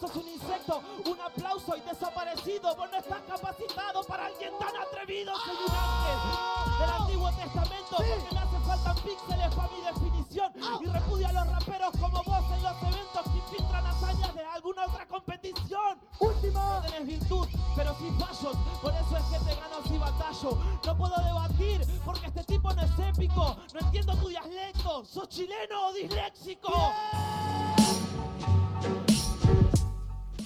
Sos 0.00 0.16
un 0.16 0.28
insecto, 0.28 0.82
un 1.04 1.20
aplauso 1.20 1.76
y 1.76 1.80
desaparecido. 1.80 2.74
Vos 2.76 2.88
no 2.90 2.98
estás 2.98 3.20
capacitado 3.28 4.02
para 4.04 4.26
alguien 4.26 4.52
tan 4.58 4.76
atrevido. 4.76 5.32
Soy 5.44 5.56
un 5.66 5.74
ángel 5.74 6.80
del 6.80 6.90
Antiguo 6.90 7.30
Testamento 7.32 7.96
porque 7.96 8.34
me 8.34 8.40
hace 8.40 8.58
falta 8.60 8.94
píxeles 8.94 9.54
para 9.54 9.68
mi 9.68 9.80
definición. 9.80 10.52
Y 10.82 10.86
repudio 10.86 11.28
a 11.28 11.32
los 11.32 11.46
raperos 11.48 11.92
como 12.00 12.22
vos 12.22 12.44
en 12.52 12.62
los 12.62 12.82
eventos 12.82 13.22
que 13.24 13.38
infiltran 13.38 13.86
hazañas 13.86 14.34
de 14.34 14.44
alguna 14.44 14.86
otra 14.86 15.06
competición. 15.06 16.00
Último. 16.20 16.60
No 16.60 16.80
tenés 16.82 17.06
virtud, 17.06 17.48
pero 17.76 17.94
sin 17.98 18.18
fallos. 18.18 18.56
Por 18.80 18.94
eso 18.94 19.16
es 19.16 19.24
que 19.24 19.38
te 19.44 19.54
gano 19.60 19.82
si 19.86 19.98
batallo. 19.98 20.58
No 20.84 20.96
puedo 20.96 21.16
debatir 21.22 22.00
porque 22.04 22.26
este 22.26 22.44
tipo 22.44 22.72
no 22.72 22.82
es 22.82 22.98
épico. 22.98 23.56
No 23.74 23.80
entiendo 23.80 24.16
tu 24.16 24.28
dialecto. 24.28 25.04
¿Sos 25.04 25.28
chileno 25.28 25.88
o 25.88 25.92
disléxico? 25.92 26.72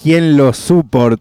¿Quién 0.02 0.38
lo 0.38 0.54
support? 0.54 1.20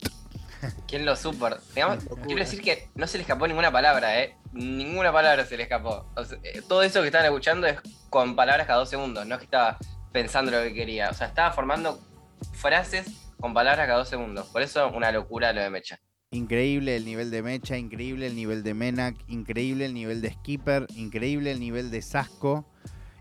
¿Quién 0.87 1.05
lo 1.05 1.13
support? 1.17 1.61
quiero 1.73 2.39
decir 2.39 2.61
que 2.61 2.87
no 2.95 3.07
se 3.07 3.17
le 3.17 3.23
escapó 3.23 3.45
ninguna 3.45 3.73
palabra, 3.73 4.23
¿eh? 4.23 4.37
Ninguna 4.53 5.11
palabra 5.11 5.45
se 5.45 5.57
le 5.57 5.63
escapó. 5.63 6.05
Eh, 6.43 6.61
todo 6.65 6.81
eso 6.83 7.01
que 7.01 7.07
estaban 7.07 7.25
escuchando 7.25 7.67
es 7.67 7.77
con 8.09 8.37
palabras 8.37 8.67
cada 8.67 8.79
dos 8.79 8.89
segundos, 8.89 9.25
no 9.25 9.35
es 9.35 9.39
que 9.39 9.45
estaba 9.45 9.77
pensando 10.13 10.49
lo 10.49 10.63
que 10.63 10.73
quería. 10.73 11.09
O 11.09 11.13
sea, 11.13 11.27
estaba 11.27 11.51
formando 11.51 11.99
frases 12.53 13.05
con 13.41 13.53
palabras 13.53 13.85
cada 13.85 13.99
dos 13.99 14.07
segundos. 14.07 14.47
Por 14.47 14.61
eso 14.61 14.89
una 14.89 15.11
locura 15.11 15.51
lo 15.51 15.61
de 15.61 15.69
Mecha. 15.69 15.99
Increíble 16.31 16.95
el 16.95 17.03
nivel 17.03 17.31
de 17.31 17.43
Mecha, 17.43 17.77
increíble 17.77 18.27
el 18.27 18.35
nivel 18.37 18.63
de 18.63 18.73
Menak, 18.73 19.15
increíble 19.27 19.85
el 19.85 19.93
nivel 19.93 20.21
de 20.21 20.31
Skipper, 20.31 20.87
increíble 20.95 21.51
el 21.51 21.59
nivel 21.59 21.91
de 21.91 22.01
Sasco. 22.01 22.65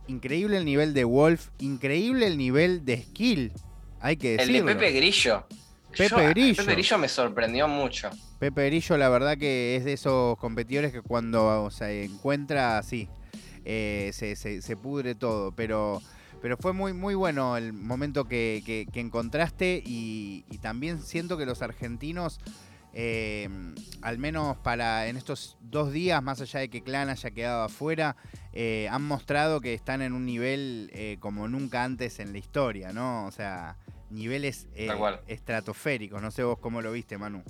Increíble 0.07 0.57
el 0.57 0.65
nivel 0.65 0.95
de 0.95 1.05
Wolf, 1.05 1.49
increíble 1.59 2.29
el 2.29 2.39
nivel 2.39 2.85
de 2.85 3.03
skill. 3.03 3.53
Hay 4.01 4.17
que 4.17 4.37
decirlo. 4.37 4.59
El 4.59 4.67
de 4.67 4.75
Pepe 4.75 4.93
Grillo. 4.93 5.47
Pepe 5.97 6.29
Grillo. 6.31 6.57
Pepe 6.57 6.73
Grillo 6.73 6.99
me 6.99 7.09
sorprendió 7.09 7.69
mucho. 7.69 8.11
Pepe 8.39 8.67
Grillo, 8.67 8.97
la 8.97 9.09
verdad 9.09 9.37
que 9.37 9.77
es 9.77 9.85
de 9.85 9.95
esos 9.95 10.39
competidores 10.39 10.93
que 10.93 11.03
cuando 11.03 11.71
se 11.71 12.05
encuentra 12.05 12.79
así, 12.79 13.09
eh, 13.65 14.11
se, 14.13 14.77
pudre 14.77 15.15
todo. 15.15 15.53
Pero, 15.53 16.03
pero 16.41 16.57
fue 16.57 16.73
muy, 16.73 16.93
muy 16.93 17.15
bueno 17.15 17.57
el 17.57 17.73
momento 17.73 18.25
que, 18.27 18.87
encontraste 18.95 19.83
y, 19.85 20.45
y, 20.51 20.59
también 20.59 21.03
siento 21.03 21.37
que 21.37 21.47
los 21.47 21.63
argentinos 21.63 22.39
eh, 23.01 23.49
al 24.03 24.19
menos 24.19 24.57
para 24.57 25.07
en 25.09 25.17
estos 25.17 25.57
dos 25.61 25.93
días, 25.93 26.23
más 26.23 26.41
allá 26.41 26.61
de 26.61 26.69
que 26.69 26.83
Clan 26.83 27.09
haya 27.11 27.31
quedado 27.31 27.63
afuera, 27.65 28.17
eh, 28.53 28.89
han 28.91 29.03
mostrado 29.03 29.61
que 29.61 29.75
están 29.75 30.03
en 30.03 30.13
un 30.15 30.25
nivel 30.25 30.91
eh, 30.93 31.17
como 31.21 31.49
nunca 31.49 31.85
antes 31.85 32.19
en 32.19 32.33
la 32.33 32.39
historia, 32.39 32.93
¿no? 32.93 33.27
O 33.27 33.31
sea, 33.31 33.77
niveles 34.11 34.69
estratosféricos. 35.27 36.21
No 36.23 36.31
sé 36.31 36.45
vos 36.45 36.59
cómo 36.59 36.83
lo 36.83 36.93
viste, 36.93 37.19
Manu. 37.19 37.43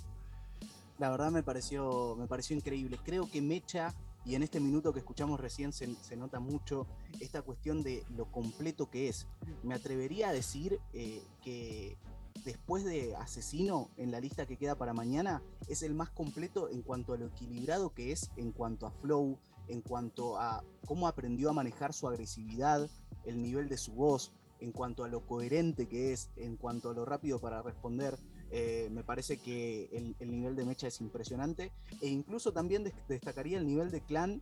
La 0.99 1.11
verdad 1.11 1.31
me 1.31 1.43
pareció, 1.43 2.17
me 2.17 2.27
pareció 2.27 2.57
increíble. 2.57 2.99
Creo 3.05 3.31
que 3.31 3.41
Mecha 3.41 3.95
y 4.25 4.35
en 4.35 4.43
este 4.43 4.61
minuto 4.61 4.93
que 4.93 4.99
escuchamos 4.99 5.41
recién 5.41 5.73
se, 5.73 6.17
nota 6.17 6.41
mucho 6.41 6.87
esta 7.21 7.43
cuestión 7.43 7.83
de 7.83 8.05
lo 8.17 8.27
completo 8.31 8.91
que 8.91 9.09
es. 9.09 9.27
Me 9.63 9.75
atrevería 9.75 10.29
a 10.29 10.33
decir 10.33 10.81
eh, 10.93 11.23
que 11.43 11.97
después 12.45 12.85
de 12.85 13.15
Asesino 13.17 13.91
en 13.97 14.11
la 14.11 14.21
lista 14.21 14.47
que 14.47 14.57
queda 14.57 14.75
para 14.75 14.93
mañana, 14.93 15.43
es 15.69 15.83
el 15.83 15.95
más 15.95 16.11
completo 16.11 16.69
en 16.69 16.83
cuanto 16.83 17.13
a 17.13 17.17
lo 17.17 17.27
equilibrado 17.27 17.95
que 17.95 18.13
es, 18.13 18.31
en 18.37 18.53
cuanto 18.53 18.87
a 18.87 18.91
flow, 18.91 19.39
en 19.69 19.83
cuanto 19.83 20.39
a 20.39 20.65
cómo 20.87 21.09
aprendió 21.09 21.51
a 21.51 21.53
manejar 21.53 21.93
su 21.93 22.09
agresividad, 22.09 22.89
el 23.25 23.43
nivel 23.43 23.69
de 23.69 23.77
su 23.77 23.93
voz, 23.93 24.33
en 24.61 24.73
cuanto 24.73 25.05
a 25.05 25.09
lo 25.09 25.27
coherente 25.27 25.87
que 25.87 26.13
es, 26.13 26.31
en 26.37 26.57
cuanto 26.57 26.91
a 26.91 26.95
lo 26.95 27.05
rápido 27.05 27.41
para 27.41 27.63
responder. 27.63 28.19
Eh, 28.51 28.89
me 28.91 29.05
parece 29.05 29.37
que 29.39 30.15
el, 30.21 30.31
nivel 30.31 30.57
de 30.57 30.65
Mecha 30.65 30.87
es 30.87 31.01
impresionante 31.03 31.71
e 32.01 32.09
incluso 32.09 32.53
también 32.53 32.91
destacaría 33.07 33.59
el 33.59 33.67
nivel 33.67 33.91
de 33.91 34.01
Clan 34.01 34.41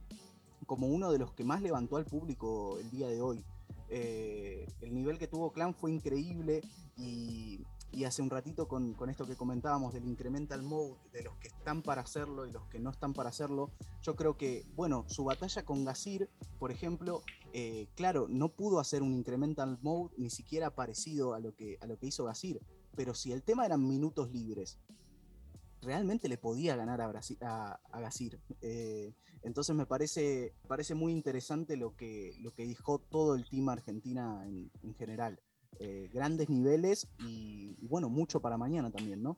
como 0.66 0.86
uno 0.86 1.10
de 1.10 1.18
los 1.18 1.32
que 1.32 1.42
más 1.42 1.60
levantó 1.60 1.96
al 1.96 2.04
público 2.04 2.78
el 2.78 2.90
día 2.90 3.08
de 3.08 3.20
hoy. 3.20 3.44
Eh, 3.88 4.66
el 4.80 4.94
nivel 4.94 5.18
que 5.18 5.26
tuvo 5.26 5.52
Clan 5.52 5.74
fue 5.74 5.90
increíble 5.90 6.62
y 6.96 7.60
y 7.92 8.04
hace 8.04 8.22
un 8.22 8.30
ratito 8.30 8.68
con, 8.68 8.94
esto 9.08 9.26
que 9.26 9.36
comentábamos 9.36 9.94
del 9.94 10.06
incremental 10.06 10.62
mode, 10.62 10.96
de 11.12 11.22
los 11.22 11.36
que 11.36 11.48
están 11.48 11.82
para 11.82 12.02
hacerlo 12.02 12.46
y 12.46 12.52
los 12.52 12.66
que 12.68 12.78
no 12.78 12.90
están 12.90 13.14
para 13.14 13.30
hacerlo, 13.30 13.70
yo 14.02 14.16
creo 14.16 14.36
que, 14.36 14.66
bueno, 14.74 15.04
su 15.08 15.24
batalla 15.24 15.64
con 15.64 15.84
Gasir, 15.84 16.28
por 16.58 16.70
ejemplo, 16.70 17.22
eh, 17.52 17.88
claro, 17.94 18.26
no 18.28 18.50
pudo 18.50 18.80
hacer 18.80 19.02
un 19.02 19.14
incremental 19.14 19.78
mode 19.82 20.14
ni 20.18 20.30
siquiera 20.30 20.74
parecido 20.74 21.34
a 21.34 21.40
lo 21.40 21.54
que, 21.54 21.78
hizo 22.02 22.24
Gasir, 22.24 22.60
pero 22.94 23.14
si 23.14 23.32
el 23.32 23.42
tema 23.42 23.64
eran 23.64 23.86
minutos 23.86 24.30
libres, 24.30 24.78
realmente 25.80 26.28
le 26.28 26.36
podía 26.36 26.76
ganar 26.76 27.00
a, 27.00 28.00
Gasir. 28.00 28.40
Eh, 28.60 29.14
entonces 29.42 29.74
me 29.76 29.86
parece, 29.86 30.54
parece 30.66 30.94
muy 30.94 31.12
interesante 31.12 31.76
lo 31.76 31.96
que, 31.96 32.36
dijo 32.58 32.98
todo 32.98 33.34
el 33.34 33.48
team 33.48 33.68
Argentina 33.68 34.42
en, 34.44 34.70
en 34.82 34.94
general. 34.94 35.40
Eh, 35.78 36.08
grandes 36.12 36.48
niveles 36.48 37.06
y, 37.18 37.76
bueno, 37.82 38.08
mucho 38.08 38.40
para 38.40 38.56
mañana 38.56 38.90
también, 38.90 39.22
¿no? 39.22 39.36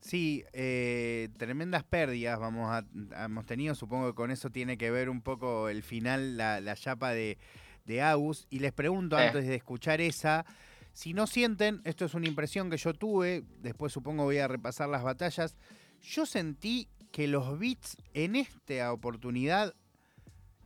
Sí, 0.00 0.44
eh, 0.52 1.28
tremendas 1.36 1.84
pérdidas 1.84 2.40
vamos 2.40 2.70
a, 2.70 3.24
hemos 3.24 3.46
tenido, 3.46 3.74
supongo 3.74 4.08
que 4.08 4.14
con 4.14 4.30
eso 4.30 4.50
tiene 4.50 4.76
que 4.76 4.90
ver 4.90 5.08
un 5.08 5.20
poco 5.20 5.68
el 5.68 5.82
final, 5.82 6.36
la, 6.36 6.74
chapa 6.74 7.12
de, 7.12 7.38
de 7.84 8.02
Agus. 8.02 8.46
Y 8.50 8.58
les 8.58 8.72
pregunto 8.72 9.16
antes 9.16 9.46
de 9.46 9.54
escuchar 9.54 10.00
esa, 10.00 10.44
si 10.92 11.14
no 11.14 11.26
sienten, 11.26 11.80
esto 11.84 12.04
es 12.04 12.14
una 12.14 12.26
impresión 12.26 12.68
que 12.68 12.76
yo 12.76 12.94
tuve, 12.94 13.44
después 13.60 13.92
supongo 13.92 14.24
voy 14.24 14.38
a 14.38 14.48
repasar 14.48 14.88
las 14.88 15.02
batallas, 15.02 15.56
yo 16.02 16.26
sentí 16.26 16.88
que 17.12 17.28
los 17.28 17.58
beats 17.58 17.96
en 18.14 18.36
esta 18.36 18.92
oportunidad, 18.92 19.74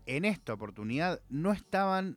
en 0.06 0.24
esta 0.24 0.54
oportunidad, 0.54 1.20
no 1.28 1.52
estaban 1.52 2.16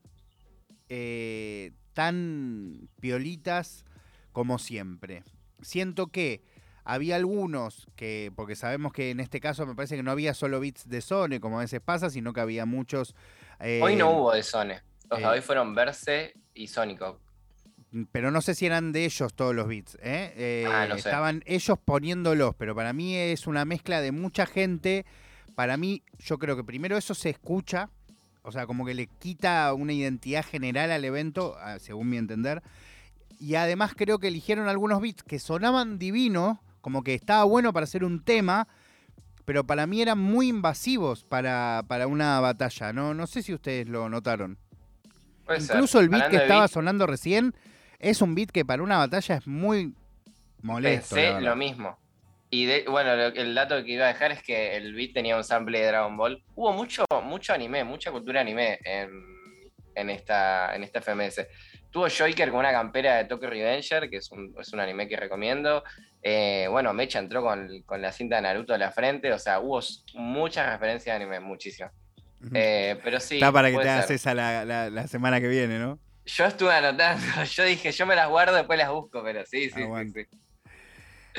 eh, 0.87 1.73
tan 1.99 2.87
piolitas 3.01 3.83
como 4.31 4.57
siempre. 4.57 5.25
Siento 5.61 6.07
que 6.07 6.41
había 6.85 7.17
algunos 7.17 7.87
que, 7.97 8.31
porque 8.37 8.55
sabemos 8.55 8.93
que 8.93 9.09
en 9.09 9.19
este 9.19 9.41
caso 9.41 9.65
me 9.65 9.75
parece 9.75 9.97
que 9.97 10.03
no 10.03 10.11
había 10.11 10.33
solo 10.33 10.61
beats 10.61 10.87
de 10.87 11.01
Sone, 11.01 11.41
como 11.41 11.57
a 11.57 11.63
veces 11.63 11.81
pasa, 11.81 12.09
sino 12.09 12.31
que 12.31 12.39
había 12.39 12.65
muchos. 12.65 13.15
hoy 13.59 13.97
no 13.97 14.11
eh, 14.11 14.15
hubo 14.15 14.31
de 14.31 14.43
Sone. 14.43 14.81
Sea, 15.13 15.31
hoy 15.31 15.41
fueron 15.41 15.75
Verse 15.75 16.35
y 16.53 16.67
Sónico. 16.67 17.19
Pero 18.13 18.31
no 18.31 18.41
sé 18.41 18.55
si 18.55 18.65
eran 18.65 18.93
de 18.93 19.03
ellos 19.03 19.33
todos 19.33 19.53
los 19.53 19.67
beats. 19.67 19.95
¿eh? 19.95 20.33
eh 20.37 20.65
ah, 20.71 20.87
estaban 20.95 21.43
ellos 21.45 21.77
poniéndolos, 21.83 22.55
pero 22.55 22.75
para 22.75 22.93
mí 22.93 23.17
es 23.17 23.45
una 23.45 23.65
mezcla 23.65 23.99
de 23.99 24.13
mucha 24.13 24.45
gente. 24.45 25.05
Para 25.53 25.75
mí, 25.75 26.01
yo 26.17 26.39
creo 26.39 26.55
que 26.55 26.63
primero 26.63 26.95
eso 26.95 27.13
se 27.13 27.29
escucha, 27.29 27.89
o 28.49 28.51
sea, 28.51 28.65
como 28.65 28.85
que 28.85 28.93
le 28.93 29.07
quita 29.07 29.73
una 29.73 29.93
identidad 29.93 30.43
general 30.43 30.91
al 30.91 31.05
evento, 31.05 31.55
según 31.79 32.09
mi 32.09 32.17
entender. 32.17 32.61
Y 33.39 33.55
además 33.55 33.93
creo 33.95 34.19
que 34.19 34.27
eligieron 34.27 34.67
algunos 34.67 34.99
beats 35.01 35.23
que 35.23 35.39
sonaban 35.39 35.99
divinos, 35.99 36.57
como 36.81 37.03
que 37.03 37.13
estaba 37.13 37.43
bueno 37.43 37.71
para 37.73 37.83
hacer 37.83 38.03
un 38.03 38.23
tema, 38.23 38.67
pero 39.45 39.65
para 39.65 39.87
mí 39.87 40.01
eran 40.01 40.17
muy 40.17 40.47
invasivos 40.49 41.23
para, 41.23 41.83
para 41.87 42.07
una 42.07 42.39
batalla. 42.39 42.91
No, 42.91 43.13
no 43.13 43.27
sé 43.27 43.43
si 43.43 43.53
ustedes 43.53 43.87
lo 43.87 44.09
notaron. 44.09 44.57
Incluso 45.57 45.99
el 45.99 46.09
beat 46.09 46.29
que 46.29 46.37
estaba 46.37 46.67
sonando 46.67 47.07
recién 47.07 47.55
es 47.99 48.21
un 48.21 48.35
beat 48.35 48.49
que 48.49 48.65
para 48.65 48.81
una 48.83 48.97
batalla 48.97 49.35
es 49.35 49.47
muy 49.47 49.93
molesto. 50.61 51.15
Pensé 51.15 51.41
lo 51.41 51.55
mismo. 51.55 51.97
Y 52.51 52.83
bueno, 52.85 53.13
el 53.13 53.53
dato 53.53 53.83
que 53.83 53.91
iba 53.91 54.05
a 54.05 54.13
dejar 54.13 54.31
es 54.31 54.41
que 54.41 54.75
el 54.75 54.95
beat 54.95 55.13
tenía 55.13 55.37
un 55.37 55.43
sample 55.43 55.79
de 55.79 55.87
Dragon 55.87 56.17
Ball. 56.17 56.43
Hubo 56.55 56.73
mucho, 56.73 57.05
mucho 57.23 57.53
anime, 57.53 57.83
mucha 57.83 58.11
cultura 58.11 58.41
anime 58.41 58.79
en, 58.83 60.09
esta, 60.09 60.75
en 60.75 60.83
esta 60.83 60.99
FMS. 60.99 61.45
Tuvo 61.91 62.07
Joker 62.09 62.49
con 62.49 62.59
una 62.59 62.71
campera 62.71 63.17
de 63.17 63.25
Tokyo 63.25 63.49
Revenger, 63.49 64.09
que 64.09 64.17
es 64.17 64.31
un, 64.31 64.55
es 64.59 64.73
un 64.73 64.79
anime 64.79 65.07
que 65.07 65.15
recomiendo. 65.15 65.83
Eh, 66.23 66.67
bueno, 66.71 66.91
Mecha 66.91 67.19
entró 67.19 67.43
con, 67.43 67.69
la 68.01 68.11
cinta 68.11 68.37
de 68.37 68.41
Naruto 68.41 68.73
de 68.73 68.79
la 68.79 68.91
frente. 68.91 69.31
O 69.31 69.37
sea, 69.37 69.59
hubo 69.59 69.79
muchas 70.15 70.71
referencias 70.71 71.19
de 71.19 71.23
anime, 71.23 71.39
muchísimas. 71.39 71.93
Eh, 72.53 72.99
pero 73.03 73.19
sí. 73.19 73.35
Está 73.35 73.51
para 73.51 73.69
que 73.69 73.77
te 73.77 73.89
hagas 73.89 74.09
esa 74.09 74.33
la, 74.33 75.07
semana 75.07 75.39
que 75.39 75.47
viene, 75.47 75.77
¿no? 75.77 75.99
Yo 76.25 76.45
estuve 76.45 76.73
anotando. 76.73 77.23
Yo 77.43 77.63
dije, 77.63 77.91
yo 77.91 78.05
me 78.05 78.15
las 78.15 78.29
guardo, 78.29 78.55
después 78.55 78.77
las 78.77 78.89
busco, 78.89 79.23
pero 79.23 79.45
sí, 79.45 79.69
sí, 79.69 79.83
sí. 80.13 80.25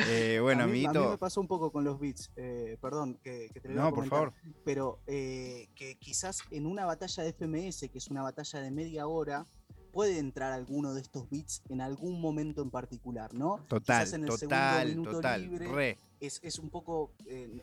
Eh, 0.09 0.39
bueno, 0.41 0.65
a 0.65 0.67
mí, 0.67 0.85
a 0.87 0.93
mí, 0.93 0.99
me 0.99 1.19
pasó 1.19 1.41
un 1.41 1.49
poco 1.49 1.71
con 1.71 1.85
los 1.85 1.99
beats, 1.99 2.31
eh, 2.37 2.77
perdón, 2.81 3.19
que, 3.23 3.49
te 3.61 3.69
lo 3.69 3.75
No, 3.75 3.95
por 3.95 4.07
favor. 4.07 4.33
Pero 4.65 5.01
eh, 5.07 5.69
que 5.75 5.97
quizás 5.97 6.43
en 6.51 6.67
una 6.67 6.85
batalla 6.85 7.23
de 7.23 7.33
FMS, 7.33 7.89
que 7.91 7.99
es 7.99 8.09
una 8.09 8.23
batalla 8.23 8.61
de 8.61 8.71
media 8.71 9.07
hora, 9.07 9.47
puede 9.93 10.19
entrar 10.19 10.53
alguno 10.53 10.95
de 10.95 11.01
estos 11.01 11.29
beats 11.29 11.63
en 11.69 11.81
algún 11.81 12.21
momento 12.21 12.63
en 12.63 12.71
particular, 12.71 13.35
¿no? 13.35 13.65
Total, 13.69 14.09
total, 14.27 15.03
total. 15.03 15.99
Es, 16.21 16.39
es, 16.43 16.59
un 16.59 16.71
poco, 16.71 17.13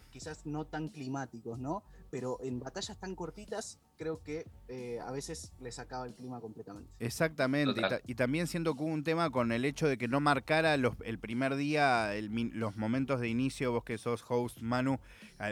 quizás 0.10 0.46
no 0.46 0.66
tan 0.66 0.90
climáticos, 0.90 1.60
¿no? 1.60 1.84
Pero 2.10 2.38
en 2.42 2.60
batallas 2.60 2.98
tan 2.98 3.16
cortitas 3.16 3.80
creo 3.98 4.22
que 4.24 4.46
eh, 4.68 5.00
a 5.06 5.12
veces 5.12 5.54
les 5.60 5.80
acaba 5.80 6.06
el 6.06 6.14
clima 6.14 6.40
completamente. 6.40 6.90
Exactamente, 7.00 7.82
y, 8.06 8.16
también 8.16 8.48
siento 8.48 8.76
que 8.76 8.84
hubo 8.84 8.92
un 8.92 9.04
tema 9.04 9.30
con 9.30 9.52
el 9.52 9.66
hecho 9.66 9.88
de 9.88 9.98
que 9.98 10.08
no 10.08 10.20
marcara 10.20 10.76
el 10.76 11.20
primer 11.20 11.56
día 11.56 12.12
los 12.54 12.76
momentos 12.76 13.20
de 13.20 13.30
inicio, 13.30 13.72
vos 13.72 13.84
que 13.84 13.98
sos 13.98 14.24
host, 14.28 14.60
Manu, 14.62 15.00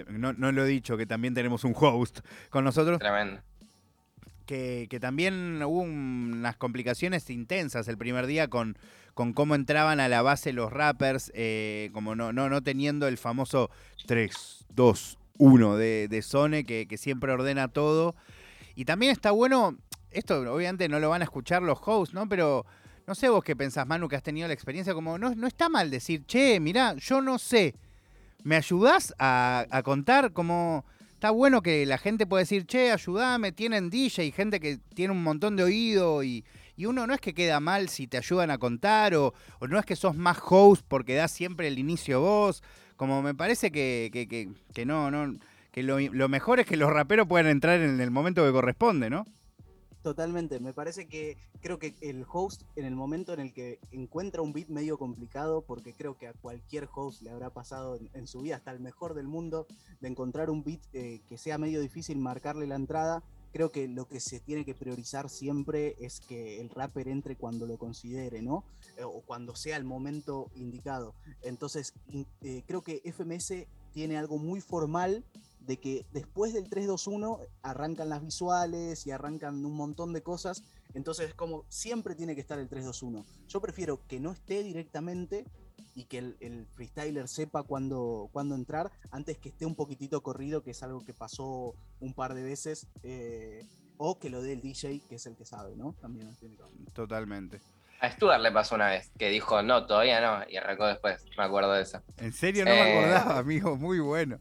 no, 0.09 0.33
lo 0.33 0.65
he 0.65 0.67
dicho, 0.67 0.97
que 0.97 1.05
también 1.05 1.33
tenemos 1.33 1.63
un 1.63 1.73
host 1.75 2.19
con 2.49 2.63
nosotros. 2.63 2.99
Tremendo. 2.99 3.41
Que, 4.45 4.87
también 5.01 5.61
hubo 5.63 5.81
unas 5.81 6.55
complicaciones 6.55 7.29
intensas 7.31 7.87
el 7.87 7.97
primer 7.97 8.27
día 8.27 8.47
con, 8.47 8.77
con 9.15 9.33
cómo 9.33 9.55
entraban 9.55 9.99
a 9.99 10.07
la 10.07 10.21
base 10.21 10.53
los 10.53 10.71
rappers, 10.71 11.31
eh, 11.33 11.89
como 11.93 12.15
no, 12.15 12.31
no, 12.31 12.49
no 12.49 12.61
teniendo 12.61 13.07
el 13.07 13.17
famoso 13.17 13.71
3, 14.05 14.67
2, 14.69 15.17
uno 15.37 15.77
de, 15.77 16.07
de 16.07 16.21
Sone 16.21 16.63
que, 16.65 16.87
siempre 16.97 17.31
ordena 17.31 17.67
todo. 17.67 18.15
Y 18.75 18.85
también 18.85 19.11
está 19.11 19.31
bueno, 19.31 19.77
esto 20.11 20.39
obviamente 20.53 20.89
no 20.89 20.99
lo 20.99 21.09
van 21.09 21.21
a 21.21 21.25
escuchar 21.25 21.61
los 21.61 21.79
hosts, 21.83 22.13
¿no? 22.13 22.27
Pero 22.27 22.65
no 23.07 23.15
sé 23.15 23.29
vos 23.29 23.43
qué 23.43 23.55
pensás, 23.55 23.87
Manu, 23.87 24.07
que 24.07 24.15
has 24.15 24.23
tenido 24.23 24.47
la 24.47 24.53
experiencia, 24.53 24.93
como 24.93 25.17
no, 25.17 25.35
no 25.35 25.47
está 25.47 25.69
mal 25.69 25.91
decir, 25.91 26.25
che, 26.25 26.59
mirá, 26.59 26.95
yo 26.95 27.21
no 27.21 27.37
sé, 27.37 27.75
¿me 28.43 28.55
ayudás 28.55 29.13
a, 29.19 29.81
contar? 29.83 30.33
Como 30.33 30.85
está 31.13 31.31
bueno 31.31 31.61
que 31.61 31.85
la 31.85 31.97
gente 31.97 32.25
pueda 32.25 32.41
decir, 32.41 32.65
che, 32.65 32.91
ayúdame, 32.91 33.51
tienen 33.51 33.89
DJ, 33.89 34.31
gente 34.31 34.59
que 34.59 34.79
tiene 34.93 35.13
un 35.13 35.23
montón 35.23 35.55
de 35.55 35.63
oído 35.63 36.23
y, 36.23 36.43
y 36.75 36.85
uno 36.85 37.07
no 37.07 37.13
es 37.13 37.21
que 37.21 37.33
queda 37.33 37.59
mal 37.59 37.89
si 37.89 38.07
te 38.07 38.17
ayudan 38.17 38.51
a 38.51 38.57
contar 38.57 39.15
o, 39.15 39.33
o 39.59 39.67
no 39.67 39.79
es 39.79 39.85
que 39.85 39.95
sos 39.95 40.15
más 40.15 40.37
host 40.43 40.83
porque 40.87 41.15
das 41.15 41.31
siempre 41.31 41.67
el 41.67 41.79
inicio 41.79 42.21
vos. 42.21 42.63
Como 42.95 43.21
me 43.21 43.33
parece 43.33 43.71
que, 43.71 44.09
que, 44.11 44.27
que, 44.73 44.85
no, 44.85 45.11
no, 45.11 45.37
que 45.71 45.83
lo, 45.83 45.99
lo, 45.99 46.29
mejor 46.29 46.59
es 46.59 46.65
que 46.65 46.77
los 46.77 46.91
raperos 46.91 47.27
puedan 47.27 47.47
entrar 47.47 47.81
en 47.81 47.99
el 47.99 48.11
momento 48.11 48.45
que 48.45 48.51
corresponde, 48.51 49.09
¿no? 49.09 49.25
Totalmente, 50.05 50.59
me 50.59 50.71
parece 50.71 51.07
que 51.07 51.35
creo 51.61 51.79
que 51.79 51.95
el 51.99 52.27
host 52.31 52.61
en 52.75 52.85
el 52.85 52.95
momento 52.95 53.33
en 53.33 53.39
el 53.39 53.53
que 53.53 53.79
encuentra 53.91 54.43
un 54.43 54.53
beat 54.53 54.67
medio 54.67 54.99
complicado, 54.99 55.63
porque 55.63 55.95
creo 55.95 56.15
que 56.15 56.27
a 56.27 56.33
cualquier 56.33 56.87
host 56.93 57.23
le 57.23 57.31
habrá 57.31 57.49
pasado 57.49 57.97
en, 58.13 58.27
su 58.27 58.41
vida, 58.41 58.57
hasta 58.57 58.69
el 58.69 58.79
mejor 58.79 59.15
del 59.15 59.27
mundo, 59.27 59.65
de 60.01 60.07
encontrar 60.07 60.51
un 60.51 60.63
beat 60.63 60.81
eh, 60.93 61.21
que 61.27 61.39
sea 61.39 61.57
medio 61.57 61.81
difícil 61.81 62.19
marcarle 62.19 62.67
la 62.67 62.75
entrada, 62.75 63.23
creo 63.51 63.71
que 63.71 63.87
lo 63.87 64.07
que 64.07 64.19
se 64.19 64.39
tiene 64.39 64.63
que 64.63 64.75
priorizar 64.75 65.27
siempre 65.27 65.95
es 65.99 66.19
que 66.19 66.61
el 66.61 66.69
rapper 66.69 67.07
entre 67.07 67.35
cuando 67.35 67.65
lo 67.65 67.79
considere, 67.79 68.43
¿no? 68.43 68.63
Eh, 68.97 69.03
o 69.03 69.21
cuando 69.21 69.55
sea 69.55 69.77
el 69.77 69.83
momento 69.83 70.49
indicado. 70.55 71.15
Entonces, 71.41 71.93
eh, 72.41 72.63
creo 72.65 72.81
que 72.81 73.01
FMS 73.03 73.67
tiene 73.91 74.17
algo 74.17 74.37
muy 74.37 74.61
formal 74.61 75.23
de 75.59 75.77
que 75.77 76.05
después 76.13 76.53
del 76.53 76.69
3-2-1 76.69 77.39
arrancan 77.61 78.09
las 78.09 78.23
visuales 78.23 79.05
y 79.05 79.11
arrancan 79.11 79.65
un 79.65 79.73
montón 79.73 80.13
de 80.13 80.21
cosas. 80.21 80.63
Entonces, 80.93 81.33
como 81.33 81.65
siempre 81.69 82.15
tiene 82.15 82.35
que 82.35 82.41
estar 82.41 82.59
el 82.59 82.69
3-2-1. 82.69 83.25
Yo 83.47 83.61
prefiero 83.61 83.99
que 84.07 84.19
no 84.19 84.31
esté 84.31 84.63
directamente 84.63 85.45
y 85.95 86.05
que 86.05 86.17
el, 86.19 86.67
freestyler 86.73 87.27
sepa 87.27 87.63
cuándo, 87.63 88.29
cuándo, 88.31 88.55
entrar 88.55 88.91
antes 89.11 89.37
que 89.37 89.49
esté 89.49 89.65
un 89.65 89.75
poquitito 89.75 90.21
corrido, 90.21 90.61
que 90.61 90.71
es 90.71 90.83
algo 90.83 91.03
que 91.03 91.13
pasó 91.13 91.73
un 92.01 92.13
par 92.13 92.33
de 92.33 92.43
veces, 92.43 92.87
eh, 93.03 93.65
o 93.97 94.19
que 94.19 94.29
lo 94.29 94.41
dé 94.41 94.53
el 94.53 94.61
DJ, 94.61 95.01
que 95.07 95.15
es 95.15 95.25
el 95.25 95.35
que 95.35 95.45
sabe, 95.45 95.75
¿no? 95.75 95.93
También 96.01 96.27
Totalmente. 96.93 97.61
A 98.05 98.11
Stuart 98.11 98.41
le 98.41 98.51
pasó 98.51 98.75
una 98.75 98.89
vez, 98.89 99.11
que 99.17 99.29
dijo, 99.29 99.61
no, 99.61 99.85
todavía 99.85 100.21
no, 100.21 100.43
y 100.49 100.57
arrancó 100.57 100.87
después, 100.87 101.25
me 101.37 101.43
acuerdo 101.43 101.73
de 101.73 101.83
eso. 101.83 102.01
En 102.17 102.33
serio, 102.33 102.65
no 102.65 102.71
me 102.71 102.77
eh, 102.77 102.99
acordaba, 102.99 103.39
amigo, 103.39 103.75
muy 103.75 103.99
bueno. 103.99 104.39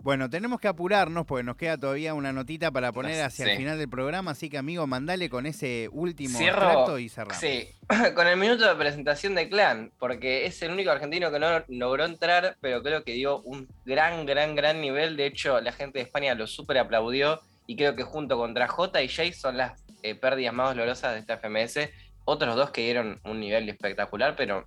Bueno, 0.00 0.28
tenemos 0.28 0.60
que 0.60 0.68
apurarnos 0.68 1.24
porque 1.26 1.42
nos 1.42 1.56
queda 1.56 1.78
todavía 1.78 2.12
una 2.14 2.32
notita 2.32 2.70
para 2.70 2.92
poner 2.92 3.22
hacia 3.22 3.50
el 3.50 3.56
final 3.56 3.78
del 3.78 3.88
programa, 3.88 4.32
así 4.32 4.50
que 4.50 4.58
amigo, 4.58 4.86
mandale 4.86 5.30
con 5.30 5.46
ese 5.46 5.88
último 5.92 6.38
Cierro, 6.38 6.98
y 6.98 7.08
cerramos. 7.08 7.40
Sí, 7.40 7.68
con 8.14 8.26
el 8.26 8.36
minuto 8.36 8.68
de 8.68 8.74
presentación 8.74 9.34
de 9.34 9.48
Clan, 9.48 9.92
porque 9.98 10.46
es 10.46 10.60
el 10.62 10.72
único 10.72 10.90
argentino 10.90 11.30
que 11.30 11.38
no 11.38 11.64
logró 11.68 12.04
entrar, 12.04 12.56
pero 12.60 12.82
creo 12.82 13.04
que 13.04 13.12
dio 13.12 13.40
un 13.42 13.68
gran, 13.84 14.26
gran, 14.26 14.54
gran 14.54 14.80
nivel. 14.80 15.16
De 15.16 15.26
hecho, 15.26 15.60
la 15.60 15.72
gente 15.72 15.98
de 15.98 16.04
España 16.04 16.34
lo 16.34 16.46
súper 16.46 16.78
aplaudió 16.78 17.40
y 17.66 17.76
creo 17.76 17.96
que 17.96 18.02
junto 18.02 18.36
contra 18.36 18.68
J 18.68 19.02
y 19.02 19.08
Jay 19.08 19.32
son 19.32 19.56
las 19.56 19.81
eh, 20.02 20.14
pérdidas 20.14 20.54
más 20.54 20.70
dolorosas 20.70 21.12
de 21.12 21.20
esta 21.20 21.38
FMS. 21.38 21.90
Otros 22.24 22.56
dos 22.56 22.70
que 22.70 22.82
dieron 22.82 23.20
un 23.24 23.40
nivel 23.40 23.68
espectacular, 23.68 24.34
pero 24.36 24.66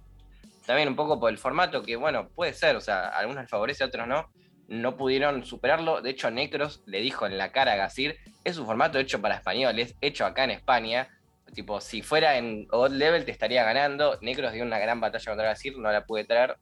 también 0.65 0.89
un 0.89 0.95
poco 0.95 1.19
por 1.19 1.29
el 1.29 1.37
formato, 1.37 1.83
que 1.83 1.95
bueno, 1.95 2.27
puede 2.29 2.53
ser, 2.53 2.75
o 2.75 2.81
sea, 2.81 3.07
algunos 3.07 3.43
les 3.43 3.49
favorece, 3.49 3.83
otros 3.83 4.07
no 4.07 4.29
no 4.67 4.97
pudieron 4.97 5.45
superarlo. 5.45 6.01
De 6.01 6.11
hecho, 6.11 6.31
Necros 6.31 6.81
le 6.85 7.01
dijo 7.01 7.25
en 7.25 7.37
la 7.37 7.51
cara 7.51 7.73
a 7.73 7.75
Gasir, 7.75 8.17
es 8.43 8.57
un 8.57 8.65
formato 8.65 8.99
hecho 8.99 9.21
para 9.21 9.35
españoles, 9.35 9.95
hecho 10.01 10.25
acá 10.25 10.43
en 10.43 10.51
España. 10.51 11.09
Tipo, 11.53 11.79
si 11.79 12.01
fuera 12.01 12.37
en 12.37 12.67
odd 12.71 12.91
level 12.91 13.25
te 13.25 13.31
estaría 13.31 13.63
ganando. 13.63 14.17
Necros 14.21 14.53
dio 14.53 14.63
una 14.63 14.79
gran 14.79 14.99
batalla 14.99 15.25
contra 15.25 15.47
Gasir, 15.47 15.77
no 15.77 15.91
la 15.91 16.05
pude 16.05 16.25
traer. 16.25 16.57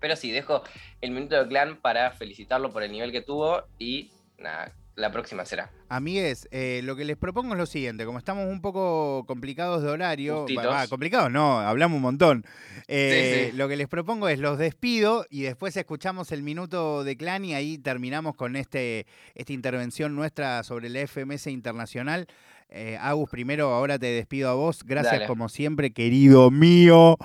Pero 0.00 0.16
sí, 0.16 0.30
dejo 0.30 0.62
el 1.00 1.10
minuto 1.10 1.42
de 1.42 1.48
clan 1.48 1.80
para 1.80 2.10
felicitarlo 2.12 2.70
por 2.70 2.82
el 2.82 2.92
nivel 2.92 3.12
que 3.12 3.22
tuvo 3.22 3.64
y 3.78 4.10
nada, 4.38 4.72
la 4.96 5.12
próxima 5.12 5.44
será. 5.44 5.70
Amigues, 5.90 6.48
eh, 6.50 6.80
lo 6.82 6.96
que 6.96 7.04
les 7.04 7.18
propongo 7.18 7.52
es 7.52 7.58
lo 7.58 7.66
siguiente, 7.66 8.06
como 8.06 8.18
estamos 8.18 8.50
un 8.50 8.62
poco 8.62 9.24
complicados 9.26 9.82
de 9.82 9.90
horario, 9.90 10.46
complicados 10.88 11.30
no, 11.30 11.60
hablamos 11.60 11.96
un 11.96 12.02
montón. 12.02 12.44
Eh, 12.88 13.52
lo 13.54 13.68
que 13.68 13.76
les 13.76 13.88
propongo 13.88 14.28
es 14.28 14.38
los 14.38 14.58
despido 14.58 15.26
y 15.28 15.42
después 15.42 15.76
escuchamos 15.76 16.32
el 16.32 16.42
minuto 16.42 17.04
de 17.04 17.16
clan 17.16 17.44
y 17.44 17.54
ahí 17.54 17.76
terminamos 17.76 18.36
con 18.36 18.56
este, 18.56 19.06
esta 19.34 19.52
intervención 19.52 20.16
nuestra 20.16 20.62
sobre 20.62 20.88
la 20.88 21.06
FMS 21.06 21.48
Internacional. 21.48 22.26
Eh, 22.70 22.96
Agus, 23.00 23.28
primero 23.28 23.74
ahora 23.74 23.98
te 23.98 24.06
despido 24.06 24.48
a 24.48 24.54
vos. 24.54 24.82
Gracias 24.82 25.26
como 25.26 25.50
siempre, 25.50 25.92
querido 25.92 26.50
mío. 26.50 27.18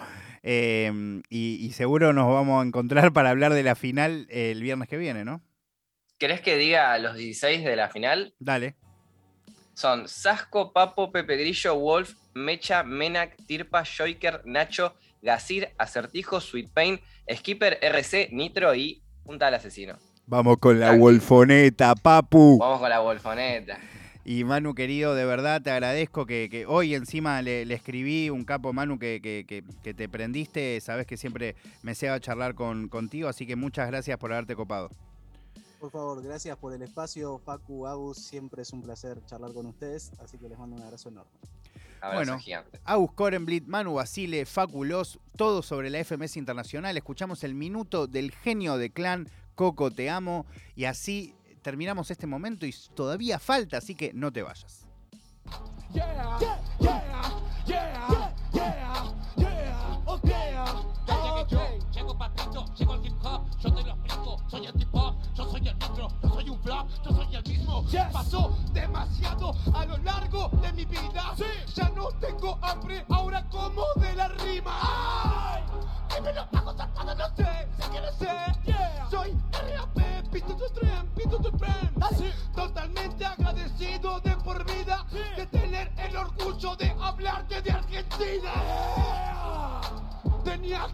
Em, 0.44 1.22
y 1.30 1.72
seguro 1.74 2.12
nos 2.14 2.28
vamos 2.28 2.62
a 2.62 2.68
encontrar 2.68 3.14
para 3.14 3.30
hablar 3.30 3.54
de 3.54 3.64
la 3.64 3.76
final 3.76 4.28
el 4.30 4.62
viernes 4.62 4.90
que 4.90 4.98
viene, 4.98 5.24
¿no? 5.24 5.42
¿Querés 6.22 6.42
que 6.42 6.56
diga 6.56 6.96
los 7.00 7.16
16 7.16 7.64
de 7.64 7.76
la 7.76 7.90
final? 7.90 8.36
Dale. 8.38 8.76
Son 9.74 10.08
Sasco, 10.08 10.72
Papo, 10.72 11.12
Pepe 11.12 11.36
Grillo, 11.36 11.74
Wolf, 11.74 12.14
Mecha, 12.36 12.84
Menac, 12.84 13.36
Tirpa, 13.48 13.84
Joiker, 13.84 14.44
Nacho, 14.46 14.94
Gazir, 15.24 15.70
Acertijo, 15.80 16.40
Sweet 16.40 16.70
Pain, 16.70 17.02
Skipper, 17.28 17.80
RC, 17.82 18.30
Nitro 18.34 18.76
y 18.76 19.02
Punta 19.26 19.46
del 19.46 19.56
Asesino. 19.56 19.98
Vamos 20.28 20.58
con 20.60 20.80
la 20.80 20.94
Wolfoneta, 20.94 21.96
Papu. 21.96 22.60
Vamos 22.60 22.80
con 22.80 22.90
la 22.92 23.02
Wolfoneta. 23.02 23.80
Y 24.24 24.44
Manu, 24.44 24.76
querido, 24.76 25.16
de 25.16 25.26
verdad 25.26 25.60
te 25.64 25.72
agradezco 25.72 26.28
que, 26.28 26.66
hoy 26.68 26.94
encima 26.94 27.42
le, 27.42 27.64
escribí 27.74 28.30
un 28.30 28.46
capo, 28.46 28.74
Manu, 28.74 29.00
que, 29.00 29.22
que, 29.24 29.94
te 29.94 30.08
prendiste. 30.08 30.80
Sabes 30.82 31.08
que 31.08 31.18
siempre 31.18 31.56
me 31.82 31.96
sea 31.96 32.20
charlar 32.20 32.54
con, 32.54 32.90
contigo, 32.90 33.28
así 33.28 33.48
que 33.48 33.56
muchas 33.56 33.88
gracias 33.88 34.20
por 34.20 34.32
haberte 34.32 34.56
copado. 34.56 34.92
Por 35.82 35.90
favor, 35.90 36.22
gracias 36.22 36.56
por 36.58 36.74
el 36.74 36.84
espacio, 36.84 37.40
Facu, 37.40 37.88
Agus, 37.88 38.20
siempre 38.20 38.62
es 38.62 38.72
un 38.72 38.84
placer 38.84 39.20
charlar 39.26 39.52
con 39.52 39.66
ustedes, 39.66 40.12
así 40.20 40.38
que 40.38 40.48
les 40.48 40.56
mando 40.60 40.76
un 40.76 40.84
abrazo 40.84 41.10
enorme. 41.10 41.32
bueno, 42.14 42.38
Agus 42.86 43.12
Korenblit, 43.14 43.66
Manu 43.66 43.96
Basile, 43.96 44.46
Faculos, 44.46 45.20
todo 45.36 45.64
sobre 45.64 45.90
la 45.90 45.98
FMS 46.06 46.38
Internacional. 46.38 46.96
Escuchamos 46.98 47.44
el 47.44 47.56
minuto 47.56 48.06
del 48.06 48.32
genio 48.32 48.78
de 48.78 48.92
clan, 48.92 49.28
Coco, 49.56 49.90
te 49.90 50.12
amo. 50.12 50.46
Y 50.76 50.86
así 50.86 51.34
terminamos 51.64 52.12
este 52.12 52.28
momento 52.28 52.68
y 52.68 52.76
todavía 52.94 53.40
falta, 53.40 53.78
así 53.78 53.96
que 53.96 54.14
no 54.14 54.32
te 54.32 54.44
vayas. 54.44 54.86
yo 63.62 63.74
te 63.74 63.84
lo 63.84 63.92
explico. 63.92 64.38
Soy 64.48 64.66
el 64.66 64.74
tipo, 64.74 65.16
yo 65.42 65.50
soy 65.50 65.68
el 65.68 65.76
micro, 65.76 66.08
yo 66.22 66.30
soy 66.30 66.50
un 66.50 66.60
flop, 66.60 66.88
yo 67.04 67.16
soy 67.16 67.36
el 67.36 67.44
mismo. 67.44 67.84
Pasó 68.12 68.58
demasiado 68.74 69.56
a 69.74 69.86
lo 69.86 69.98
largo 69.98 70.50
de 70.62 70.72
mi 70.74 70.86
vida. 70.86 71.36
Ya 71.76 71.90
no 71.90 72.10
tengo 72.20 72.60
hambre, 72.62 73.04
ahora 73.10 73.44
como 73.50 73.84
de 73.96 74.16
la 74.16 74.28
rima. 74.28 74.72
Ay, 74.82 75.64
que 76.14 76.22
me 76.22 76.34
lo 76.34 76.42
hago 76.42 76.74
zarpado, 76.74 77.16
no 77.16 77.28
sé, 77.36 77.68
sé 77.78 77.90
que 77.92 78.02
no 78.02 78.12
sé. 78.20 78.28
Soy 79.10 79.36
RAP, 79.52 80.30
pito 80.32 80.56
tu 80.56 80.70
tren, 80.80 81.08
pito 81.16 81.38
tu 81.38 81.52
tren. 81.58 81.92
Totalmente 82.56 83.26
agradecido 83.26 84.20
de 84.20 84.38
por 84.38 84.64
vida 84.66 85.06
de 85.36 85.46
tener 85.48 85.92
el 85.98 86.18
orgullo 86.18 86.76
de 86.76 86.96
hablarte 87.02 87.62
de 87.62 87.72
Argentina. 87.72 89.31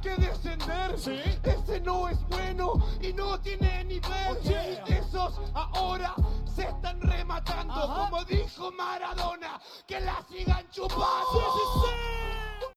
Que 0.01 0.15
descender. 0.15 0.93
Ese 0.93 1.81
no 1.81 2.07
es 2.07 2.17
bueno 2.29 2.73
y 3.01 3.11
no 3.11 3.37
tiene 3.41 3.83
nivel. 3.83 4.37
Esos 4.87 5.33
ahora 5.53 6.15
se 6.45 6.63
están 6.63 7.01
rematando. 7.01 7.73
Como 7.73 8.23
dijo 8.23 8.71
Maradona, 8.71 9.59
que 9.85 9.99
la 9.99 10.23
sigan 10.29 10.65
chupando. 10.71 12.36